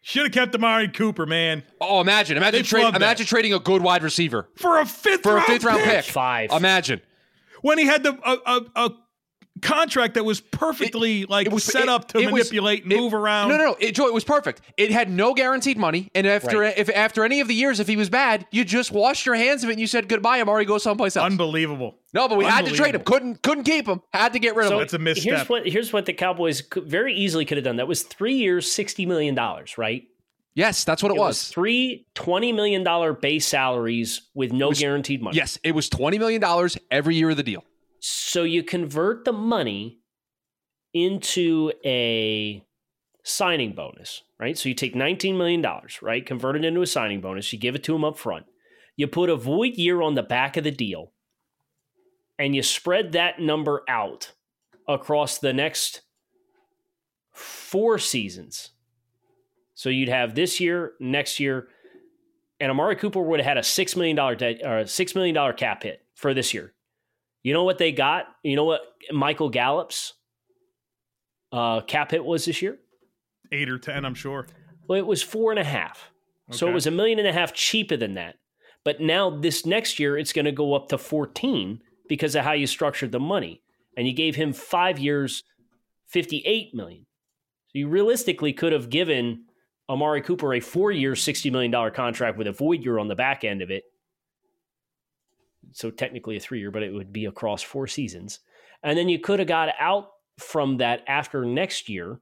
Should 0.09 0.23
have 0.23 0.33
kept 0.33 0.55
Amari 0.55 0.89
Cooper, 0.89 1.27
man. 1.27 1.63
Oh, 1.83 2.01
imagine, 2.01 2.39
imagine, 2.39 2.65
tra- 2.65 2.97
imagine 2.97 3.27
trading 3.27 3.53
a 3.53 3.59
good 3.59 3.83
wide 3.83 4.03
receiver 4.03 4.49
for 4.57 4.81
a 4.81 4.87
fifth 4.87 5.23
for 5.23 5.37
a 5.37 5.43
fifth 5.43 5.65
round 5.65 5.83
pick. 5.85 5.97
pick. 5.97 6.05
Five. 6.07 6.51
Imagine 6.51 7.03
when 7.61 7.77
he 7.77 7.85
had 7.85 8.03
the 8.03 8.19
a, 8.25 8.39
a, 8.47 8.87
a 8.87 8.91
contract 9.59 10.15
that 10.15 10.25
was 10.25 10.41
perfectly 10.41 11.23
it, 11.23 11.31
like 11.31 11.47
it 11.47 11.53
was 11.53 11.65
set 11.65 11.85
it, 11.85 11.89
up 11.89 12.09
to 12.09 12.19
manipulate, 12.19 12.85
was, 12.87 12.97
move 12.97 13.15
around. 13.15 13.49
No, 13.49 13.57
no, 13.57 13.65
no, 13.65 13.77
it, 13.79 13.95
Joe, 13.95 14.07
it 14.07 14.15
was 14.15 14.25
perfect. 14.25 14.61
It 14.77 14.91
had 14.91 15.11
no 15.11 15.35
guaranteed 15.35 15.79
money, 15.79 16.11
and 16.15 16.27
after 16.27 16.61
right. 16.61 16.79
if 16.79 16.89
after 16.91 17.25
any 17.25 17.41
of 17.41 17.49
the 17.49 17.55
years, 17.55 17.81
if 17.81 17.89
he 17.89 17.97
was 17.97 18.11
bad, 18.11 18.47
you 18.51 18.65
just 18.65 18.93
washed 18.93 19.27
your 19.27 19.35
hands 19.35 19.65
of 19.65 19.71
it 19.71 19.73
and 19.73 19.81
you 19.81 19.87
said 19.87 20.09
goodbye. 20.09 20.39
I'm 20.39 20.49
already 20.49 20.67
go 20.67 20.79
someplace 20.79 21.17
else. 21.17 21.27
Unbelievable. 21.27 21.97
No, 22.15 22.29
but 22.29 22.39
we 22.39 22.45
had 22.45 22.65
to 22.67 22.73
trade 22.73 22.95
him. 22.95 23.03
Couldn't 23.03 23.43
couldn't 23.43 23.65
keep 23.65 23.87
him. 23.87 24.01
Had 24.13 24.33
to 24.33 24.39
get 24.39 24.57
rid 24.57 24.69
so 24.69 24.69
of 24.69 24.73
him. 24.75 24.79
That's 24.81 24.95
a 24.95 24.99
misstep. 24.99 25.35
Here's 25.35 25.49
what 25.49 25.69
here's 25.69 25.93
what 25.93 26.07
the 26.07 26.13
Cowboys 26.15 26.63
could, 26.63 26.85
very 26.85 27.15
easily 27.15 27.45
could 27.45 27.57
have 27.57 27.65
done. 27.65 27.77
That 27.77 27.89
was 27.89 28.03
three 28.03 28.35
years, 28.35 28.71
sixty 28.71 29.07
million 29.07 29.35
dollars, 29.35 29.79
right? 29.79 30.09
Yes, 30.59 30.83
that's 30.83 31.05
what 31.05 31.13
it, 31.13 31.15
it 31.15 31.21
was. 31.21 31.29
was. 31.29 31.49
Three 31.51 32.05
$20 32.17 32.53
million 32.53 33.17
base 33.21 33.47
salaries 33.47 34.23
with 34.35 34.53
no 34.53 34.71
was, 34.71 34.81
guaranteed 34.81 35.23
money. 35.23 35.37
Yes, 35.37 35.57
it 35.63 35.73
was 35.73 35.89
$20 35.89 36.19
million 36.19 36.43
every 36.91 37.15
year 37.15 37.31
of 37.31 37.37
the 37.37 37.45
deal. 37.45 37.63
So 38.01 38.45
you 38.45 38.63
convert 38.63 39.25
the 39.25 39.33
money 39.33 40.01
into 40.95 41.73
a 41.85 42.65
signing 43.25 43.73
bonus, 43.75 44.23
right? 44.39 44.57
So 44.57 44.69
you 44.69 44.75
take 44.75 44.95
$19 44.95 45.37
million, 45.37 45.65
right? 46.03 46.25
Convert 46.25 46.57
it 46.57 46.65
into 46.65 46.83
a 46.83 46.87
signing 46.87 47.21
bonus. 47.21 47.53
You 47.53 47.59
give 47.59 47.75
it 47.75 47.85
to 47.85 47.93
them 47.93 48.05
up 48.05 48.19
front. 48.19 48.47
You 48.97 49.07
put 49.07 49.31
a 49.31 49.37
void 49.37 49.75
year 49.75 50.03
on 50.03 50.15
the 50.15 50.23
back 50.23 50.57
of 50.57 50.65
the 50.65 50.71
deal 50.71 51.13
and 52.39 52.55
you 52.55 52.63
spread 52.63 53.13
that 53.13 53.41
number 53.41 53.83
out 53.89 54.33
across 54.89 55.39
the 55.39 55.53
next 55.53 56.03
four 57.33 57.99
seasons 57.99 58.71
so 59.79 59.91
you'd 59.91 60.09
have 60.09 60.35
this 60.35 60.59
year, 60.59 60.95
next 60.99 61.39
year, 61.39 61.69
and 62.59 62.69
Amari 62.69 62.97
Cooper 62.97 63.23
would 63.23 63.39
have 63.39 63.47
had 63.47 63.59
a 63.59 63.63
six 63.63 63.95
million 63.95 64.17
dollar 64.17 64.37
or 64.65 64.85
six 64.87 65.15
million 65.15 65.37
dollar 65.37 65.53
cap 65.53 65.85
hit 65.85 66.05
for 66.17 66.35
this 66.35 66.53
year. 66.53 66.75
You 67.43 67.53
know 67.53 67.65
what 67.65 67.79
they 67.79 67.93
got? 67.93 68.27
You 68.43 68.57
know 68.57 68.65
what 68.65 68.81
Michael 69.11 69.49
Gallup's 69.49 70.15
uh, 71.53 71.81
cap 71.83 72.11
hit 72.11 72.25
was 72.25 72.45
this 72.45 72.61
year? 72.63 72.79
Eight 73.53 73.71
or 73.71 73.79
ten, 73.79 74.05
I'm 74.05 74.15
sure. 74.15 74.47
Well, 74.89 74.99
it 74.99 75.07
was 75.07 75.23
four 75.23 75.51
and 75.51 75.59
a 75.59 75.65
half. 75.65 76.11
Okay. 76.49 76.59
So 76.59 76.69
it 76.69 76.75
was 76.75 76.87
a 76.87 76.91
million 76.91 77.19
and 77.19 77.29
a 77.29 77.33
half 77.33 77.53
cheaper 77.53 77.97
than 77.97 78.15
that. 78.15 78.37
But 78.85 79.01
now 79.01 79.31
this 79.31 79.67
next 79.67 79.99
year, 79.99 80.17
it's 80.17 80.33
going 80.33 80.47
to 80.47 80.53
go 80.53 80.75
up 80.75 80.89
to 80.89 80.99
14 80.99 81.81
because 82.09 82.35
of 82.35 82.45
how 82.45 82.53
you 82.53 82.67
structured 82.67 83.13
the 83.13 83.21
money. 83.21 83.63
And 83.97 84.07
you 84.07 84.15
gave 84.15 84.37
him 84.37 84.53
five 84.53 84.99
years, 84.99 85.43
58 86.07 86.75
million. 86.75 87.07
So 87.67 87.81
you 87.81 87.89
realistically 87.89 88.53
could 88.53 88.73
have 88.73 88.89
given 88.89 89.45
Amari 89.91 90.23
Cooper 90.23 90.55
a 90.55 90.61
four 90.61 90.91
year, 90.91 91.13
$60 91.13 91.51
million 91.53 91.93
contract 91.93 92.39
with 92.39 92.47
a 92.47 92.53
void 92.53 92.83
year 92.83 92.99
on 92.99 93.09
the 93.09 93.15
back 93.15 93.45
end 93.45 93.61
of 93.61 93.71
it. 93.71 93.85
So 95.73 95.91
technically 95.91 96.37
a 96.37 96.41
three 96.41 96.61
year, 96.61 96.71
but 96.71 96.83
it 96.83 96.93
would 96.93 97.13
be 97.13 97.27
across 97.27 97.63
four 97.63 97.87
seasons. 97.87 98.41
And 98.83 98.97
then 98.97 99.09
you 99.09 99.19
could 99.19 99.39
have 99.39 99.49
got 99.49 99.71
out 99.79 100.09
from 100.39 100.77
that 100.79 101.03
after 101.09 101.45
next 101.45 101.89
year 101.89 102.21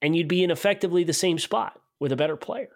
and 0.00 0.14
you'd 0.14 0.28
be 0.28 0.44
in 0.44 0.50
effectively 0.50 1.02
the 1.02 1.12
same 1.12 1.38
spot 1.38 1.80
with 1.98 2.12
a 2.12 2.16
better 2.16 2.36
player. 2.36 2.68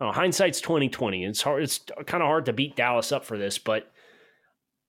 Oh, 0.00 0.10
hindsight's 0.10 0.60
twenty 0.60 0.88
twenty. 0.88 1.24
It's 1.24 1.42
hard. 1.42 1.62
It's 1.62 1.78
kind 2.06 2.22
of 2.22 2.26
hard 2.26 2.46
to 2.46 2.52
beat 2.52 2.74
Dallas 2.74 3.12
up 3.12 3.24
for 3.24 3.38
this, 3.38 3.58
but 3.58 3.92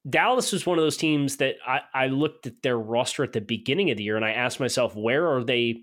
Dallas 0.09 0.51
was 0.51 0.65
one 0.65 0.79
of 0.79 0.83
those 0.83 0.97
teams 0.97 1.37
that 1.37 1.55
I, 1.65 1.81
I 1.93 2.07
looked 2.07 2.47
at 2.47 2.61
their 2.63 2.77
roster 2.77 3.23
at 3.23 3.33
the 3.33 3.41
beginning 3.41 3.91
of 3.91 3.97
the 3.97 4.03
year 4.03 4.15
and 4.15 4.25
I 4.25 4.31
asked 4.31 4.59
myself, 4.59 4.95
where 4.95 5.27
are 5.27 5.43
they 5.43 5.81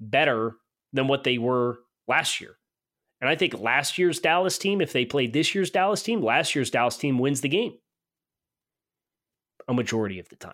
better 0.00 0.56
than 0.92 1.08
what 1.08 1.24
they 1.24 1.38
were 1.38 1.78
last 2.08 2.40
year? 2.40 2.56
And 3.22 3.30
I 3.30 3.36
think 3.36 3.58
last 3.60 3.98
year's 3.98 4.18
Dallas 4.18 4.58
team, 4.58 4.80
if 4.80 4.92
they 4.92 5.04
played 5.04 5.32
this 5.32 5.54
year's 5.54 5.70
Dallas 5.70 6.02
team, 6.02 6.20
last 6.22 6.56
year's 6.56 6.70
Dallas 6.70 6.96
team 6.96 7.18
wins 7.20 7.40
the 7.40 7.48
game 7.48 7.74
a 9.68 9.72
majority 9.72 10.18
of 10.18 10.28
the 10.28 10.34
time. 10.34 10.52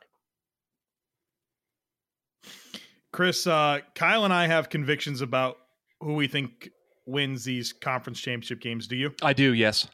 Chris, 3.10 3.46
uh, 3.46 3.78
Kyle 3.94 4.24
and 4.26 4.34
I 4.34 4.46
have 4.46 4.68
convictions 4.68 5.22
about 5.22 5.56
who 6.00 6.12
we 6.12 6.28
think 6.28 6.68
wins 7.06 7.42
these 7.42 7.72
conference 7.72 8.20
championship 8.20 8.60
games. 8.60 8.86
Do 8.86 8.96
you? 8.96 9.14
I 9.22 9.32
do. 9.32 9.54
Yes. 9.54 9.88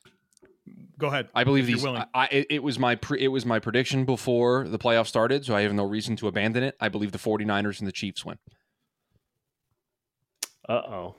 Go 0.99 1.07
ahead. 1.07 1.29
I 1.33 1.45
believe 1.45 1.67
these. 1.67 1.87
I, 1.87 2.07
I- 2.13 2.47
it 2.51 2.63
was 2.63 2.77
my 2.79 2.97
pre, 2.97 3.21
it 3.23 3.29
was 3.29 3.47
my 3.47 3.61
prediction 3.61 4.05
before 4.05 4.67
the 4.67 4.79
playoff 4.81 5.07
started, 5.07 5.45
so 5.45 5.55
I 5.55 5.63
have 5.63 5.73
no 5.73 5.85
reason 5.85 6.17
to 6.17 6.27
abandon 6.27 6.65
it. 6.65 6.77
I 6.81 6.89
believe 6.89 7.13
the 7.13 7.19
49ers 7.19 7.79
and 7.79 7.87
the 7.87 7.93
Chiefs 7.93 8.25
win. 8.25 8.37
Uh 10.69 10.73
oh. 10.73 11.15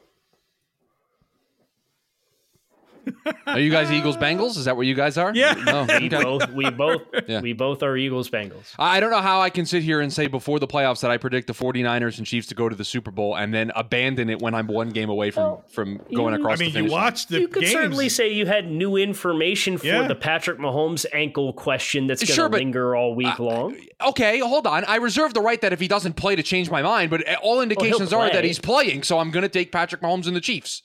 Are 3.47 3.59
you 3.59 3.71
guys 3.71 3.91
Eagles 3.91 4.17
Bengals? 4.17 4.57
Is 4.57 4.65
that 4.65 4.75
where 4.75 4.85
you 4.85 4.95
guys 4.95 5.17
are? 5.17 5.33
Yeah. 5.35 5.53
No. 5.53 5.83
We 5.87 5.93
Okay. 6.07 6.09
both 6.23 6.49
we 6.51 6.69
both 6.69 7.01
Yeah. 7.27 7.41
we 7.41 7.53
both 7.53 7.83
are 7.83 7.95
Eagles 7.97 8.29
Bengals. 8.29 8.73
I 8.79 8.99
don't 8.99 9.11
know 9.11 9.21
how 9.21 9.41
I 9.41 9.49
can 9.49 9.65
sit 9.65 9.83
here 9.83 10.01
and 10.01 10.11
say 10.11 10.27
before 10.27 10.59
the 10.59 10.67
playoffs 10.67 11.01
that 11.01 11.11
I 11.11 11.17
predict 11.17 11.47
the 11.47 11.53
49ers 11.53 12.17
and 12.17 12.25
Chiefs 12.27 12.47
to 12.47 12.55
go 12.55 12.69
to 12.69 12.75
the 12.75 12.85
Super 12.85 13.11
Bowl 13.11 13.35
and 13.35 13.53
then 13.53 13.71
abandon 13.75 14.29
it 14.29 14.39
when 14.41 14.53
I'm 14.55 14.67
one 14.67 14.89
game 14.89 15.09
away 15.09 15.31
from 15.31 15.43
Well, 15.43 15.63
from 15.69 15.97
going 16.13 16.33
you- 16.33 16.39
across 16.41 16.59
I 16.59 16.63
mean, 16.63 16.73
the 16.73 16.79
you 16.79 16.83
finish 16.85 16.91
line. 16.91 17.01
watched 17.03 17.29
the 17.29 17.39
you 17.41 17.47
could 17.47 17.61
games. 17.61 17.73
certainly 17.73 18.09
say 18.09 18.31
you 18.33 18.45
had 18.45 18.69
new 18.69 18.95
information 18.97 19.77
for 19.77 19.87
Yeah. 19.87 20.07
the 20.07 20.15
Patrick 20.15 20.59
Mahomes 20.59 21.05
ankle 21.13 21.53
question 21.53 22.07
that's 22.07 22.21
going 22.21 22.27
to 22.27 22.33
Sure, 22.33 22.49
linger 22.49 22.95
all 22.95 23.15
week 23.15 23.39
long. 23.39 23.75
Okay, 24.01 24.39
hold 24.39 24.67
on. 24.67 24.83
I 24.85 24.97
reserve 24.97 25.33
the 25.33 25.41
right 25.41 25.59
that 25.61 25.73
if 25.73 25.79
he 25.79 25.87
doesn't 25.87 26.13
play 26.13 26.35
to 26.35 26.43
change 26.43 26.69
my 26.69 26.81
mind, 26.81 27.09
but 27.09 27.23
all 27.41 27.59
oh, 27.59 27.61
indications 27.61 28.11
are 28.13 28.29
that 28.29 28.43
he's 28.43 28.59
playing, 28.59 29.03
so 29.03 29.19
I'm 29.19 29.31
going 29.31 29.43
to 29.43 29.49
take 29.49 29.71
Patrick 29.71 30.01
Mahomes 30.01 30.27
and 30.27 30.35
the 30.35 30.41
Chiefs. 30.41 30.81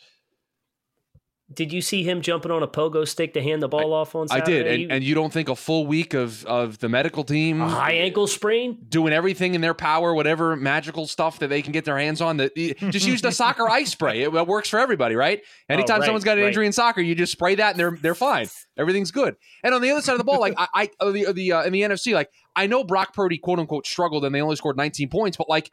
Did 1.52 1.72
you 1.72 1.82
see 1.82 2.04
him 2.04 2.20
jumping 2.22 2.52
on 2.52 2.62
a 2.62 2.68
pogo 2.68 3.06
stick 3.06 3.34
to 3.34 3.42
hand 3.42 3.60
the 3.60 3.66
ball 3.68 3.92
off 3.92 4.14
on 4.14 4.28
Saturday? 4.28 4.42
I 4.42 4.62
did, 4.62 4.66
and, 4.68 4.82
You- 4.82 4.88
and 4.90 5.04
you 5.04 5.14
don't 5.16 5.32
think 5.32 5.48
a 5.48 5.56
full 5.56 5.84
week 5.86 6.14
of 6.14 6.44
of 6.46 6.78
the 6.78 6.88
medical 6.88 7.24
team 7.24 7.60
a 7.60 7.68
high 7.68 7.92
ankle 7.94 8.28
sprain? 8.28 8.78
doing 8.88 9.12
everything 9.12 9.54
in 9.56 9.60
their 9.60 9.74
power, 9.74 10.14
whatever 10.14 10.54
magical 10.54 11.08
stuff 11.08 11.40
that 11.40 11.48
they 11.48 11.60
can 11.60 11.72
get 11.72 11.84
their 11.84 11.98
hands 11.98 12.20
on. 12.20 12.36
That 12.36 12.54
just 12.56 13.04
use 13.06 13.20
the 13.20 13.32
soccer 13.32 13.68
ice 13.68 13.90
spray. 13.90 14.22
It, 14.22 14.32
works 14.32 14.68
for 14.68 14.78
everybody, 14.78 15.16
right? 15.16 15.40
Anytime 15.68 15.96
Oh, 15.96 15.98
right, 16.00 16.06
someone's 16.06 16.24
got 16.24 16.36
an 16.38 16.42
right. 16.44 16.48
injury 16.48 16.66
in 16.66 16.72
soccer, 16.72 17.00
you 17.00 17.14
just 17.16 17.32
spray 17.32 17.56
that 17.56 17.70
and 17.72 17.80
they're 17.80 17.98
they're 18.00 18.14
fine. 18.14 18.46
Everything's 18.78 19.10
good. 19.10 19.34
And 19.64 19.74
on 19.74 19.82
the 19.82 19.90
other 19.90 20.02
side 20.02 20.12
of 20.12 20.18
the 20.18 20.24
ball, 20.24 20.38
like 20.40 20.54
I, 20.56 20.68
I 20.72 20.90
uh, 21.00 21.10
the 21.10 21.32
the 21.32 21.52
uh, 21.52 21.62
in 21.64 21.72
the 21.72 21.82
NFC, 21.82 22.14
like 22.14 22.30
I 22.54 22.68
know 22.68 22.84
Brock 22.84 23.12
Purdy 23.12 23.38
quote 23.38 23.58
unquote 23.58 23.86
struggled 23.88 24.24
and 24.24 24.32
they 24.34 24.40
only 24.40 24.54
scored 24.56 24.76
19 24.76 25.08
points, 25.08 25.36
but 25.36 25.48
like. 25.48 25.72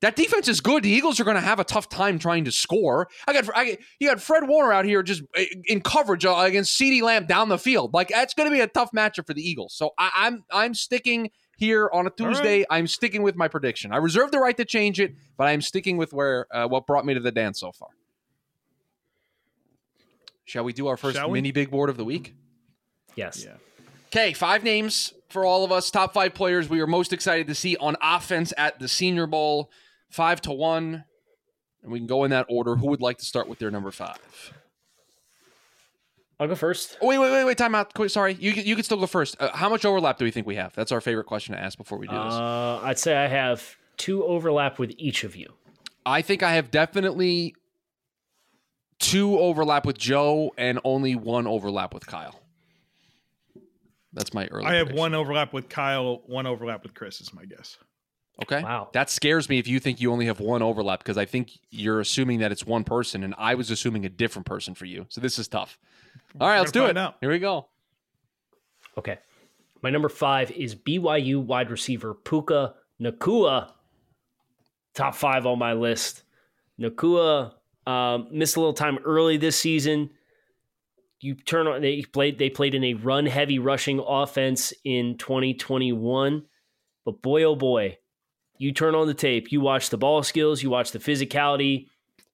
That 0.00 0.14
defense 0.14 0.46
is 0.48 0.60
good. 0.60 0.82
The 0.82 0.90
Eagles 0.90 1.18
are 1.20 1.24
going 1.24 1.36
to 1.36 1.40
have 1.40 1.58
a 1.58 1.64
tough 1.64 1.88
time 1.88 2.18
trying 2.18 2.44
to 2.44 2.52
score. 2.52 3.08
I 3.26 3.32
got, 3.32 3.48
I, 3.54 3.78
you 3.98 4.08
got 4.08 4.20
Fred 4.20 4.46
Warner 4.46 4.72
out 4.72 4.84
here 4.84 5.02
just 5.02 5.22
uh, 5.36 5.42
in 5.64 5.80
coverage 5.80 6.26
uh, 6.26 6.36
against 6.38 6.78
CeeDee 6.78 7.02
Lamb 7.02 7.26
down 7.26 7.48
the 7.48 7.58
field. 7.58 7.94
Like 7.94 8.08
that's 8.08 8.34
going 8.34 8.48
to 8.48 8.54
be 8.54 8.60
a 8.60 8.66
tough 8.66 8.90
matchup 8.92 9.26
for 9.26 9.32
the 9.32 9.40
Eagles. 9.40 9.74
So 9.74 9.92
I, 9.98 10.10
I'm, 10.14 10.44
I'm 10.52 10.74
sticking 10.74 11.30
here 11.56 11.88
on 11.92 12.06
a 12.06 12.10
All 12.20 12.26
right. 12.26 12.34
Tuesday. 12.34 12.64
I'm 12.68 12.86
sticking 12.86 13.22
with 13.22 13.36
my 13.36 13.48
prediction. 13.48 13.92
I 13.92 13.96
reserve 13.96 14.30
the 14.30 14.38
right 14.38 14.56
to 14.58 14.64
change 14.66 15.00
it, 15.00 15.14
but 15.38 15.44
I'm 15.44 15.62
sticking 15.62 15.96
with 15.96 16.12
where 16.12 16.46
uh, 16.50 16.68
what 16.68 16.86
brought 16.86 17.06
me 17.06 17.14
to 17.14 17.20
the 17.20 17.32
dance 17.32 17.60
so 17.60 17.72
far. 17.72 17.88
Shall 20.44 20.64
we 20.64 20.72
do 20.72 20.86
our 20.86 20.96
first 20.96 21.16
Shall 21.16 21.30
we? 21.30 21.38
mini 21.38 21.52
big 21.52 21.70
board 21.70 21.90
of 21.90 21.96
the 21.96 22.04
week? 22.04 22.34
Yes. 23.16 23.44
Yeah. 23.44 23.54
Okay, 24.08 24.32
five 24.32 24.62
names 24.62 25.12
for 25.28 25.44
all 25.44 25.64
of 25.64 25.72
us. 25.72 25.90
Top 25.90 26.12
five 26.14 26.34
players 26.34 26.68
we 26.68 26.80
are 26.80 26.86
most 26.86 27.12
excited 27.12 27.48
to 27.48 27.54
see 27.54 27.76
on 27.78 27.96
offense 28.00 28.52
at 28.56 28.78
the 28.78 28.86
Senior 28.86 29.26
Bowl. 29.26 29.70
Five 30.16 30.40
to 30.42 30.52
one. 30.52 31.04
And 31.82 31.92
we 31.92 31.98
can 31.98 32.06
go 32.06 32.24
in 32.24 32.30
that 32.30 32.46
order. 32.48 32.74
Who 32.74 32.86
would 32.88 33.02
like 33.02 33.18
to 33.18 33.24
start 33.26 33.48
with 33.48 33.58
their 33.58 33.70
number 33.70 33.90
five? 33.90 34.16
I'll 36.40 36.48
go 36.48 36.54
first. 36.54 36.96
Oh, 37.02 37.06
wait, 37.08 37.18
wait, 37.18 37.30
wait, 37.30 37.44
wait. 37.44 37.58
Time 37.58 37.74
out. 37.74 37.92
Quick, 37.92 38.08
Sorry. 38.08 38.32
You, 38.40 38.54
can- 38.54 38.64
you 38.64 38.74
can 38.74 38.82
still 38.82 38.96
go 38.96 39.06
first. 39.06 39.36
Uh, 39.38 39.54
how 39.54 39.68
much 39.68 39.84
overlap 39.84 40.16
do 40.16 40.24
we 40.24 40.30
think 40.30 40.46
we 40.46 40.56
have? 40.56 40.74
That's 40.74 40.90
our 40.90 41.02
favorite 41.02 41.24
question 41.26 41.54
to 41.54 41.60
ask 41.60 41.76
before 41.76 41.98
we 41.98 42.06
do 42.06 42.14
this. 42.14 42.32
Uh, 42.32 42.80
I'd 42.82 42.98
say 42.98 43.14
I 43.14 43.26
have 43.26 43.76
two 43.98 44.24
overlap 44.24 44.78
with 44.78 44.94
each 44.96 45.22
of 45.22 45.36
you. 45.36 45.52
I 46.06 46.22
think 46.22 46.42
I 46.42 46.54
have 46.54 46.70
definitely 46.70 47.54
two 48.98 49.38
overlap 49.38 49.84
with 49.84 49.98
Joe 49.98 50.54
and 50.56 50.80
only 50.82 51.14
one 51.14 51.46
overlap 51.46 51.92
with 51.92 52.06
Kyle. 52.06 52.40
That's 54.14 54.32
my 54.32 54.46
early. 54.46 54.64
I 54.64 54.76
have 54.76 54.86
prediction. 54.86 54.98
one 54.98 55.14
overlap 55.14 55.52
with 55.52 55.68
Kyle, 55.68 56.22
one 56.24 56.46
overlap 56.46 56.82
with 56.84 56.94
Chris, 56.94 57.20
is 57.20 57.34
my 57.34 57.44
guess. 57.44 57.76
Okay. 58.42 58.62
Wow. 58.62 58.90
That 58.92 59.08
scares 59.08 59.48
me 59.48 59.58
if 59.58 59.66
you 59.66 59.80
think 59.80 60.00
you 60.00 60.12
only 60.12 60.26
have 60.26 60.40
one 60.40 60.62
overlap 60.62 61.00
because 61.00 61.16
I 61.16 61.24
think 61.24 61.52
you're 61.70 62.00
assuming 62.00 62.40
that 62.40 62.52
it's 62.52 62.66
one 62.66 62.84
person 62.84 63.24
and 63.24 63.34
I 63.38 63.54
was 63.54 63.70
assuming 63.70 64.04
a 64.04 64.10
different 64.10 64.46
person 64.46 64.74
for 64.74 64.84
you. 64.84 65.06
So 65.08 65.20
this 65.20 65.38
is 65.38 65.48
tough. 65.48 65.78
All 66.38 66.48
right, 66.48 66.58
let's 66.58 66.72
do 66.72 66.84
it. 66.84 66.96
out. 66.98 67.16
Here 67.20 67.30
we 67.30 67.38
go. 67.38 67.68
Okay. 68.98 69.18
My 69.82 69.90
number 69.90 70.08
five 70.08 70.50
is 70.50 70.74
BYU 70.74 71.42
wide 71.42 71.70
receiver 71.70 72.12
Puka 72.12 72.74
Nacua. 73.00 73.72
Top 74.94 75.14
five 75.14 75.46
on 75.46 75.58
my 75.58 75.72
list. 75.72 76.22
Nacua 76.80 77.54
um, 77.86 78.28
missed 78.32 78.56
a 78.56 78.60
little 78.60 78.74
time 78.74 78.98
early 79.04 79.36
this 79.36 79.56
season. 79.56 80.10
You 81.20 81.34
turn 81.34 81.66
on 81.66 81.80
they 81.80 82.02
played 82.02 82.38
they 82.38 82.50
played 82.50 82.74
in 82.74 82.84
a 82.84 82.94
run 82.94 83.24
heavy 83.26 83.58
rushing 83.58 84.02
offense 84.06 84.74
in 84.84 85.16
2021. 85.18 86.44
But 87.04 87.22
boy 87.22 87.44
oh 87.44 87.56
boy, 87.56 87.98
you 88.58 88.72
turn 88.72 88.94
on 88.94 89.06
the 89.06 89.14
tape, 89.14 89.52
you 89.52 89.60
watch 89.60 89.90
the 89.90 89.98
ball 89.98 90.22
skills, 90.22 90.62
you 90.62 90.70
watch 90.70 90.92
the 90.92 90.98
physicality. 90.98 91.86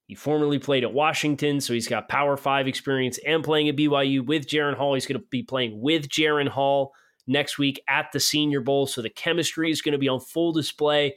He 0.07 0.15
formerly 0.15 0.59
played 0.59 0.85
at 0.85 0.93
Washington, 0.93 1.61
so 1.61 1.73
he's 1.73 1.89
got 1.89 2.09
Power 2.09 2.37
Five 2.37 2.67
experience 2.67 3.19
and 3.27 3.43
playing 3.43 3.69
at 3.69 3.77
BYU 3.77 4.25
with 4.27 4.47
Jaren 4.47 4.77
Hall. 4.77 4.95
He's 4.95 5.07
going 5.07 5.21
to 5.21 5.27
be 5.31 5.43
playing 5.43 5.81
with 5.81 6.09
Jaren 6.09 6.49
Hall 6.49 6.93
next 7.27 7.59
week 7.59 7.83
at 7.89 8.13
the 8.13 8.21
Senior 8.21 8.61
Bowl, 8.61 8.87
so 8.87 9.01
the 9.01 9.11
chemistry 9.11 9.71
is 9.71 9.81
going 9.81 9.93
to 9.93 9.99
be 9.99 10.09
on 10.09 10.21
full 10.21 10.53
display. 10.53 11.17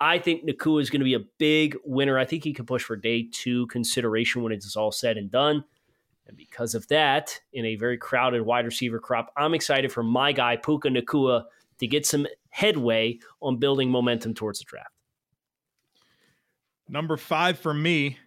I 0.00 0.18
think 0.18 0.44
Nacua 0.44 0.80
is 0.80 0.90
going 0.90 1.00
to 1.00 1.04
be 1.04 1.14
a 1.14 1.24
big 1.38 1.76
winner. 1.84 2.18
I 2.18 2.24
think 2.24 2.42
he 2.42 2.52
could 2.52 2.66
push 2.66 2.82
for 2.82 2.96
day 2.96 3.28
two 3.30 3.66
consideration 3.68 4.42
when 4.42 4.52
it's 4.52 4.76
all 4.76 4.92
said 4.92 5.16
and 5.16 5.30
done. 5.30 5.64
And 6.26 6.36
because 6.36 6.74
of 6.74 6.88
that, 6.88 7.38
in 7.52 7.64
a 7.64 7.76
very 7.76 7.98
crowded 7.98 8.42
wide 8.42 8.64
receiver 8.64 8.98
crop, 8.98 9.32
I'm 9.36 9.54
excited 9.54 9.92
for 9.92 10.02
my 10.02 10.32
guy, 10.32 10.56
Puka 10.56 10.88
Nacua, 10.88 11.44
to 11.78 11.86
get 11.86 12.06
some 12.06 12.26
headway 12.52 13.18
on 13.40 13.56
building 13.58 13.90
momentum 13.90 14.34
towards 14.34 14.60
the 14.60 14.64
draft. 14.66 14.90
Number 16.88 17.16
five 17.16 17.58
for 17.58 17.72
me, 17.72 18.18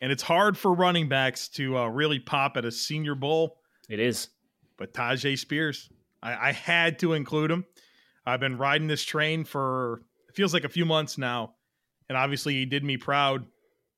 and 0.00 0.12
it's 0.12 0.22
hard 0.22 0.56
for 0.58 0.72
running 0.74 1.08
backs 1.08 1.48
to 1.50 1.76
uh, 1.78 1.86
really 1.88 2.20
pop 2.20 2.56
at 2.56 2.64
a 2.64 2.70
Senior 2.70 3.14
Bowl, 3.14 3.56
It 3.88 3.98
is. 3.98 4.28
but 4.76 4.92
Tyjae 4.92 5.38
Spears, 5.38 5.88
I, 6.22 6.48
I 6.48 6.52
had 6.52 6.98
to 7.00 7.14
include 7.14 7.50
him. 7.50 7.64
I've 8.26 8.40
been 8.40 8.58
riding 8.58 8.86
this 8.86 9.02
train 9.02 9.44
for 9.44 10.02
it 10.28 10.34
feels 10.36 10.52
like 10.52 10.64
a 10.64 10.68
few 10.68 10.84
months 10.84 11.16
now, 11.16 11.54
and 12.08 12.18
obviously 12.18 12.54
he 12.54 12.66
did 12.66 12.84
me 12.84 12.96
proud 12.98 13.46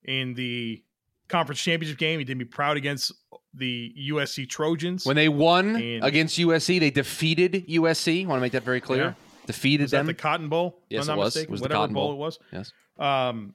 in 0.04 0.34
the 0.34 0.82
conference 1.28 1.60
championship 1.60 1.98
game. 1.98 2.18
He 2.20 2.24
did 2.24 2.36
me 2.38 2.44
proud 2.44 2.76
against 2.76 3.12
the 3.54 3.92
USC 4.10 4.48
Trojans. 4.48 5.04
When 5.06 5.16
they 5.16 5.28
won 5.28 5.74
And- 5.76 6.04
against 6.04 6.38
USC, 6.38 6.78
they 6.78 6.90
defeated 6.90 7.66
USC. 7.68 8.24
I 8.24 8.28
Want 8.28 8.38
to 8.38 8.42
make 8.42 8.52
that 8.52 8.62
very 8.62 8.80
clear? 8.80 9.02
Yeah. 9.04 9.12
Defeated 9.46 9.84
was 9.84 9.90
that 9.92 10.02
the 10.02 10.08
the 10.08 10.14
Cotton 10.14 10.48
Bowl? 10.48 10.82
Yes, 10.90 11.08
I'm 11.08 11.14
it 11.14 11.16
not 11.16 11.24
was. 11.24 11.34
mistaken? 11.34 11.48
It 11.48 11.52
was 11.52 11.60
the 11.60 11.64
Whatever 11.64 11.78
Cotton 11.80 11.94
bowl 11.94 12.06
Bowl. 12.08 12.12
it 12.14 12.18
was. 12.18 12.38
yes. 12.52 12.72
Um, 12.98 13.54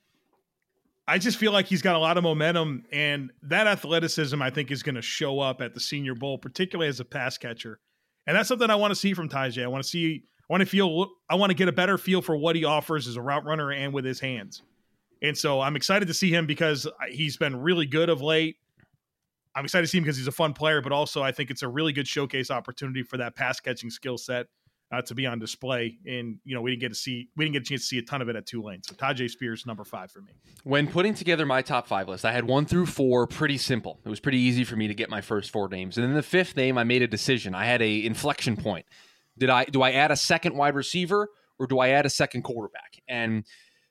I 1.07 1.17
just 1.17 1.37
feel 1.37 1.51
like 1.51 1.65
he's 1.65 1.81
got 1.81 1.95
a 1.95 1.99
lot 1.99 2.17
of 2.17 2.23
momentum, 2.23 2.85
and 2.91 3.31
that 3.43 3.67
athleticism 3.67 4.41
I 4.41 4.49
think 4.49 4.71
is 4.71 4.83
going 4.83 4.95
to 4.95 5.01
show 5.01 5.39
up 5.39 5.61
at 5.61 5.73
the 5.73 5.79
Senior 5.79 6.15
Bowl, 6.15 6.37
particularly 6.37 6.87
as 6.89 6.99
a 6.99 7.05
pass 7.05 7.37
catcher. 7.37 7.79
And 8.27 8.37
that's 8.37 8.47
something 8.47 8.69
I 8.69 8.75
want 8.75 8.91
to 8.91 8.95
see 8.95 9.13
from 9.13 9.27
Tyjae. 9.27 9.63
I 9.63 9.67
want 9.67 9.83
to 9.83 9.89
see, 9.89 10.23
I 10.49 10.53
want 10.53 10.61
to 10.61 10.67
feel, 10.67 11.09
I 11.29 11.35
want 11.35 11.49
to 11.49 11.55
get 11.55 11.67
a 11.67 11.71
better 11.73 11.97
feel 11.97 12.21
for 12.21 12.37
what 12.37 12.55
he 12.55 12.63
offers 12.65 13.07
as 13.07 13.15
a 13.15 13.21
route 13.21 13.45
runner 13.45 13.71
and 13.71 13.93
with 13.93 14.05
his 14.05 14.19
hands. 14.19 14.61
And 15.23 15.37
so 15.37 15.59
I'm 15.59 15.75
excited 15.75 16.07
to 16.07 16.13
see 16.13 16.29
him 16.33 16.45
because 16.45 16.87
he's 17.09 17.35
been 17.35 17.55
really 17.55 17.87
good 17.87 18.09
of 18.09 18.21
late. 18.21 18.57
I'm 19.55 19.65
excited 19.65 19.85
to 19.85 19.87
see 19.87 19.97
him 19.97 20.03
because 20.03 20.17
he's 20.17 20.27
a 20.27 20.31
fun 20.31 20.53
player, 20.53 20.81
but 20.81 20.91
also 20.91 21.21
I 21.21 21.31
think 21.31 21.49
it's 21.49 21.63
a 21.63 21.67
really 21.67 21.93
good 21.93 22.07
showcase 22.07 22.49
opportunity 22.49 23.03
for 23.03 23.17
that 23.17 23.35
pass 23.35 23.59
catching 23.59 23.89
skill 23.89 24.17
set 24.17 24.47
uh, 24.91 25.01
to 25.03 25.15
be 25.15 25.25
on 25.25 25.39
display. 25.39 25.97
And 26.05 26.37
you 26.43 26.53
know, 26.53 26.61
we 26.61 26.71
didn't 26.71 26.81
get 26.81 26.89
to 26.89 26.95
see 26.95 27.29
we 27.35 27.45
didn't 27.45 27.53
get 27.53 27.61
a 27.63 27.65
chance 27.65 27.81
to 27.81 27.87
see 27.87 27.97
a 27.97 28.01
ton 28.01 28.21
of 28.21 28.29
it 28.29 28.35
at 28.35 28.45
Tulane. 28.45 28.81
So 28.83 28.95
Tyjae 28.95 29.29
Spears 29.29 29.65
number 29.65 29.83
five 29.83 30.11
for 30.11 30.21
me. 30.21 30.33
When 30.63 30.87
putting 30.87 31.13
together 31.13 31.45
my 31.45 31.61
top 31.61 31.87
five 31.87 32.07
list, 32.07 32.25
I 32.25 32.31
had 32.31 32.45
one 32.45 32.65
through 32.65 32.87
four 32.87 33.27
pretty 33.27 33.57
simple. 33.57 33.99
It 34.05 34.09
was 34.09 34.19
pretty 34.19 34.39
easy 34.39 34.63
for 34.63 34.75
me 34.75 34.87
to 34.87 34.93
get 34.93 35.09
my 35.09 35.21
first 35.21 35.51
four 35.51 35.69
names, 35.69 35.97
and 35.97 36.05
then 36.05 36.13
the 36.13 36.23
fifth 36.23 36.55
name 36.55 36.77
I 36.77 36.83
made 36.83 37.01
a 37.01 37.07
decision. 37.07 37.55
I 37.55 37.65
had 37.65 37.81
a 37.81 38.05
inflection 38.05 38.57
point. 38.57 38.85
Did 39.37 39.49
I 39.49 39.65
do 39.65 39.81
I 39.81 39.91
add 39.91 40.11
a 40.11 40.17
second 40.17 40.55
wide 40.55 40.75
receiver 40.75 41.29
or 41.57 41.67
do 41.67 41.79
I 41.79 41.89
add 41.89 42.05
a 42.05 42.09
second 42.09 42.41
quarterback? 42.41 43.01
And 43.07 43.45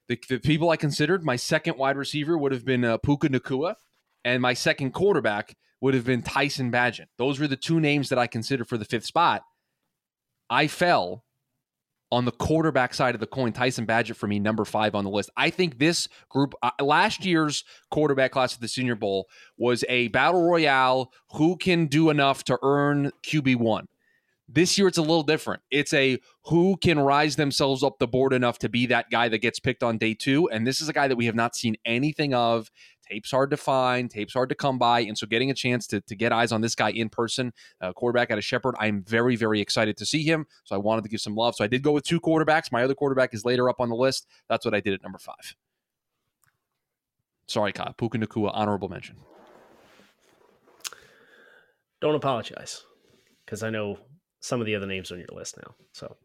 the, 0.08 0.18
the 0.28 0.38
people 0.38 0.70
I 0.70 0.76
considered, 0.76 1.24
my 1.24 1.36
second 1.36 1.78
wide 1.78 1.96
receiver 1.96 2.36
would 2.36 2.50
have 2.50 2.64
been 2.64 2.84
uh, 2.84 2.98
Puka 2.98 3.28
Nacua, 3.28 3.76
and 4.24 4.42
my 4.42 4.54
second 4.54 4.90
quarterback 4.90 5.56
would 5.80 5.94
have 5.94 6.04
been 6.04 6.20
Tyson 6.20 6.70
Bagent. 6.70 7.06
Those 7.16 7.38
were 7.38 7.46
the 7.46 7.56
two 7.56 7.80
names 7.80 8.08
that 8.08 8.18
I 8.18 8.26
considered 8.26 8.68
for 8.68 8.76
the 8.76 8.84
fifth 8.84 9.06
spot. 9.06 9.42
I 10.50 10.66
fell 10.66 11.24
on 12.12 12.24
the 12.24 12.32
quarterback 12.32 12.92
side 12.92 13.14
of 13.14 13.20
the 13.20 13.26
coin. 13.26 13.52
Tyson 13.52 13.86
Bagent 13.86 14.16
for 14.16 14.26
me, 14.26 14.38
number 14.38 14.64
five 14.64 14.94
on 14.94 15.04
the 15.04 15.10
list. 15.10 15.30
I 15.36 15.50
think 15.50 15.78
this 15.78 16.08
group, 16.28 16.54
uh, 16.62 16.70
last 16.82 17.24
year's 17.24 17.64
quarterback 17.90 18.32
class 18.32 18.54
of 18.54 18.60
the 18.60 18.68
Senior 18.68 18.96
Bowl 18.96 19.28
was 19.56 19.84
a 19.88 20.08
battle 20.08 20.42
royale. 20.42 21.12
Who 21.34 21.56
can 21.56 21.86
do 21.86 22.10
enough 22.10 22.44
to 22.44 22.58
earn 22.62 23.12
QB 23.24 23.56
one? 23.56 23.86
This 24.52 24.76
year, 24.76 24.88
it's 24.88 24.98
a 24.98 25.02
little 25.02 25.22
different. 25.22 25.62
It's 25.70 25.92
a 25.92 26.18
who 26.46 26.76
can 26.76 26.98
rise 26.98 27.36
themselves 27.36 27.84
up 27.84 28.00
the 28.00 28.08
board 28.08 28.32
enough 28.32 28.58
to 28.58 28.68
be 28.68 28.86
that 28.86 29.08
guy 29.08 29.28
that 29.28 29.38
gets 29.38 29.60
picked 29.60 29.84
on 29.84 29.96
day 29.96 30.14
two. 30.14 30.48
And 30.50 30.66
this 30.66 30.80
is 30.80 30.88
a 30.88 30.92
guy 30.92 31.06
that 31.06 31.14
we 31.14 31.26
have 31.26 31.36
not 31.36 31.54
seen 31.54 31.76
anything 31.84 32.34
of. 32.34 32.68
Tape's 33.10 33.30
hard 33.30 33.50
to 33.50 33.56
find, 33.56 34.08
tape's 34.08 34.34
hard 34.34 34.48
to 34.50 34.54
come 34.54 34.78
by. 34.78 35.00
And 35.00 35.18
so 35.18 35.26
getting 35.26 35.50
a 35.50 35.54
chance 35.54 35.86
to, 35.88 36.00
to 36.02 36.14
get 36.14 36.32
eyes 36.32 36.52
on 36.52 36.60
this 36.60 36.76
guy 36.76 36.90
in 36.90 37.08
person, 37.08 37.52
uh, 37.80 37.92
quarterback 37.92 38.30
out 38.30 38.38
of 38.38 38.44
Shepherd, 38.44 38.76
I'm 38.78 39.02
very, 39.02 39.34
very 39.34 39.60
excited 39.60 39.96
to 39.96 40.06
see 40.06 40.22
him. 40.22 40.46
So 40.64 40.76
I 40.76 40.78
wanted 40.78 41.02
to 41.02 41.10
give 41.10 41.20
some 41.20 41.34
love. 41.34 41.56
So 41.56 41.64
I 41.64 41.66
did 41.66 41.82
go 41.82 41.90
with 41.90 42.04
two 42.04 42.20
quarterbacks. 42.20 42.70
My 42.70 42.84
other 42.84 42.94
quarterback 42.94 43.34
is 43.34 43.44
later 43.44 43.68
up 43.68 43.80
on 43.80 43.88
the 43.88 43.96
list. 43.96 44.28
That's 44.48 44.64
what 44.64 44.74
I 44.74 44.80
did 44.80 44.94
at 44.94 45.02
number 45.02 45.18
five. 45.18 45.56
Sorry, 47.48 47.72
Kyle. 47.72 47.92
Puka 47.98 48.18
Nacua, 48.18 48.52
honorable 48.54 48.88
mention. 48.88 49.16
Don't 52.00 52.14
apologize 52.14 52.84
because 53.44 53.64
I 53.64 53.70
know 53.70 53.98
some 54.38 54.60
of 54.60 54.66
the 54.66 54.76
other 54.76 54.86
names 54.86 55.10
on 55.10 55.18
your 55.18 55.26
list 55.32 55.56
now. 55.56 55.74
So, 55.92 56.16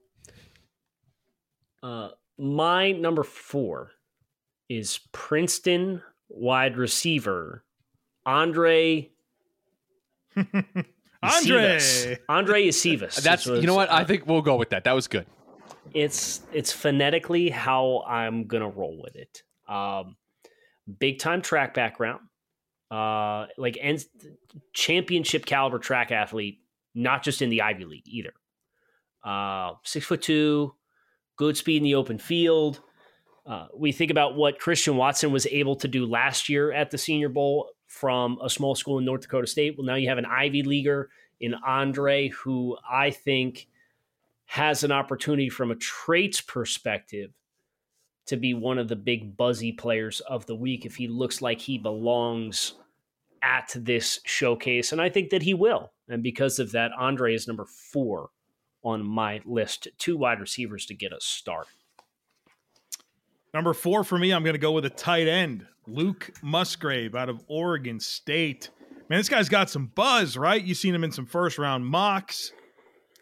uh, 1.81 2.09
my 2.37 2.91
number 2.91 3.23
four 3.23 3.91
is 4.69 4.99
Princeton 5.11 6.03
wide 6.29 6.77
receiver 6.77 7.63
Andre. 8.25 9.09
Andre. 10.35 10.45
Iosivas. 11.23 12.17
Andre 12.27 12.67
Iosivas. 12.67 13.21
That's 13.21 13.45
you 13.45 13.63
know 13.63 13.75
what 13.75 13.91
I 13.91 14.03
think 14.03 14.27
we'll 14.27 14.41
go 14.41 14.55
with 14.55 14.71
that. 14.71 14.83
That 14.83 14.93
was 14.93 15.07
good. 15.07 15.25
It's 15.93 16.41
it's 16.51 16.71
phonetically 16.71 17.49
how 17.49 18.03
I'm 18.07 18.45
gonna 18.45 18.69
roll 18.69 19.01
with 19.01 19.15
it. 19.15 19.43
Um, 19.67 20.17
big 20.99 21.19
time 21.19 21.41
track 21.41 21.73
background, 21.73 22.21
uh, 22.91 23.47
like 23.57 23.77
and 23.81 24.03
championship 24.73 25.45
caliber 25.45 25.79
track 25.79 26.11
athlete 26.11 26.59
not 26.95 27.23
just 27.23 27.41
in 27.41 27.49
the 27.49 27.61
Ivy 27.61 27.85
League 27.85 28.07
either. 28.07 28.33
Uh, 29.23 29.73
six 29.83 30.05
foot 30.05 30.21
two, 30.21 30.75
good 31.37 31.57
speed 31.57 31.77
in 31.77 31.83
the 31.83 31.95
open 31.95 32.17
field. 32.17 32.81
Uh, 33.45 33.67
we 33.75 33.91
think 33.91 34.09
about 34.09 34.35
what 34.35 34.59
Christian 34.59 34.97
Watson 34.97 35.31
was 35.31 35.45
able 35.47 35.75
to 35.77 35.87
do 35.87 36.05
last 36.05 36.49
year 36.49 36.71
at 36.71 36.89
the 36.89 36.97
Senior 36.97 37.29
Bowl 37.29 37.69
from 37.85 38.39
a 38.43 38.49
small 38.49 38.73
school 38.73 38.97
in 38.97 39.05
North 39.05 39.21
Dakota 39.21 39.47
State. 39.47 39.75
Well, 39.77 39.85
now 39.85 39.95
you 39.95 40.09
have 40.09 40.17
an 40.17 40.25
Ivy 40.25 40.63
Leaguer 40.63 41.09
in 41.39 41.53
Andre, 41.53 42.29
who 42.29 42.77
I 42.89 43.11
think 43.11 43.67
has 44.45 44.83
an 44.83 44.91
opportunity 44.91 45.49
from 45.49 45.71
a 45.71 45.75
traits 45.75 46.41
perspective 46.41 47.31
to 48.27 48.37
be 48.37 48.53
one 48.53 48.79
of 48.79 48.87
the 48.87 48.95
big 48.95 49.37
buzzy 49.37 49.71
players 49.71 50.19
of 50.21 50.45
the 50.47 50.55
week 50.55 50.85
if 50.85 50.95
he 50.95 51.07
looks 51.07 51.41
like 51.41 51.59
he 51.59 51.77
belongs 51.77 52.73
at 53.43 53.71
this 53.75 54.19
showcase. 54.25 54.91
And 54.91 54.99
I 54.99 55.09
think 55.09 55.29
that 55.29 55.43
he 55.43 55.53
will. 55.53 55.91
And 56.09 56.23
because 56.23 56.57
of 56.57 56.71
that, 56.71 56.91
Andre 56.97 57.35
is 57.35 57.47
number 57.47 57.65
four 57.65 58.29
on 58.83 59.05
my 59.05 59.41
list. 59.45 59.87
Two 59.99 60.17
wide 60.17 60.39
receivers 60.39 60.85
to 60.87 60.95
get 60.95 61.13
us 61.13 61.25
started. 61.25 61.73
Number 63.55 63.73
four 63.73 64.03
for 64.03 64.17
me, 64.17 64.33
I'm 64.33 64.43
going 64.43 64.55
to 64.55 64.59
go 64.59 64.73
with 64.73 64.83
a 64.83 64.89
tight 64.89 65.29
end, 65.29 65.65
Luke 65.87 66.29
Musgrave 66.43 67.15
out 67.15 67.29
of 67.29 67.41
Oregon 67.47 68.01
State. 68.01 68.69
Man, 69.07 69.17
this 69.17 69.29
guy's 69.29 69.47
got 69.47 69.69
some 69.69 69.93
buzz, 69.95 70.35
right? 70.35 70.61
You've 70.61 70.77
seen 70.77 70.93
him 70.93 71.05
in 71.05 71.11
some 71.13 71.25
first 71.25 71.57
round 71.57 71.85
mocks, 71.85 72.51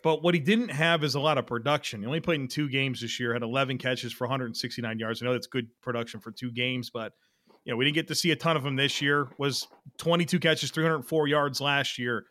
but 0.02 0.24
what 0.24 0.34
he 0.34 0.40
didn't 0.40 0.70
have 0.70 1.04
is 1.04 1.14
a 1.14 1.20
lot 1.20 1.38
of 1.38 1.46
production. 1.46 2.02
He 2.02 2.08
only 2.08 2.20
played 2.20 2.40
in 2.40 2.48
two 2.48 2.68
games 2.68 3.02
this 3.02 3.20
year, 3.20 3.32
had 3.32 3.44
11 3.44 3.78
catches 3.78 4.12
for 4.12 4.26
169 4.26 4.98
yards. 4.98 5.22
I 5.22 5.28
know 5.28 5.34
that's 5.34 5.46
good 5.46 5.68
production 5.84 6.20
for 6.20 6.32
two 6.32 6.50
games, 6.50 6.90
but 6.90 7.14
you 7.64 7.72
know 7.72 7.78
we 7.78 7.86
didn't 7.86 7.94
get 7.94 8.08
to 8.08 8.16
see 8.16 8.32
a 8.32 8.36
ton 8.36 8.58
of 8.58 8.66
him 8.66 8.76
this 8.76 9.04
year. 9.04 9.28
Was 9.38 9.68
22 10.00 10.40
catches, 10.40 10.72
304 10.72 11.28
yards 11.28 11.62
last 11.62 12.00
year. 12.00 12.26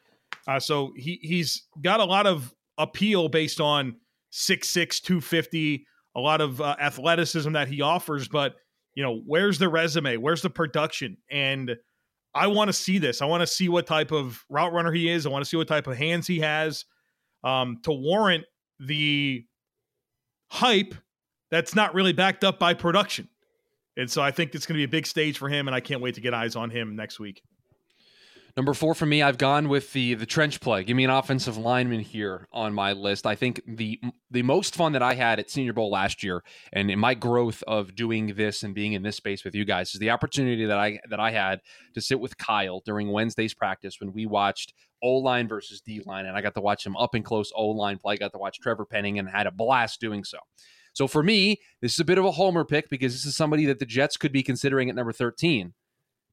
Uh, 0.48 0.58
so 0.58 0.92
he 0.96 1.20
he's 1.22 1.68
got 1.80 2.00
a 2.00 2.04
lot 2.04 2.26
of 2.26 2.52
appeal 2.78 3.28
based 3.28 3.60
on 3.60 3.94
6'6", 4.32 5.00
250, 5.02 5.86
a 6.14 6.20
lot 6.20 6.40
of 6.40 6.60
uh, 6.60 6.76
athleticism 6.80 7.52
that 7.52 7.68
he 7.68 7.80
offers. 7.80 8.28
But 8.28 8.54
you 8.94 9.02
know, 9.02 9.20
where's 9.26 9.58
the 9.58 9.68
resume? 9.68 10.16
Where's 10.16 10.42
the 10.42 10.50
production? 10.50 11.16
And 11.30 11.76
I 12.34 12.46
want 12.46 12.68
to 12.68 12.72
see 12.72 12.98
this. 12.98 13.22
I 13.22 13.26
want 13.26 13.42
to 13.42 13.46
see 13.46 13.68
what 13.68 13.86
type 13.86 14.10
of 14.10 14.44
route 14.48 14.72
runner 14.72 14.92
he 14.92 15.10
is. 15.10 15.26
I 15.26 15.30
want 15.30 15.44
to 15.44 15.48
see 15.48 15.56
what 15.56 15.68
type 15.68 15.86
of 15.86 15.96
hands 15.96 16.26
he 16.26 16.40
has 16.40 16.84
um, 17.44 17.78
to 17.84 17.92
warrant 17.92 18.44
the 18.78 19.44
hype 20.50 20.94
that's 21.50 21.74
not 21.74 21.94
really 21.94 22.12
backed 22.12 22.44
up 22.44 22.58
by 22.58 22.74
production. 22.74 23.28
And 23.96 24.10
so 24.10 24.22
I 24.22 24.30
think 24.30 24.54
it's 24.54 24.64
going 24.64 24.74
to 24.74 24.78
be 24.78 24.84
a 24.84 24.88
big 24.88 25.06
stage 25.06 25.36
for 25.36 25.48
him, 25.48 25.68
and 25.68 25.74
I 25.74 25.80
can't 25.80 26.00
wait 26.00 26.14
to 26.14 26.22
get 26.22 26.32
eyes 26.32 26.56
on 26.56 26.70
him 26.70 26.96
next 26.96 27.20
week. 27.20 27.42
Number 28.54 28.74
four 28.74 28.94
for 28.94 29.06
me, 29.06 29.22
I've 29.22 29.38
gone 29.38 29.70
with 29.70 29.94
the 29.94 30.12
the 30.12 30.26
trench 30.26 30.60
play. 30.60 30.84
Give 30.84 30.96
me 30.96 31.04
an 31.04 31.10
offensive 31.10 31.56
lineman 31.56 32.00
here 32.00 32.48
on 32.52 32.74
my 32.74 32.92
list. 32.92 33.26
I 33.26 33.34
think 33.34 33.62
the 33.66 33.98
the 34.30 34.42
most 34.42 34.74
fun 34.74 34.92
that 34.92 35.02
I 35.02 35.14
had 35.14 35.38
at 35.38 35.50
Senior 35.50 35.72
Bowl 35.72 35.90
last 35.90 36.22
year, 36.22 36.44
and 36.70 36.90
in 36.90 36.98
my 36.98 37.14
growth 37.14 37.62
of 37.66 37.94
doing 37.94 38.34
this 38.34 38.62
and 38.62 38.74
being 38.74 38.92
in 38.92 39.02
this 39.02 39.16
space 39.16 39.42
with 39.42 39.54
you 39.54 39.64
guys, 39.64 39.94
is 39.94 40.00
the 40.00 40.10
opportunity 40.10 40.66
that 40.66 40.78
I 40.78 41.00
that 41.08 41.18
I 41.18 41.30
had 41.30 41.60
to 41.94 42.02
sit 42.02 42.20
with 42.20 42.36
Kyle 42.36 42.82
during 42.84 43.10
Wednesday's 43.10 43.54
practice 43.54 44.00
when 44.00 44.12
we 44.12 44.26
watched 44.26 44.74
O 45.02 45.14
line 45.14 45.48
versus 45.48 45.80
D 45.80 46.02
line, 46.04 46.26
and 46.26 46.36
I 46.36 46.42
got 46.42 46.54
to 46.54 46.60
watch 46.60 46.84
him 46.84 46.96
up 46.96 47.14
and 47.14 47.24
close 47.24 47.50
O 47.56 47.68
line 47.68 47.96
play. 47.96 48.14
I 48.14 48.16
got 48.18 48.32
to 48.32 48.38
watch 48.38 48.60
Trevor 48.60 48.84
Penning 48.84 49.18
and 49.18 49.30
had 49.30 49.46
a 49.46 49.50
blast 49.50 49.98
doing 49.98 50.24
so. 50.24 50.38
So 50.92 51.08
for 51.08 51.22
me, 51.22 51.58
this 51.80 51.94
is 51.94 52.00
a 52.00 52.04
bit 52.04 52.18
of 52.18 52.26
a 52.26 52.32
homer 52.32 52.66
pick 52.66 52.90
because 52.90 53.14
this 53.14 53.24
is 53.24 53.34
somebody 53.34 53.64
that 53.64 53.78
the 53.78 53.86
Jets 53.86 54.18
could 54.18 54.30
be 54.30 54.42
considering 54.42 54.90
at 54.90 54.94
number 54.94 55.12
thirteen. 55.12 55.72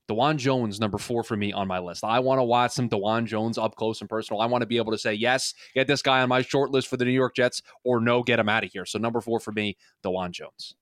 Dawand 0.10 0.38
Jones, 0.38 0.80
number 0.80 0.97
four 0.97 1.24
for 1.24 1.38
me 1.38 1.53
on 1.53 1.68
my 1.68 1.80
list. 1.80 2.03
I 2.03 2.20
want 2.20 2.39
to 2.39 2.43
watch 2.43 2.72
some 2.72 2.89
Dawand 2.89 3.26
Jones 3.26 3.57
up 3.57 3.76
close 3.76 4.01
and 4.01 4.10
personal. 4.10 4.41
I 4.41 4.47
want 4.47 4.64
to 4.64 4.66
be 4.66 4.78
able 4.78 4.91
to 4.91 4.97
say, 4.97 5.14
yes, 5.14 5.53
get 5.76 5.88
this 5.88 6.01
guy 6.01 6.22
on 6.22 6.30
my 6.30 6.41
short 6.41 6.72
list 6.72 6.88
for 6.88 6.97
the 6.97 7.05
New 7.05 7.12
York 7.12 7.36
Jets, 7.36 7.62
or 7.84 7.99
no, 7.99 8.24
get 8.24 8.39
him 8.39 8.49
out 8.49 8.64
of 8.64 8.72
here. 8.72 8.86
So, 8.86 8.97
number 8.97 9.22
four 9.22 9.39
for 9.39 9.51
me, 9.51 9.78
Dawand 10.03 10.32
Jones. 10.32 10.74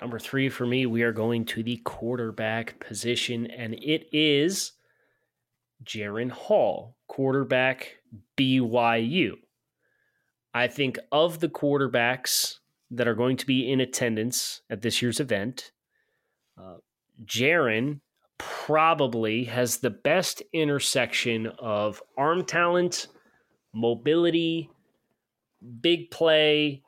Number 0.00 0.18
three 0.18 0.48
for 0.48 0.64
me, 0.64 0.86
we 0.86 1.02
are 1.02 1.12
going 1.12 1.44
to 1.46 1.62
the 1.62 1.76
quarterback 1.78 2.78
position, 2.80 3.46
and 3.46 3.74
it 3.74 4.06
is 4.12 4.72
Jaren 5.84 6.30
Hall, 6.30 6.96
quarterback 7.08 7.96
BYU. 8.38 9.32
I 10.54 10.68
think 10.68 10.98
of 11.12 11.40
the 11.40 11.48
quarterbacks 11.48 12.58
that 12.92 13.06
are 13.08 13.14
going 13.14 13.36
to 13.36 13.46
be 13.46 13.70
in 13.70 13.80
attendance 13.80 14.62
at 14.70 14.82
this 14.82 15.02
year's 15.02 15.20
event, 15.20 15.72
uh, 16.58 16.76
Jaren 17.24 18.00
probably 18.38 19.44
has 19.44 19.78
the 19.78 19.90
best 19.90 20.42
intersection 20.52 21.46
of 21.58 22.02
arm 22.16 22.44
talent, 22.44 23.08
mobility, 23.74 24.70
big 25.80 26.10
play, 26.10 26.82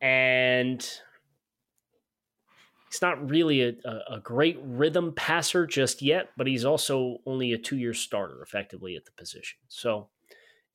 and 0.00 0.80
he's 2.90 3.02
not 3.02 3.28
really 3.28 3.62
a, 3.62 3.74
a, 4.10 4.20
great 4.22 4.58
rhythm 4.62 5.12
passer 5.14 5.66
just 5.66 6.00
yet, 6.00 6.30
but 6.36 6.46
he's 6.46 6.64
also 6.64 7.18
only 7.26 7.52
a 7.52 7.58
two 7.58 7.76
year 7.76 7.94
starter 7.94 8.42
effectively 8.42 8.96
at 8.96 9.04
the 9.04 9.12
position. 9.12 9.58
So, 9.68 10.08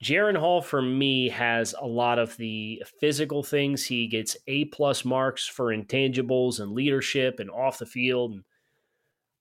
Jaren 0.04 0.38
Hall 0.38 0.62
for 0.62 0.82
me 0.82 1.30
has 1.30 1.76
a 1.80 1.86
lot 1.86 2.18
of 2.18 2.36
the 2.38 2.84
physical 3.00 3.44
things. 3.44 3.86
He 3.86 4.08
gets 4.08 4.36
A 4.48 4.66
plus 4.66 5.06
marks 5.06 5.48
for 5.48 5.68
intangibles 5.68 6.60
and 6.60 6.72
leadership 6.72 7.40
and 7.40 7.52
off 7.52 7.78
the 7.78 7.86
field 7.86 8.32
and 8.32 8.44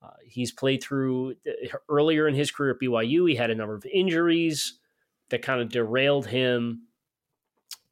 uh, 0.02 0.10
he's 0.24 0.52
played 0.52 0.82
through 0.82 1.34
uh, 1.46 1.76
earlier 1.88 2.26
in 2.26 2.34
his 2.34 2.50
career 2.50 2.72
at 2.72 2.80
BYU. 2.80 3.28
He 3.28 3.36
had 3.36 3.50
a 3.50 3.54
number 3.54 3.74
of 3.74 3.84
injuries 3.86 4.78
that 5.28 5.42
kind 5.42 5.60
of 5.60 5.68
derailed 5.70 6.26
him 6.26 6.86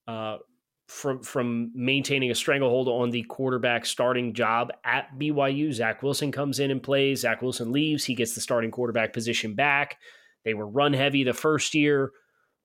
uh, 0.06 0.38
from 0.88 1.22
from 1.22 1.70
maintaining 1.74 2.30
a 2.30 2.34
stranglehold 2.34 2.88
on 2.88 3.10
the 3.10 3.22
quarterback 3.24 3.84
starting 3.84 4.32
job 4.32 4.72
at 4.84 5.18
BYU. 5.18 5.72
Zach 5.72 6.02
Wilson 6.02 6.32
comes 6.32 6.60
in 6.60 6.70
and 6.70 6.82
plays. 6.82 7.20
Zach 7.20 7.42
Wilson 7.42 7.72
leaves. 7.72 8.04
He 8.04 8.14
gets 8.14 8.34
the 8.34 8.40
starting 8.40 8.70
quarterback 8.70 9.12
position 9.12 9.54
back. 9.54 9.98
They 10.44 10.54
were 10.54 10.66
run 10.66 10.94
heavy 10.94 11.24
the 11.24 11.34
first 11.34 11.74
year. 11.74 12.12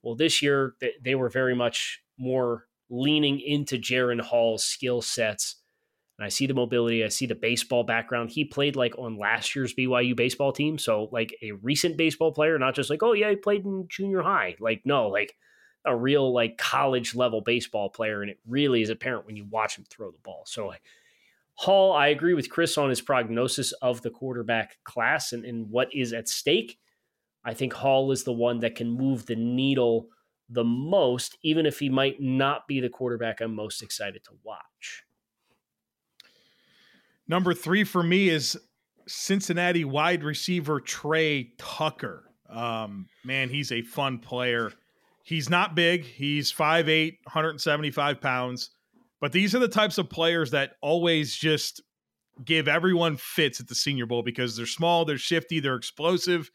Well, 0.01 0.15
this 0.15 0.41
year 0.41 0.75
they 1.01 1.15
were 1.15 1.29
very 1.29 1.55
much 1.55 2.01
more 2.17 2.65
leaning 2.89 3.39
into 3.39 3.77
Jaren 3.77 4.21
Hall's 4.21 4.63
skill 4.63 5.01
sets. 5.01 5.57
And 6.17 6.25
I 6.25 6.29
see 6.29 6.45
the 6.45 6.53
mobility, 6.53 7.03
I 7.03 7.07
see 7.07 7.25
the 7.25 7.35
baseball 7.35 7.83
background. 7.83 8.29
He 8.29 8.45
played 8.45 8.75
like 8.75 8.97
on 8.99 9.17
last 9.17 9.55
year's 9.55 9.73
BYU 9.73 10.15
baseball 10.15 10.51
team. 10.51 10.77
So, 10.77 11.09
like 11.11 11.35
a 11.41 11.53
recent 11.53 11.97
baseball 11.97 12.31
player, 12.31 12.59
not 12.59 12.75
just 12.75 12.89
like, 12.89 13.01
oh, 13.01 13.13
yeah, 13.13 13.31
he 13.31 13.35
played 13.35 13.65
in 13.65 13.87
junior 13.89 14.21
high. 14.21 14.55
Like, 14.59 14.81
no, 14.85 15.07
like 15.07 15.35
a 15.85 15.95
real 15.95 16.31
like 16.31 16.57
college 16.57 17.15
level 17.15 17.41
baseball 17.41 17.89
player. 17.89 18.21
And 18.21 18.29
it 18.29 18.39
really 18.47 18.81
is 18.83 18.89
apparent 18.89 19.25
when 19.25 19.35
you 19.35 19.45
watch 19.45 19.77
him 19.77 19.85
throw 19.89 20.11
the 20.11 20.17
ball. 20.19 20.43
So, 20.45 20.73
Hall, 21.55 21.93
I 21.93 22.07
agree 22.07 22.33
with 22.33 22.49
Chris 22.49 22.77
on 22.77 22.89
his 22.89 23.01
prognosis 23.01 23.71
of 23.73 24.01
the 24.01 24.09
quarterback 24.09 24.77
class 24.83 25.33
and, 25.33 25.45
and 25.45 25.69
what 25.69 25.93
is 25.93 26.13
at 26.13 26.27
stake. 26.27 26.79
I 27.45 27.53
think 27.53 27.73
Hall 27.73 28.11
is 28.11 28.23
the 28.23 28.33
one 28.33 28.59
that 28.59 28.75
can 28.75 28.89
move 28.89 29.25
the 29.25 29.35
needle 29.35 30.07
the 30.49 30.63
most, 30.63 31.37
even 31.43 31.65
if 31.65 31.79
he 31.79 31.89
might 31.89 32.21
not 32.21 32.67
be 32.67 32.79
the 32.79 32.89
quarterback 32.89 33.41
I'm 33.41 33.55
most 33.55 33.81
excited 33.81 34.23
to 34.25 34.31
watch. 34.43 35.03
Number 37.27 37.53
three 37.53 37.83
for 37.83 38.03
me 38.03 38.29
is 38.29 38.57
Cincinnati 39.07 39.85
wide 39.85 40.23
receiver 40.23 40.79
Tre 40.79 41.51
Tucker. 41.57 42.23
Um, 42.49 43.07
man, 43.23 43.49
he's 43.49 43.71
a 43.71 43.81
fun 43.81 44.19
player. 44.19 44.71
He's 45.23 45.49
not 45.49 45.75
big. 45.75 46.03
He's 46.03 46.51
5'8, 46.51 47.17
175 47.23 48.21
pounds. 48.21 48.69
But 49.21 49.31
these 49.31 49.55
are 49.55 49.59
the 49.59 49.69
types 49.69 49.97
of 49.97 50.09
players 50.09 50.51
that 50.51 50.73
always 50.81 51.33
just 51.33 51.81
give 52.43 52.67
everyone 52.67 53.15
fits 53.15 53.59
at 53.59 53.67
the 53.67 53.75
Senior 53.75 54.05
Bowl 54.05 54.21
because 54.21 54.57
they're 54.57 54.65
small, 54.65 55.05
they're 55.05 55.17
shifty, 55.17 55.59
they're 55.59 55.75
explosive, 55.75 56.51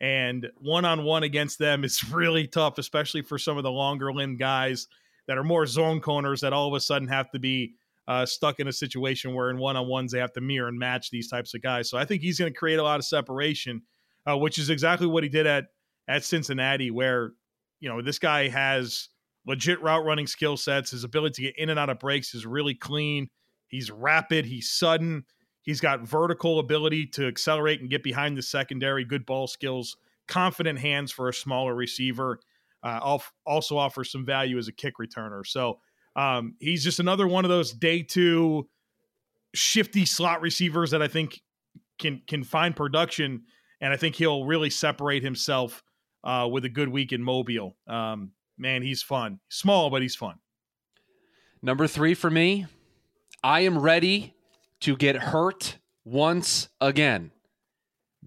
and 0.00 0.48
one 0.56 0.84
on 0.84 1.04
one 1.04 1.22
against 1.22 1.58
them 1.58 1.84
is 1.84 2.02
really 2.12 2.46
tough, 2.46 2.78
especially 2.78 3.22
for 3.22 3.38
some 3.38 3.56
of 3.56 3.62
the 3.62 3.70
longer 3.70 4.12
limb 4.12 4.36
guys 4.36 4.88
that 5.26 5.38
are 5.38 5.44
more 5.44 5.66
zone 5.66 6.00
corners 6.00 6.40
that 6.40 6.52
all 6.52 6.66
of 6.66 6.74
a 6.74 6.80
sudden 6.80 7.06
have 7.08 7.30
to 7.30 7.38
be 7.38 7.74
uh, 8.08 8.24
stuck 8.24 8.58
in 8.58 8.68
a 8.68 8.72
situation 8.72 9.34
where 9.34 9.50
in 9.50 9.58
one 9.58 9.76
on 9.76 9.86
ones 9.86 10.10
they 10.10 10.18
have 10.18 10.32
to 10.32 10.40
mirror 10.40 10.66
and 10.68 10.78
match 10.78 11.10
these 11.10 11.28
types 11.28 11.52
of 11.52 11.60
guys. 11.60 11.90
So 11.90 11.98
I 11.98 12.06
think 12.06 12.22
he's 12.22 12.38
going 12.38 12.50
to 12.50 12.58
create 12.58 12.78
a 12.78 12.82
lot 12.82 12.98
of 12.98 13.04
separation, 13.04 13.82
uh, 14.26 14.36
which 14.36 14.58
is 14.58 14.70
exactly 14.70 15.06
what 15.06 15.22
he 15.22 15.28
did 15.28 15.46
at 15.46 15.66
at 16.08 16.24
Cincinnati, 16.24 16.90
where 16.90 17.32
you 17.80 17.88
know 17.88 18.00
this 18.00 18.18
guy 18.18 18.48
has 18.48 19.10
legit 19.46 19.80
route 19.82 20.06
running 20.06 20.26
skill 20.26 20.56
sets. 20.56 20.90
His 20.90 21.04
ability 21.04 21.34
to 21.34 21.42
get 21.42 21.58
in 21.58 21.68
and 21.68 21.78
out 21.78 21.90
of 21.90 21.98
breaks 21.98 22.34
is 22.34 22.46
really 22.46 22.74
clean. 22.74 23.28
He's 23.66 23.90
rapid. 23.90 24.46
He's 24.46 24.70
sudden. 24.70 25.24
He's 25.60 25.80
got 25.80 26.00
vertical 26.00 26.60
ability 26.60 27.08
to 27.08 27.26
accelerate 27.26 27.82
and 27.82 27.90
get 27.90 28.02
behind 28.02 28.38
the 28.38 28.42
secondary, 28.42 29.04
good 29.04 29.26
ball 29.26 29.46
skills, 29.46 29.98
confident 30.26 30.78
hands 30.78 31.12
for 31.12 31.28
a 31.28 31.34
smaller 31.34 31.74
receiver. 31.74 32.40
Uh, 32.82 33.18
also 33.44 33.76
offers 33.76 34.10
some 34.10 34.24
value 34.24 34.56
as 34.56 34.68
a 34.68 34.72
kick 34.72 34.94
returner. 34.98 35.44
So 35.44 35.80
um, 36.18 36.56
he's 36.58 36.82
just 36.82 36.98
another 36.98 37.28
one 37.28 37.44
of 37.44 37.48
those 37.48 37.72
day 37.72 38.02
two 38.02 38.68
shifty 39.54 40.04
slot 40.04 40.40
receivers 40.40 40.90
that 40.90 41.00
I 41.00 41.06
think 41.06 41.40
can 42.00 42.22
can 42.26 42.42
find 42.42 42.74
production, 42.74 43.44
and 43.80 43.92
I 43.92 43.96
think 43.96 44.16
he'll 44.16 44.44
really 44.44 44.68
separate 44.68 45.22
himself 45.22 45.84
uh, 46.24 46.48
with 46.50 46.64
a 46.64 46.68
good 46.68 46.88
week 46.88 47.12
in 47.12 47.22
Mobile. 47.22 47.76
Um, 47.86 48.32
man, 48.58 48.82
he's 48.82 49.00
fun. 49.00 49.38
Small, 49.48 49.90
but 49.90 50.02
he's 50.02 50.16
fun. 50.16 50.34
Number 51.62 51.86
three 51.86 52.14
for 52.14 52.30
me, 52.30 52.66
I 53.44 53.60
am 53.60 53.78
ready 53.78 54.34
to 54.80 54.96
get 54.96 55.14
hurt 55.14 55.78
once 56.04 56.68
again. 56.80 57.30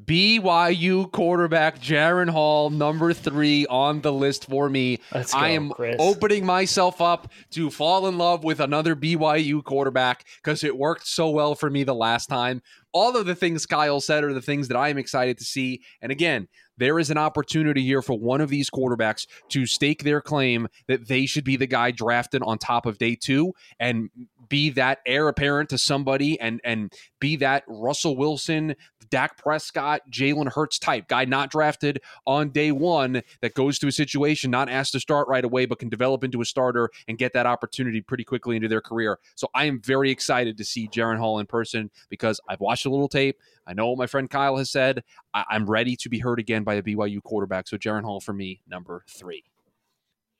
BYU 0.06 1.12
quarterback 1.12 1.80
Jaren 1.80 2.30
Hall, 2.30 2.70
number 2.70 3.14
three 3.14 3.66
on 3.68 4.02
the 4.02 4.12
list 4.12 4.46
for 4.50 4.70
me. 4.70 5.00
Go, 5.14 5.24
I 5.34 5.50
am 5.50 5.70
Chris. 5.70 5.98
opening 6.00 6.46
myself 6.46 7.02
up 7.02 7.32
to 7.52 7.70
fall 7.70 8.08
in 8.08 8.18
love 8.18 8.44
with 8.44 8.60
another 8.60 8.96
BYU 8.96 9.64
quarterback 9.64 10.26
because 10.42 10.64
it 10.64 10.78
worked 10.78 11.06
so 11.08 11.30
well 11.30 11.56
for 11.56 11.70
me 11.70 11.84
the 11.84 11.94
last 11.96 12.28
time. 12.28 12.62
All 12.94 13.16
of 13.16 13.26
the 13.26 13.36
things 13.36 13.66
Kyle 13.66 14.02
said 14.02 14.24
are 14.24 14.34
the 14.34 14.42
things 14.42 14.68
that 14.70 14.78
I 14.78 14.90
am 14.90 14.98
excited 14.98 15.38
to 15.38 15.46
see. 15.46 15.82
And 16.02 16.12
again, 16.12 16.48
there 16.78 16.98
is 16.98 17.12
an 17.12 17.18
opportunity 17.18 17.84
here 17.84 18.02
for 18.02 18.18
one 18.18 18.42
of 18.42 18.50
these 18.50 18.70
quarterbacks 18.70 19.28
to 19.50 19.66
stake 19.66 20.04
their 20.04 20.20
claim 20.20 20.68
that 20.88 21.08
they 21.08 21.26
should 21.26 21.44
be 21.44 21.56
the 21.56 21.68
guy 21.68 21.92
drafted 21.92 22.42
on 22.44 22.58
top 22.58 22.86
of 22.86 22.98
day 22.98 23.16
two 23.16 23.54
and 23.80 24.10
be 24.50 24.72
that 24.72 25.00
heir 25.06 25.28
apparent 25.28 25.70
to 25.70 25.78
somebody 25.78 26.40
and 26.40 26.60
and 26.64 26.92
be 27.22 27.38
that 27.38 27.64
Russell 27.68 28.18
Wilson, 28.18 28.76
Dak 29.10 29.38
Prescott, 29.38 30.02
Jalen 30.10 30.52
Hurts 30.52 30.78
type 30.78 31.08
guy 31.08 31.24
not 31.24 31.50
drafted 31.50 32.02
on 32.28 32.50
day 32.50 32.74
one 32.74 33.22
that 33.42 33.54
goes 33.54 33.80
to 33.80 33.88
a 33.88 33.92
situation 33.92 34.52
not 34.52 34.68
asked 34.68 34.92
to 34.92 35.00
start 35.00 35.30
right 35.30 35.46
away 35.46 35.66
but 35.66 35.80
can 35.80 35.88
develop 35.88 36.26
into 36.26 36.42
a 36.42 36.46
starter 36.46 36.90
and 37.08 37.18
get 37.18 37.32
that 37.34 37.46
opportunity 37.46 38.02
pretty 38.02 38.26
quickly 38.26 38.58
into 38.58 38.68
their 38.68 38.82
career. 38.82 39.20
So 39.36 39.48
I 39.54 39.66
am 39.66 39.80
very 39.82 40.12
excited 40.12 40.58
to 40.58 40.66
see 40.66 40.90
Jaren 40.90 41.18
Hall 41.18 41.40
in 41.40 41.46
person 41.46 41.90
because 42.10 42.42
I've 42.50 42.60
watched 42.60 42.86
a 42.86 42.90
little 42.90 43.08
tape. 43.08 43.38
I 43.66 43.74
know 43.74 43.88
what 43.90 43.98
my 43.98 44.08
friend 44.08 44.30
Kyle 44.30 44.58
has 44.58 44.72
said. 44.72 45.04
I- 45.34 45.46
am 45.52 45.70
ready 45.70 45.96
to 45.98 46.10
be 46.10 46.20
heard 46.20 46.40
again 46.40 46.64
by 46.64 46.76
a 46.76 46.84
BYU 46.84 47.22
quarterback. 47.22 47.68
So 47.68 47.78
Jaren 47.78 48.04
Hall 48.04 48.20
for 48.20 48.34
me, 48.34 48.62
number 48.68 49.06
three 49.08 49.51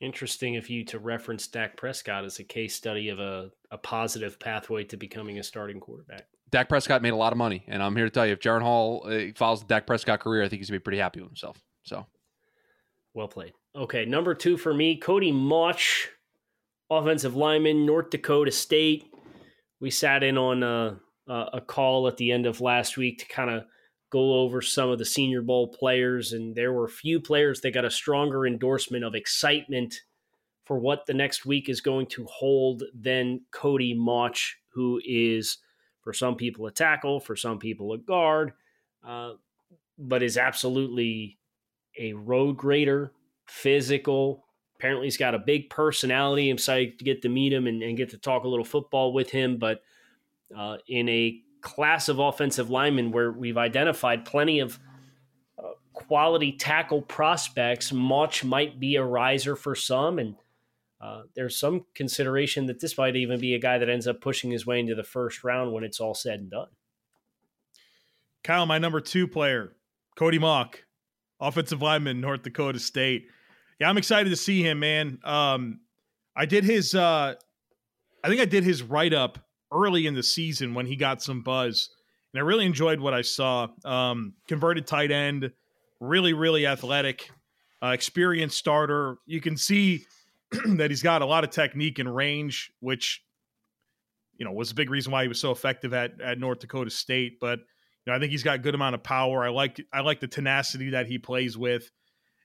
interesting 0.02 0.56
of 0.56 0.68
you 0.68 0.84
to 0.86 0.98
reference 0.98 1.46
Dak 1.46 1.76
Prescott 1.76 2.24
as 2.24 2.38
a 2.38 2.44
case 2.44 2.74
study 2.74 3.08
of 3.08 3.20
a, 3.20 3.50
a 3.70 3.78
positive 3.78 4.38
pathway 4.38 4.84
to 4.84 4.96
becoming 4.96 5.38
a 5.38 5.42
starting 5.42 5.80
quarterback. 5.80 6.26
Dak 6.50 6.68
Prescott 6.68 7.00
made 7.00 7.14
a 7.14 7.16
lot 7.16 7.32
of 7.32 7.38
money, 7.38 7.64
and 7.66 7.82
I'm 7.82 7.96
here 7.96 8.04
to 8.04 8.10
tell 8.10 8.26
you, 8.26 8.32
if 8.32 8.40
Jaren 8.40 8.60
Hall 8.60 9.06
uh, 9.06 9.32
follows 9.34 9.60
the 9.60 9.66
Dak 9.66 9.86
Prescott 9.86 10.20
career, 10.20 10.42
I 10.42 10.48
think 10.48 10.60
he's 10.60 10.68
gonna 10.68 10.80
be 10.80 10.84
pretty 10.84 10.98
happy 10.98 11.20
with 11.20 11.30
himself. 11.30 11.62
So, 11.84 12.04
well 13.14 13.28
played. 13.28 13.54
Okay, 13.74 14.04
number 14.04 14.34
two 14.34 14.58
for 14.58 14.74
me, 14.74 14.98
Cody 14.98 15.32
Mauch, 15.32 16.10
offensive 16.90 17.36
lineman, 17.36 17.86
North 17.86 18.10
Dakota 18.10 18.50
State. 18.50 19.06
We 19.80 19.90
sat 19.90 20.22
in 20.22 20.36
on 20.36 20.62
a, 20.62 21.00
a 21.26 21.60
call 21.60 22.06
at 22.06 22.18
the 22.18 22.32
end 22.32 22.44
of 22.44 22.60
last 22.60 22.98
week 22.98 23.20
to 23.20 23.26
kind 23.26 23.50
of 23.50 23.64
go 24.12 24.34
over 24.34 24.60
some 24.60 24.90
of 24.90 24.98
the 24.98 25.04
Senior 25.06 25.40
Bowl 25.40 25.68
players, 25.68 26.34
and 26.34 26.54
there 26.54 26.72
were 26.72 26.86
few 26.86 27.18
players 27.18 27.62
that 27.62 27.72
got 27.72 27.86
a 27.86 27.90
stronger 27.90 28.46
endorsement 28.46 29.04
of 29.04 29.14
excitement 29.14 30.02
for 30.64 30.78
what 30.78 31.06
the 31.06 31.14
next 31.14 31.46
week 31.46 31.70
is 31.70 31.80
going 31.80 32.06
to 32.06 32.24
hold 32.26 32.82
than 32.94 33.40
Cody 33.50 33.94
Mauch, 33.94 34.56
who 34.74 35.00
is, 35.04 35.58
for 36.02 36.12
some 36.12 36.36
people, 36.36 36.66
a 36.66 36.70
tackle, 36.70 37.20
for 37.20 37.34
some 37.34 37.58
people, 37.58 37.94
a 37.94 37.98
guard, 37.98 38.52
uh, 39.02 39.32
but 39.98 40.22
is 40.22 40.36
absolutely 40.36 41.38
a 41.98 42.12
road 42.12 42.58
grader, 42.58 43.12
physical. 43.46 44.44
Apparently, 44.76 45.06
he's 45.06 45.16
got 45.16 45.34
a 45.34 45.38
big 45.38 45.70
personality. 45.70 46.50
I'm 46.50 46.56
excited 46.56 46.98
to 46.98 47.04
get 47.04 47.22
to 47.22 47.28
meet 47.30 47.52
him 47.52 47.66
and, 47.66 47.82
and 47.82 47.96
get 47.96 48.10
to 48.10 48.18
talk 48.18 48.44
a 48.44 48.48
little 48.48 48.64
football 48.64 49.14
with 49.14 49.30
him, 49.30 49.56
but 49.56 49.80
uh, 50.56 50.76
in 50.86 51.08
a 51.08 51.40
class 51.62 52.08
of 52.08 52.18
offensive 52.18 52.68
linemen 52.68 53.12
where 53.12 53.32
we've 53.32 53.56
identified 53.56 54.24
plenty 54.24 54.60
of 54.60 54.78
uh, 55.58 55.70
quality 55.92 56.52
tackle 56.52 57.00
prospects. 57.00 57.92
Mauch 57.92 58.44
might 58.44 58.78
be 58.78 58.96
a 58.96 59.04
riser 59.04 59.56
for 59.56 59.74
some, 59.74 60.18
and 60.18 60.34
uh, 61.00 61.22
there's 61.34 61.56
some 61.56 61.86
consideration 61.94 62.66
that 62.66 62.80
this 62.80 62.98
might 62.98 63.16
even 63.16 63.40
be 63.40 63.54
a 63.54 63.58
guy 63.58 63.78
that 63.78 63.88
ends 63.88 64.06
up 64.06 64.20
pushing 64.20 64.50
his 64.50 64.66
way 64.66 64.80
into 64.80 64.94
the 64.94 65.02
first 65.02 65.42
round 65.42 65.72
when 65.72 65.84
it's 65.84 66.00
all 66.00 66.14
said 66.14 66.40
and 66.40 66.50
done. 66.50 66.68
Kyle, 68.44 68.66
my 68.66 68.78
number 68.78 69.00
two 69.00 69.28
player, 69.28 69.72
Cody 70.16 70.38
Mauch, 70.38 70.84
offensive 71.40 71.80
lineman, 71.80 72.20
North 72.20 72.42
Dakota 72.42 72.80
State. 72.80 73.28
Yeah, 73.80 73.88
I'm 73.88 73.98
excited 73.98 74.30
to 74.30 74.36
see 74.36 74.62
him, 74.62 74.80
man. 74.80 75.18
Um, 75.24 75.80
I 76.34 76.46
did 76.46 76.64
his, 76.64 76.94
uh, 76.94 77.34
I 78.22 78.28
think 78.28 78.40
I 78.40 78.44
did 78.46 78.64
his 78.64 78.82
write 78.82 79.14
up 79.14 79.38
early 79.72 80.06
in 80.06 80.14
the 80.14 80.22
season 80.22 80.74
when 80.74 80.86
he 80.86 80.96
got 80.96 81.22
some 81.22 81.42
buzz. 81.42 81.88
And 82.32 82.40
I 82.40 82.44
really 82.44 82.64
enjoyed 82.64 83.00
what 83.00 83.14
I 83.14 83.22
saw. 83.22 83.68
Um, 83.84 84.34
converted 84.48 84.86
tight 84.86 85.10
end, 85.10 85.52
really, 86.00 86.32
really 86.32 86.66
athletic, 86.66 87.30
uh, 87.82 87.88
experienced 87.88 88.56
starter. 88.56 89.16
You 89.26 89.40
can 89.40 89.56
see 89.56 90.04
that 90.66 90.90
he's 90.90 91.02
got 91.02 91.22
a 91.22 91.26
lot 91.26 91.44
of 91.44 91.50
technique 91.50 91.98
and 91.98 92.14
range, 92.14 92.72
which 92.80 93.22
you 94.38 94.44
know 94.44 94.52
was 94.52 94.70
a 94.70 94.74
big 94.74 94.90
reason 94.90 95.12
why 95.12 95.22
he 95.22 95.28
was 95.28 95.40
so 95.40 95.50
effective 95.50 95.92
at 95.92 96.20
at 96.20 96.38
North 96.38 96.60
Dakota 96.60 96.90
State. 96.90 97.38
But 97.40 97.58
you 97.58 98.10
know, 98.10 98.14
I 98.14 98.18
think 98.18 98.32
he's 98.32 98.42
got 98.42 98.56
a 98.56 98.58
good 98.58 98.74
amount 98.74 98.94
of 98.94 99.02
power. 99.02 99.44
I 99.44 99.50
like 99.50 99.80
I 99.92 100.00
like 100.00 100.20
the 100.20 100.28
tenacity 100.28 100.90
that 100.90 101.06
he 101.06 101.18
plays 101.18 101.56
with. 101.58 101.90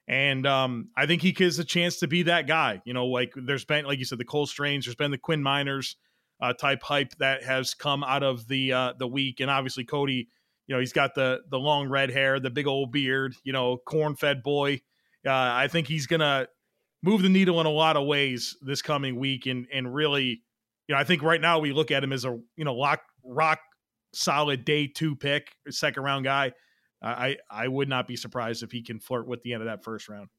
And 0.09 0.47
um, 0.47 0.89
I 0.95 1.05
think 1.05 1.21
he 1.21 1.35
has 1.39 1.59
a 1.59 1.65
chance 1.65 1.99
to 1.99 2.07
be 2.07 2.23
that 2.23 2.47
guy. 2.47 2.81
You 2.85 2.93
know, 2.93 3.07
like 3.07 3.33
there's 3.35 3.65
been, 3.65 3.83
like 3.83 3.99
you 3.99 4.05
said, 4.05 4.17
the 4.17 4.25
Cole 4.25 4.45
Strange, 4.45 4.85
there's 4.85 4.95
been 4.95 5.11
the 5.11 5.17
Quinn 5.17 5.43
Meinerz 5.43 5.95
uh, 6.39 6.53
type 6.53 6.83
hype 6.83 7.13
that 7.19 7.43
has 7.43 7.73
come 7.73 8.03
out 8.03 8.23
of 8.23 8.47
the 8.47 8.73
uh, 8.73 8.93
the 8.97 9.07
week, 9.07 9.39
and 9.39 9.49
obviously 9.49 9.83
Cody, 9.83 10.29
you 10.67 10.75
know, 10.75 10.79
he's 10.79 10.93
got 10.93 11.15
the 11.15 11.41
the 11.49 11.59
long 11.59 11.89
red 11.89 12.11
hair, 12.11 12.39
the 12.39 12.49
big 12.49 12.67
old 12.67 12.91
beard, 12.91 13.35
you 13.43 13.53
know, 13.53 13.77
corn 13.77 14.15
fed 14.15 14.43
boy. 14.43 14.81
Uh, 15.25 15.31
I 15.31 15.67
think 15.67 15.87
he's 15.87 16.07
gonna 16.07 16.47
move 17.03 17.21
the 17.21 17.29
needle 17.29 17.59
in 17.59 17.65
a 17.65 17.71
lot 17.71 17.97
of 17.97 18.05
ways 18.05 18.55
this 18.61 18.81
coming 18.81 19.17
week, 19.17 19.45
and 19.45 19.67
and 19.73 19.93
really, 19.93 20.41
you 20.87 20.95
know, 20.95 20.97
I 20.97 21.03
think 21.03 21.23
right 21.23 21.41
now 21.41 21.59
we 21.59 21.73
look 21.73 21.91
at 21.91 22.03
him 22.03 22.13
as 22.13 22.25
a 22.25 22.37
you 22.55 22.65
know 22.65 22.75
lock 22.75 23.01
rock 23.23 23.59
solid 24.13 24.65
day 24.65 24.87
two 24.87 25.15
pick, 25.15 25.51
second 25.69 26.03
round 26.03 26.25
guy. 26.25 26.53
I 27.01 27.37
I 27.49 27.67
would 27.67 27.89
not 27.89 28.07
be 28.07 28.15
surprised 28.15 28.63
if 28.63 28.71
he 28.71 28.81
can 28.81 28.99
flirt 28.99 29.27
with 29.27 29.41
the 29.43 29.53
end 29.53 29.61
of 29.61 29.67
that 29.67 29.83
first 29.83 30.09
round. 30.09 30.29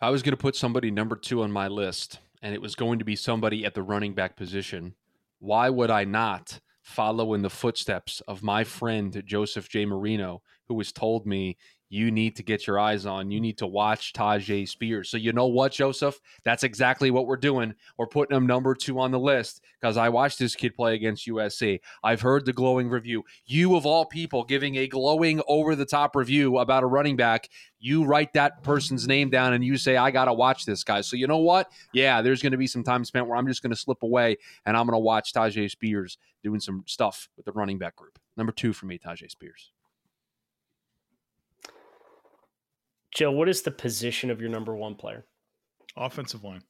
I 0.00 0.10
was 0.10 0.22
going 0.22 0.32
to 0.32 0.36
put 0.36 0.56
somebody 0.56 0.90
number 0.90 1.16
two 1.16 1.42
on 1.42 1.50
my 1.50 1.68
list, 1.68 2.18
and 2.42 2.54
it 2.54 2.60
was 2.60 2.74
going 2.74 2.98
to 2.98 3.04
be 3.04 3.16
somebody 3.16 3.64
at 3.64 3.74
the 3.74 3.82
running 3.82 4.14
back 4.14 4.36
position. 4.36 4.94
Why 5.38 5.70
would 5.70 5.90
I 5.90 6.04
not 6.04 6.60
follow 6.82 7.34
in 7.34 7.42
the 7.42 7.50
footsteps 7.50 8.22
of 8.28 8.42
my 8.42 8.64
friend 8.64 9.22
Joseph 9.26 9.68
J. 9.68 9.84
Marino, 9.86 10.42
who 10.68 10.78
has 10.78 10.92
told 10.92 11.26
me 11.26 11.56
you 11.88 12.10
need 12.10 12.36
to 12.36 12.42
get 12.42 12.66
your 12.66 12.78
eyes 12.78 13.06
on. 13.06 13.30
You 13.30 13.40
need 13.40 13.58
to 13.58 13.66
watch 13.66 14.12
Tyjae 14.12 14.68
Spears. 14.68 15.08
So 15.08 15.16
you 15.16 15.32
know 15.32 15.46
what, 15.46 15.72
Joseph? 15.72 16.20
That's 16.44 16.64
exactly 16.64 17.10
what 17.10 17.26
we're 17.26 17.36
doing. 17.36 17.74
We're 17.96 18.06
putting 18.06 18.36
him 18.36 18.46
number 18.46 18.74
two 18.74 18.98
on 18.98 19.12
the 19.12 19.18
list 19.18 19.62
because 19.80 19.96
I 19.96 20.08
watched 20.08 20.38
this 20.38 20.56
kid 20.56 20.74
play 20.74 20.94
against 20.94 21.26
USC. 21.26 21.80
I've 22.02 22.20
heard 22.20 22.44
the 22.44 22.52
glowing 22.52 22.88
review. 22.88 23.24
You 23.44 23.76
of 23.76 23.86
all 23.86 24.04
people 24.04 24.42
giving 24.44 24.76
a 24.76 24.88
glowing 24.88 25.40
over 25.46 25.76
the 25.76 25.86
top 25.86 26.16
review 26.16 26.58
about 26.58 26.82
a 26.82 26.86
running 26.86 27.16
back. 27.16 27.48
You 27.78 28.04
write 28.04 28.32
that 28.32 28.62
person's 28.64 29.06
name 29.06 29.30
down 29.30 29.52
and 29.52 29.64
you 29.64 29.76
say, 29.76 29.96
I 29.96 30.10
gotta 30.10 30.32
watch 30.32 30.64
this 30.64 30.82
guy. 30.82 31.02
So 31.02 31.16
you 31.16 31.28
know 31.28 31.38
what? 31.38 31.70
Yeah, 31.92 32.20
there's 32.20 32.42
gonna 32.42 32.56
be 32.56 32.66
some 32.66 32.82
time 32.82 33.04
spent 33.04 33.28
where 33.28 33.36
I'm 33.36 33.46
just 33.46 33.62
gonna 33.62 33.76
slip 33.76 34.02
away 34.02 34.38
and 34.64 34.76
I'm 34.76 34.86
gonna 34.86 34.98
watch 34.98 35.32
Tyjae 35.32 35.70
Spears 35.70 36.18
doing 36.42 36.58
some 36.58 36.82
stuff 36.86 37.28
with 37.36 37.46
the 37.46 37.52
running 37.52 37.78
back 37.78 37.94
group. 37.94 38.18
Number 38.36 38.52
two 38.52 38.72
for 38.72 38.86
me, 38.86 38.98
Tyjae 38.98 39.30
Spears. 39.30 39.72
Joe, 43.16 43.30
what 43.30 43.48
is 43.48 43.62
the 43.62 43.70
position 43.70 44.30
of 44.30 44.42
your 44.42 44.50
number 44.50 44.76
one 44.76 44.94
player? 44.94 45.24
Offensive 45.96 46.44
line. 46.44 46.60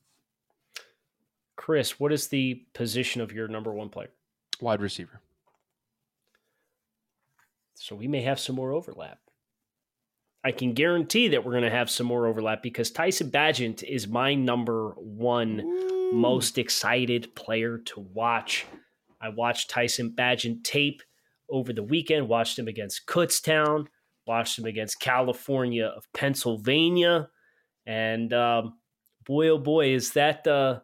Chris, 1.57 1.99
what 1.99 2.12
is 2.12 2.28
the 2.28 2.62
position 2.72 3.20
of 3.20 3.32
your 3.32 3.49
number 3.49 3.74
one 3.74 3.88
player? 3.88 4.11
Wide 4.61 4.80
receiver. 4.80 5.20
So 7.74 7.97
we 7.97 8.07
may 8.07 8.22
have 8.22 8.38
some 8.38 8.55
more 8.55 8.70
overlap. 8.70 9.18
I 10.44 10.53
can 10.53 10.72
guarantee 10.72 11.26
that 11.26 11.44
we're 11.44 11.51
going 11.51 11.64
to 11.64 11.70
have 11.70 11.90
some 11.90 12.07
more 12.07 12.28
overlap 12.28 12.62
because 12.62 12.92
Tyson 12.92 13.28
Bagent 13.28 13.82
is 13.82 14.07
my 14.07 14.34
number 14.34 14.90
one 14.99 15.62
Ooh. 15.62 16.12
most 16.12 16.59
excited 16.59 17.34
player 17.34 17.78
to 17.78 18.07
watch. 18.14 18.66
I 19.20 19.30
watched 19.30 19.68
Tyson 19.68 20.14
Bagent 20.16 20.62
tape 20.62 21.03
over 21.51 21.72
the 21.72 21.82
weekend, 21.82 22.28
watched 22.28 22.57
him 22.57 22.68
against 22.68 23.07
Kutztown, 23.07 23.88
watched 24.27 24.59
him 24.59 24.64
against 24.64 25.01
California 25.01 25.87
of 25.87 26.07
Pennsylvania, 26.12 27.29
and 27.87 28.33
um, 28.33 28.79
boy, 29.24 29.49
oh 29.49 29.59
boy, 29.59 29.95
is 29.95 30.12
that 30.12 30.47
uh, 30.47 30.81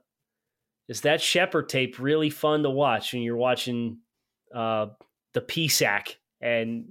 is 0.89 1.03
that 1.03 1.21
Shepherd 1.21 1.69
tape 1.69 1.99
really 1.99 2.31
fun 2.31 2.63
to 2.63 2.71
watch 2.71 3.13
when 3.13 3.23
you're 3.23 3.37
watching 3.37 3.99
uh, 4.55 4.87
the 5.33 5.41
PSAC 5.41 6.17
and 6.41 6.85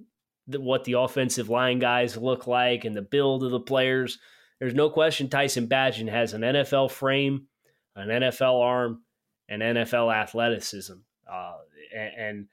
the, 0.47 0.59
what 0.59 0.83
the 0.83 0.93
offensive 0.93 1.49
line 1.49 1.79
guys 1.79 2.17
look 2.17 2.47
like 2.47 2.85
and 2.85 2.95
the 2.95 3.01
build 3.01 3.43
of 3.43 3.51
the 3.51 3.59
players. 3.59 4.19
There's 4.59 4.73
no 4.73 4.89
question 4.89 5.29
Tyson 5.29 5.67
Bagent 5.67 6.09
has 6.09 6.33
an 6.33 6.41
NFL 6.41 6.91
frame, 6.91 7.47
an 7.95 8.09
NFL 8.09 8.61
arm, 8.61 9.01
and 9.49 9.61
NFL 9.61 10.13
athleticism. 10.13 10.93
Uh, 11.31 11.53
and, 11.95 12.11
and 12.17 12.47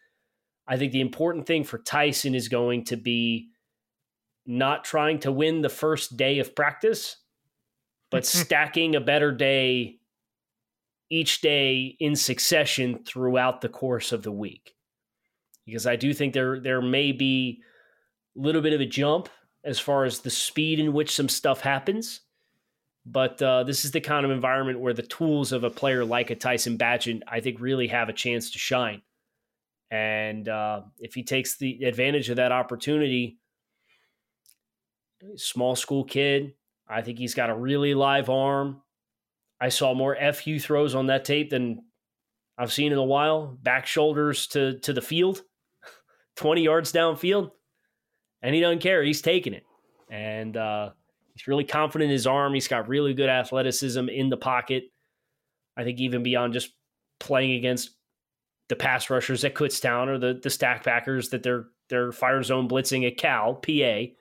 I 0.66 0.76
think 0.76 0.92
the 0.92 1.00
important 1.00 1.46
thing 1.46 1.64
for 1.64 1.78
Tyson 1.78 2.34
is 2.34 2.48
going 2.48 2.84
to 2.86 2.96
be 2.96 3.48
not 4.48 4.82
trying 4.82 5.20
to 5.20 5.30
win 5.30 5.60
the 5.60 5.68
first 5.68 6.16
day 6.16 6.38
of 6.38 6.56
practice, 6.56 7.18
but 8.10 8.26
stacking 8.26 8.96
a 8.96 9.00
better 9.00 9.30
day 9.30 10.00
each 11.10 11.40
day 11.40 11.96
in 12.00 12.16
succession 12.16 13.04
throughout 13.04 13.60
the 13.60 13.68
course 13.68 14.10
of 14.10 14.22
the 14.22 14.32
week. 14.32 14.74
Because 15.66 15.86
I 15.86 15.96
do 15.96 16.14
think 16.14 16.32
there 16.32 16.58
there 16.58 16.80
may 16.80 17.12
be 17.12 17.60
a 18.36 18.40
little 18.40 18.62
bit 18.62 18.72
of 18.72 18.80
a 18.80 18.86
jump 18.86 19.28
as 19.64 19.78
far 19.78 20.04
as 20.04 20.20
the 20.20 20.30
speed 20.30 20.80
in 20.80 20.94
which 20.94 21.14
some 21.14 21.28
stuff 21.28 21.60
happens. 21.60 22.22
But 23.04 23.40
uh, 23.40 23.64
this 23.64 23.84
is 23.84 23.90
the 23.90 24.00
kind 24.00 24.24
of 24.24 24.30
environment 24.30 24.80
where 24.80 24.92
the 24.92 25.02
tools 25.02 25.52
of 25.52 25.64
a 25.64 25.70
player 25.70 26.04
like 26.04 26.30
a 26.30 26.34
Tyson 26.34 26.76
Bagent, 26.76 27.22
I 27.28 27.40
think, 27.40 27.60
really 27.60 27.88
have 27.88 28.08
a 28.08 28.14
chance 28.14 28.50
to 28.52 28.58
shine. 28.58 29.02
And 29.90 30.48
uh, 30.48 30.82
if 30.98 31.14
he 31.14 31.22
takes 31.22 31.56
the 31.56 31.84
advantage 31.84 32.28
of 32.28 32.36
that 32.36 32.52
opportunity, 32.52 33.38
small 35.36 35.76
school 35.76 36.04
kid. 36.04 36.54
I 36.88 37.02
think 37.02 37.18
he's 37.18 37.34
got 37.34 37.50
a 37.50 37.56
really 37.56 37.94
live 37.94 38.30
arm. 38.30 38.82
I 39.60 39.68
saw 39.68 39.94
more 39.94 40.16
FU 40.32 40.58
throws 40.58 40.94
on 40.94 41.06
that 41.06 41.24
tape 41.24 41.50
than 41.50 41.82
I've 42.56 42.72
seen 42.72 42.92
in 42.92 42.98
a 42.98 43.04
while. 43.04 43.58
Back 43.62 43.86
shoulders 43.86 44.46
to 44.48 44.78
to 44.80 44.92
the 44.92 45.02
field, 45.02 45.42
20 46.36 46.62
yards 46.62 46.92
downfield. 46.92 47.50
And 48.42 48.54
he 48.54 48.60
doesn't 48.60 48.80
care. 48.82 49.02
He's 49.02 49.20
taking 49.20 49.52
it. 49.52 49.64
And 50.10 50.56
uh, 50.56 50.90
he's 51.34 51.48
really 51.48 51.64
confident 51.64 52.10
in 52.10 52.12
his 52.12 52.26
arm. 52.26 52.54
He's 52.54 52.68
got 52.68 52.88
really 52.88 53.14
good 53.14 53.28
athleticism 53.28 54.08
in 54.08 54.28
the 54.28 54.36
pocket. 54.36 54.84
I 55.76 55.84
think 55.84 56.00
even 56.00 56.22
beyond 56.22 56.52
just 56.52 56.70
playing 57.18 57.52
against 57.52 57.90
the 58.68 58.76
pass 58.76 59.10
rushers 59.10 59.44
at 59.44 59.54
Kutztown 59.54 60.08
or 60.08 60.18
the 60.18 60.38
the 60.42 60.50
stack 60.50 60.84
packers 60.84 61.30
that 61.30 61.42
they're 61.42 61.66
they're 61.88 62.12
fire 62.12 62.42
zone 62.42 62.68
blitzing 62.68 63.06
at 63.06 63.16
Cal, 63.16 63.54
PA. 63.54 64.12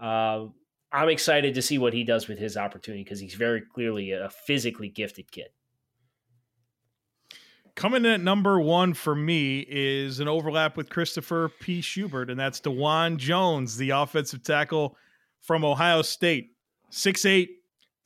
Uh, 0.00 0.46
I'm 0.92 1.08
excited 1.08 1.54
to 1.54 1.62
see 1.62 1.78
what 1.78 1.92
he 1.92 2.04
does 2.04 2.28
with 2.28 2.38
his 2.38 2.56
opportunity 2.56 3.04
because 3.04 3.20
he's 3.20 3.34
very 3.34 3.60
clearly 3.60 4.12
a 4.12 4.30
physically 4.30 4.88
gifted 4.88 5.30
kid. 5.30 5.48
Coming 7.74 8.06
in 8.06 8.10
at 8.10 8.20
number 8.22 8.58
one 8.58 8.94
for 8.94 9.14
me 9.14 9.66
is 9.68 10.20
an 10.20 10.28
overlap 10.28 10.78
with 10.78 10.88
Christopher 10.88 11.50
P. 11.60 11.82
Schubert, 11.82 12.30
and 12.30 12.40
that's 12.40 12.60
Dawand 12.60 13.18
Jones, 13.18 13.76
the 13.76 13.90
offensive 13.90 14.42
tackle 14.42 14.96
from 15.40 15.64
Ohio 15.64 16.00
State. 16.00 16.52
6'8, 16.90 17.48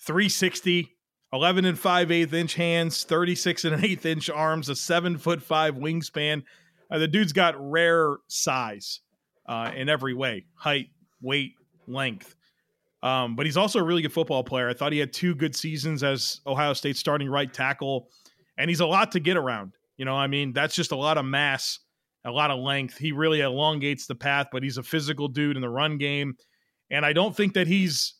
360, 0.01 0.97
11 1.33 1.65
and 1.65 1.79
5 1.79 2.11
eighth 2.11 2.33
inch 2.33 2.55
hands, 2.55 3.05
36 3.05 3.65
and 3.65 3.75
an 3.75 3.85
eighth 3.85 4.05
inch 4.05 4.29
arms, 4.29 4.69
a 4.69 4.75
seven 4.75 5.17
foot 5.19 5.43
five 5.43 5.77
wingspan. 5.77 6.43
Uh, 6.91 6.99
the 6.99 7.07
dude's 7.07 7.33
got 7.33 7.55
rare 7.59 8.17
size 8.27 9.01
uh, 9.47 9.71
in 9.77 9.89
every 9.89 10.15
way 10.15 10.47
height, 10.55 10.89
weight, 11.23 11.53
length. 11.91 12.37
Um, 13.03 13.35
but 13.35 13.47
he's 13.47 13.57
also 13.57 13.79
a 13.79 13.83
really 13.83 14.03
good 14.03 14.13
football 14.13 14.45
player. 14.45 14.69
I 14.69 14.75
thought 14.75 14.93
he 14.93 14.99
had 14.99 15.13
two 15.13 15.35
good 15.35 15.57
seasons 15.57 16.03
as 16.03 16.41
Ohio 16.47 16.75
State 16.75 16.97
starting 16.97 17.31
right 17.31 17.53
tackle, 17.53 18.09
and 18.59 18.69
he's 18.69 18.81
a 18.81 18.87
lot 18.87 19.13
to 19.13 19.21
get 19.21 19.37
around. 19.37 19.73
You 19.97 20.05
know, 20.05 20.15
I 20.15 20.27
mean, 20.27 20.53
that's 20.53 20.75
just 20.75 20.93
a 20.93 20.97
lot 20.97 21.19
of 21.19 21.25
mass, 21.25 21.79
a 22.25 22.31
lot 22.31 22.51
of 22.51 22.59
length. 22.59 22.99
He 22.99 23.13
really 23.13 23.41
elongates 23.41 24.07
the 24.07 24.15
path, 24.15 24.49
but 24.53 24.63
he's 24.63 24.77
a 24.77 24.83
physical 24.83 25.29
dude 25.29 25.57
in 25.57 25.63
the 25.63 25.69
run 25.69 25.99
game. 25.99 26.37
And 26.91 27.07
I 27.07 27.13
don't 27.13 27.35
think 27.35 27.55
that 27.55 27.67
he's 27.67 28.15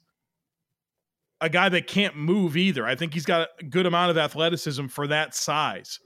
a 1.41 1.49
guy 1.49 1.69
that 1.69 1.87
can't 1.87 2.17
move 2.17 2.57
either. 2.57 2.87
I 2.87 2.95
think 2.95 3.15
he's 3.15 3.25
got 3.25 3.49
a 3.61 3.65
good 3.65 3.87
amount 3.87 4.11
of 4.11 4.19
athleticism 4.19 4.87
for 4.87 5.07
that 5.07 5.35
size. 5.35 5.99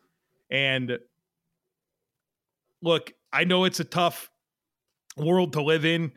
And 0.50 0.98
look, 2.82 3.12
I 3.32 3.44
know 3.44 3.64
it's 3.64 3.80
a 3.80 3.84
tough 3.84 4.30
world 5.16 5.52
to 5.54 5.62
live 5.62 5.84
in 5.84 6.12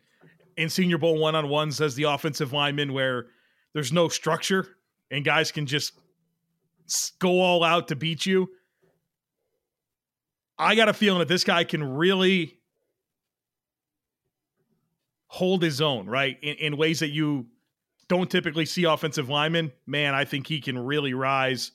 in 0.58 0.70
Senior 0.70 0.98
Bowl 0.98 1.18
one 1.18 1.36
on 1.36 1.48
ones 1.48 1.80
as 1.80 1.96
the 1.96 2.04
offensive 2.04 2.52
lineman 2.52 2.92
where 2.92 3.28
there's 3.74 3.94
no 3.94 4.10
structure 4.10 4.68
and 5.12 5.24
guys 5.24 5.52
can 5.52 5.68
just 5.68 5.94
go 7.20 7.40
all 7.40 7.64
out 7.64 7.88
to 7.90 7.96
beat 7.96 8.26
you. 8.26 8.50
I 10.58 10.76
got 10.76 10.90
a 10.90 10.94
feeling 10.94 11.20
that 11.20 11.28
this 11.28 11.44
guy 11.44 11.64
can 11.64 11.84
really 11.84 12.58
hold 15.28 15.62
his 15.62 15.82
own, 15.82 16.08
right? 16.08 16.38
In, 16.42 16.56
in 16.56 16.78
ways 16.78 17.00
that 17.02 17.10
you 17.10 17.46
don't 18.08 18.32
typically 18.32 18.66
see 18.66 18.86
offensive 18.86 19.30
linemen. 19.30 19.72
Man, 19.86 20.16
I 20.16 20.26
think 20.26 20.48
he 20.48 20.60
can 20.60 20.80
really 20.80 21.14
rise, 21.14 21.72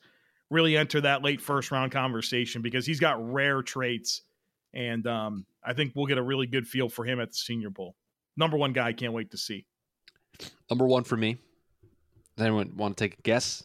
really 0.51 0.77
enter 0.77 1.01
that 1.03 1.23
late 1.23 1.41
first 1.41 1.71
round 1.71 1.93
conversation 1.93 2.63
because 2.63 2.85
he's 2.85 2.99
got 2.99 3.33
rare 3.33 3.63
traits. 3.63 4.23
And 4.75 5.07
um, 5.07 5.47
I 5.63 5.75
think 5.75 5.93
we'll 5.95 6.07
get 6.07 6.19
a 6.19 6.23
really 6.23 6.47
good 6.47 6.67
feel 6.67 6.89
for 6.89 7.05
him 7.05 7.21
at 7.21 7.29
the 7.29 7.37
Senior 7.37 7.71
Bowl 7.71 7.95
number 8.37 8.57
one 8.57 8.73
guy 8.73 8.89
I 8.89 8.93
can't 8.93 9.13
wait 9.13 9.31
to 9.33 9.39
see. 9.39 9.67
Number 10.71 10.87
one 10.87 11.05
for 11.05 11.17
me. 11.17 11.39
Does 12.37 12.47
anyone 12.47 12.73
want 12.77 12.97
to 12.97 13.05
take 13.05 13.19
a 13.19 13.23
guess? 13.23 13.65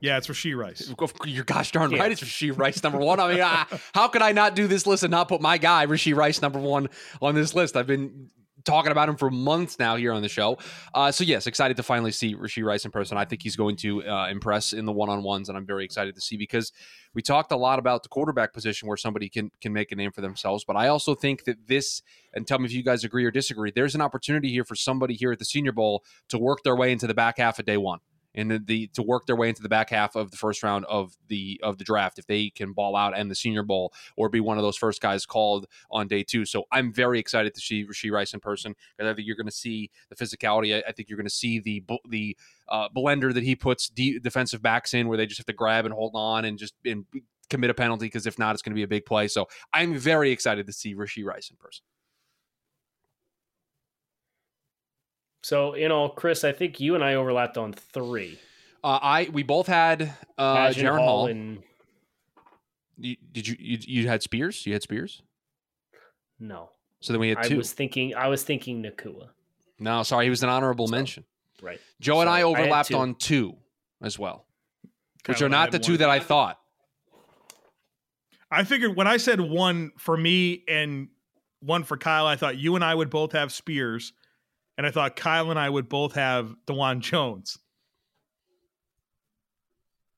Yeah, 0.00 0.16
it's 0.16 0.28
Rashee 0.28 0.56
Rice. 0.56 0.92
You're 1.24 1.44
gosh 1.44 1.72
darn 1.72 1.90
right. 1.90 2.12
It's 2.12 2.22
Rashee 2.22 2.56
Rice 2.56 2.82
number 2.82 2.98
one. 2.98 3.18
I 3.18 3.32
mean, 3.32 3.40
uh, 3.40 3.64
how 3.92 4.08
could 4.08 4.22
I 4.22 4.32
not 4.32 4.54
do 4.54 4.68
this 4.68 4.86
list 4.86 5.02
and 5.02 5.10
not 5.10 5.28
put 5.28 5.40
my 5.40 5.58
guy 5.58 5.86
Rashee 5.86 6.14
Rice 6.14 6.40
number 6.40 6.58
one 6.60 6.88
on 7.20 7.34
this 7.34 7.54
list? 7.54 7.76
I've 7.76 7.88
been 7.88 8.30
talking 8.64 8.92
about 8.92 9.08
him 9.08 9.16
for 9.16 9.30
months 9.30 9.78
now 9.78 9.96
here 9.96 10.12
on 10.12 10.22
the 10.22 10.28
show. 10.28 10.58
Uh, 10.94 11.10
so 11.10 11.24
yes, 11.24 11.46
excited 11.46 11.76
to 11.76 11.82
finally 11.82 12.12
see 12.12 12.34
Rashee 12.34 12.64
Rice 12.64 12.84
in 12.84 12.90
person. 12.90 13.16
I 13.16 13.24
think 13.24 13.42
he's 13.42 13.56
going 13.56 13.76
to 13.76 14.04
uh, 14.04 14.28
impress 14.28 14.72
in 14.72 14.84
the 14.84 14.92
one 14.92 15.08
on 15.08 15.22
ones, 15.22 15.48
and 15.48 15.56
I'm 15.56 15.66
very 15.66 15.84
excited 15.84 16.14
to 16.14 16.20
see 16.20 16.36
because 16.36 16.72
we 17.14 17.22
talked 17.22 17.52
a 17.52 17.56
lot 17.56 17.78
about 17.78 18.02
the 18.02 18.08
quarterback 18.08 18.52
position 18.52 18.88
where 18.88 18.96
somebody 18.96 19.28
can 19.28 19.50
can 19.60 19.72
make 19.72 19.92
a 19.92 19.96
name 19.96 20.12
for 20.12 20.20
themselves. 20.20 20.64
But 20.64 20.76
I 20.76 20.88
also 20.88 21.14
think 21.14 21.44
that 21.44 21.66
this, 21.66 22.02
and 22.34 22.46
tell 22.46 22.58
me 22.58 22.66
if 22.66 22.72
you 22.72 22.82
guys 22.82 23.04
agree 23.04 23.24
or 23.24 23.30
disagree. 23.30 23.70
There's 23.70 23.94
an 23.94 24.00
opportunity 24.00 24.50
here 24.50 24.64
for 24.64 24.74
somebody 24.74 25.14
here 25.14 25.32
at 25.32 25.38
the 25.38 25.44
Senior 25.44 25.72
Bowl 25.72 26.04
to 26.28 26.38
work 26.38 26.62
their 26.64 26.76
way 26.76 26.92
into 26.92 27.06
the 27.06 27.14
back 27.14 27.38
half 27.38 27.58
of 27.58 27.66
day 27.66 27.76
one 27.76 28.00
and 28.38 28.50
the, 28.50 28.58
the 28.58 28.86
to 28.94 29.02
work 29.02 29.26
their 29.26 29.36
way 29.36 29.48
into 29.48 29.62
the 29.62 29.68
back 29.68 29.90
half 29.90 30.16
of 30.16 30.30
the 30.30 30.36
first 30.36 30.62
round 30.62 30.84
of 30.86 31.16
the 31.28 31.60
of 31.62 31.78
the 31.78 31.84
draft 31.84 32.18
if 32.18 32.26
they 32.26 32.50
can 32.50 32.72
ball 32.72 32.96
out 32.96 33.16
and 33.16 33.30
the 33.30 33.34
Senior 33.34 33.62
Bowl 33.62 33.92
or 34.16 34.28
be 34.28 34.40
one 34.40 34.56
of 34.56 34.62
those 34.62 34.76
first 34.76 35.00
guys 35.00 35.26
called 35.26 35.66
on 35.90 36.08
day 36.08 36.22
two. 36.22 36.44
So 36.44 36.64
I'm 36.70 36.92
very 36.92 37.18
excited 37.18 37.54
to 37.54 37.60
see 37.60 37.84
Rashee 37.84 38.12
Rice 38.12 38.34
in 38.34 38.40
person 38.40 38.74
because 38.96 39.10
I 39.10 39.14
think 39.14 39.26
you're 39.26 39.36
going 39.36 39.46
to 39.46 39.52
see 39.52 39.90
the 40.08 40.16
physicality. 40.16 40.76
I, 40.76 40.88
I 40.88 40.92
think 40.92 41.08
you're 41.08 41.18
going 41.18 41.26
to 41.26 41.34
see 41.34 41.58
the 41.58 41.82
the 42.08 42.36
uh, 42.68 42.88
blender 42.94 43.34
that 43.34 43.42
he 43.42 43.56
puts 43.56 43.88
de- 43.88 44.18
defensive 44.18 44.62
backs 44.62 44.94
in, 44.94 45.08
where 45.08 45.16
they 45.16 45.26
just 45.26 45.38
have 45.38 45.46
to 45.46 45.52
grab 45.52 45.84
and 45.84 45.94
hold 45.94 46.12
on 46.14 46.44
and 46.44 46.58
just 46.58 46.74
and 46.84 47.04
commit 47.50 47.70
a 47.70 47.74
penalty 47.74 48.06
because 48.06 48.26
if 48.26 48.38
not, 48.38 48.54
it's 48.54 48.62
going 48.62 48.72
to 48.72 48.76
be 48.76 48.82
a 48.82 48.88
big 48.88 49.06
play. 49.06 49.28
So 49.28 49.48
I'm 49.72 49.96
very 49.96 50.30
excited 50.30 50.66
to 50.66 50.72
see 50.72 50.94
Rashee 50.94 51.24
Rice 51.24 51.50
in 51.50 51.56
person. 51.56 51.84
So 55.48 55.72
in 55.72 55.90
all, 55.90 56.10
Chris, 56.10 56.44
I 56.44 56.52
think 56.52 56.78
you 56.78 56.94
and 56.94 57.02
I 57.02 57.14
overlapped 57.14 57.56
on 57.56 57.72
three. 57.72 58.38
Uh, 58.84 58.98
I 59.00 59.30
we 59.32 59.42
both 59.42 59.66
had 59.66 60.12
uh, 60.36 60.66
Jaren 60.68 60.98
Hall. 60.98 61.26
and 61.28 61.62
You, 62.98 63.16
did 63.32 63.48
you, 63.48 63.56
you 63.58 63.78
you 64.02 64.08
had 64.08 64.22
Spears? 64.22 64.66
You 64.66 64.74
had 64.74 64.82
Spears. 64.82 65.22
no. 66.38 66.68
So 67.00 67.14
then 67.14 67.20
we 67.20 67.30
had 67.30 67.38
two. 67.38 67.46
I 67.46 67.48
two. 67.48 67.56
was 67.56 67.72
thinking 67.72 68.14
I 68.14 68.28
was 68.28 68.42
thinking 68.42 68.82
Nacua. 68.82 69.28
no, 69.78 70.02
sorry, 70.02 70.26
he 70.26 70.30
was 70.30 70.42
an 70.42 70.50
honorable 70.50 70.86
So- 70.86 70.96
mention. 70.96 71.24
Right. 71.62 71.80
Joe 71.98 72.20
and 72.20 72.28
I 72.28 72.40
So 72.42 72.50
I 72.54 72.60
overlapped 72.60 72.88
two. 72.90 72.96
on 72.98 73.14
two 73.14 73.56
as 74.02 74.18
well, 74.18 74.44
which 75.26 75.40
are 75.40 75.48
not 75.48 75.72
the 75.72 75.78
two 75.78 75.92
one. 75.92 75.98
that 76.00 76.10
I 76.10 76.20
thought. 76.20 76.58
I 78.50 78.64
figured 78.64 78.94
when 78.96 79.06
I 79.06 79.16
said 79.16 79.40
one 79.40 79.92
for 79.96 80.14
me 80.16 80.62
and 80.68 81.08
one 81.60 81.84
for 81.84 81.96
Kyle, 81.96 82.26
I 82.26 82.36
thought 82.36 82.58
you 82.58 82.74
and 82.74 82.84
I 82.84 82.94
would 82.94 83.08
both 83.10 83.32
have 83.32 83.50
Spears, 83.50 84.12
and 84.78 84.86
I 84.86 84.90
thought 84.90 85.14
Kyle 85.16 85.50
and 85.50 85.58
I 85.58 85.68
would 85.68 85.88
both 85.90 86.14
have 86.14 86.54
Dawand 86.66 87.00
Jones. 87.00 87.58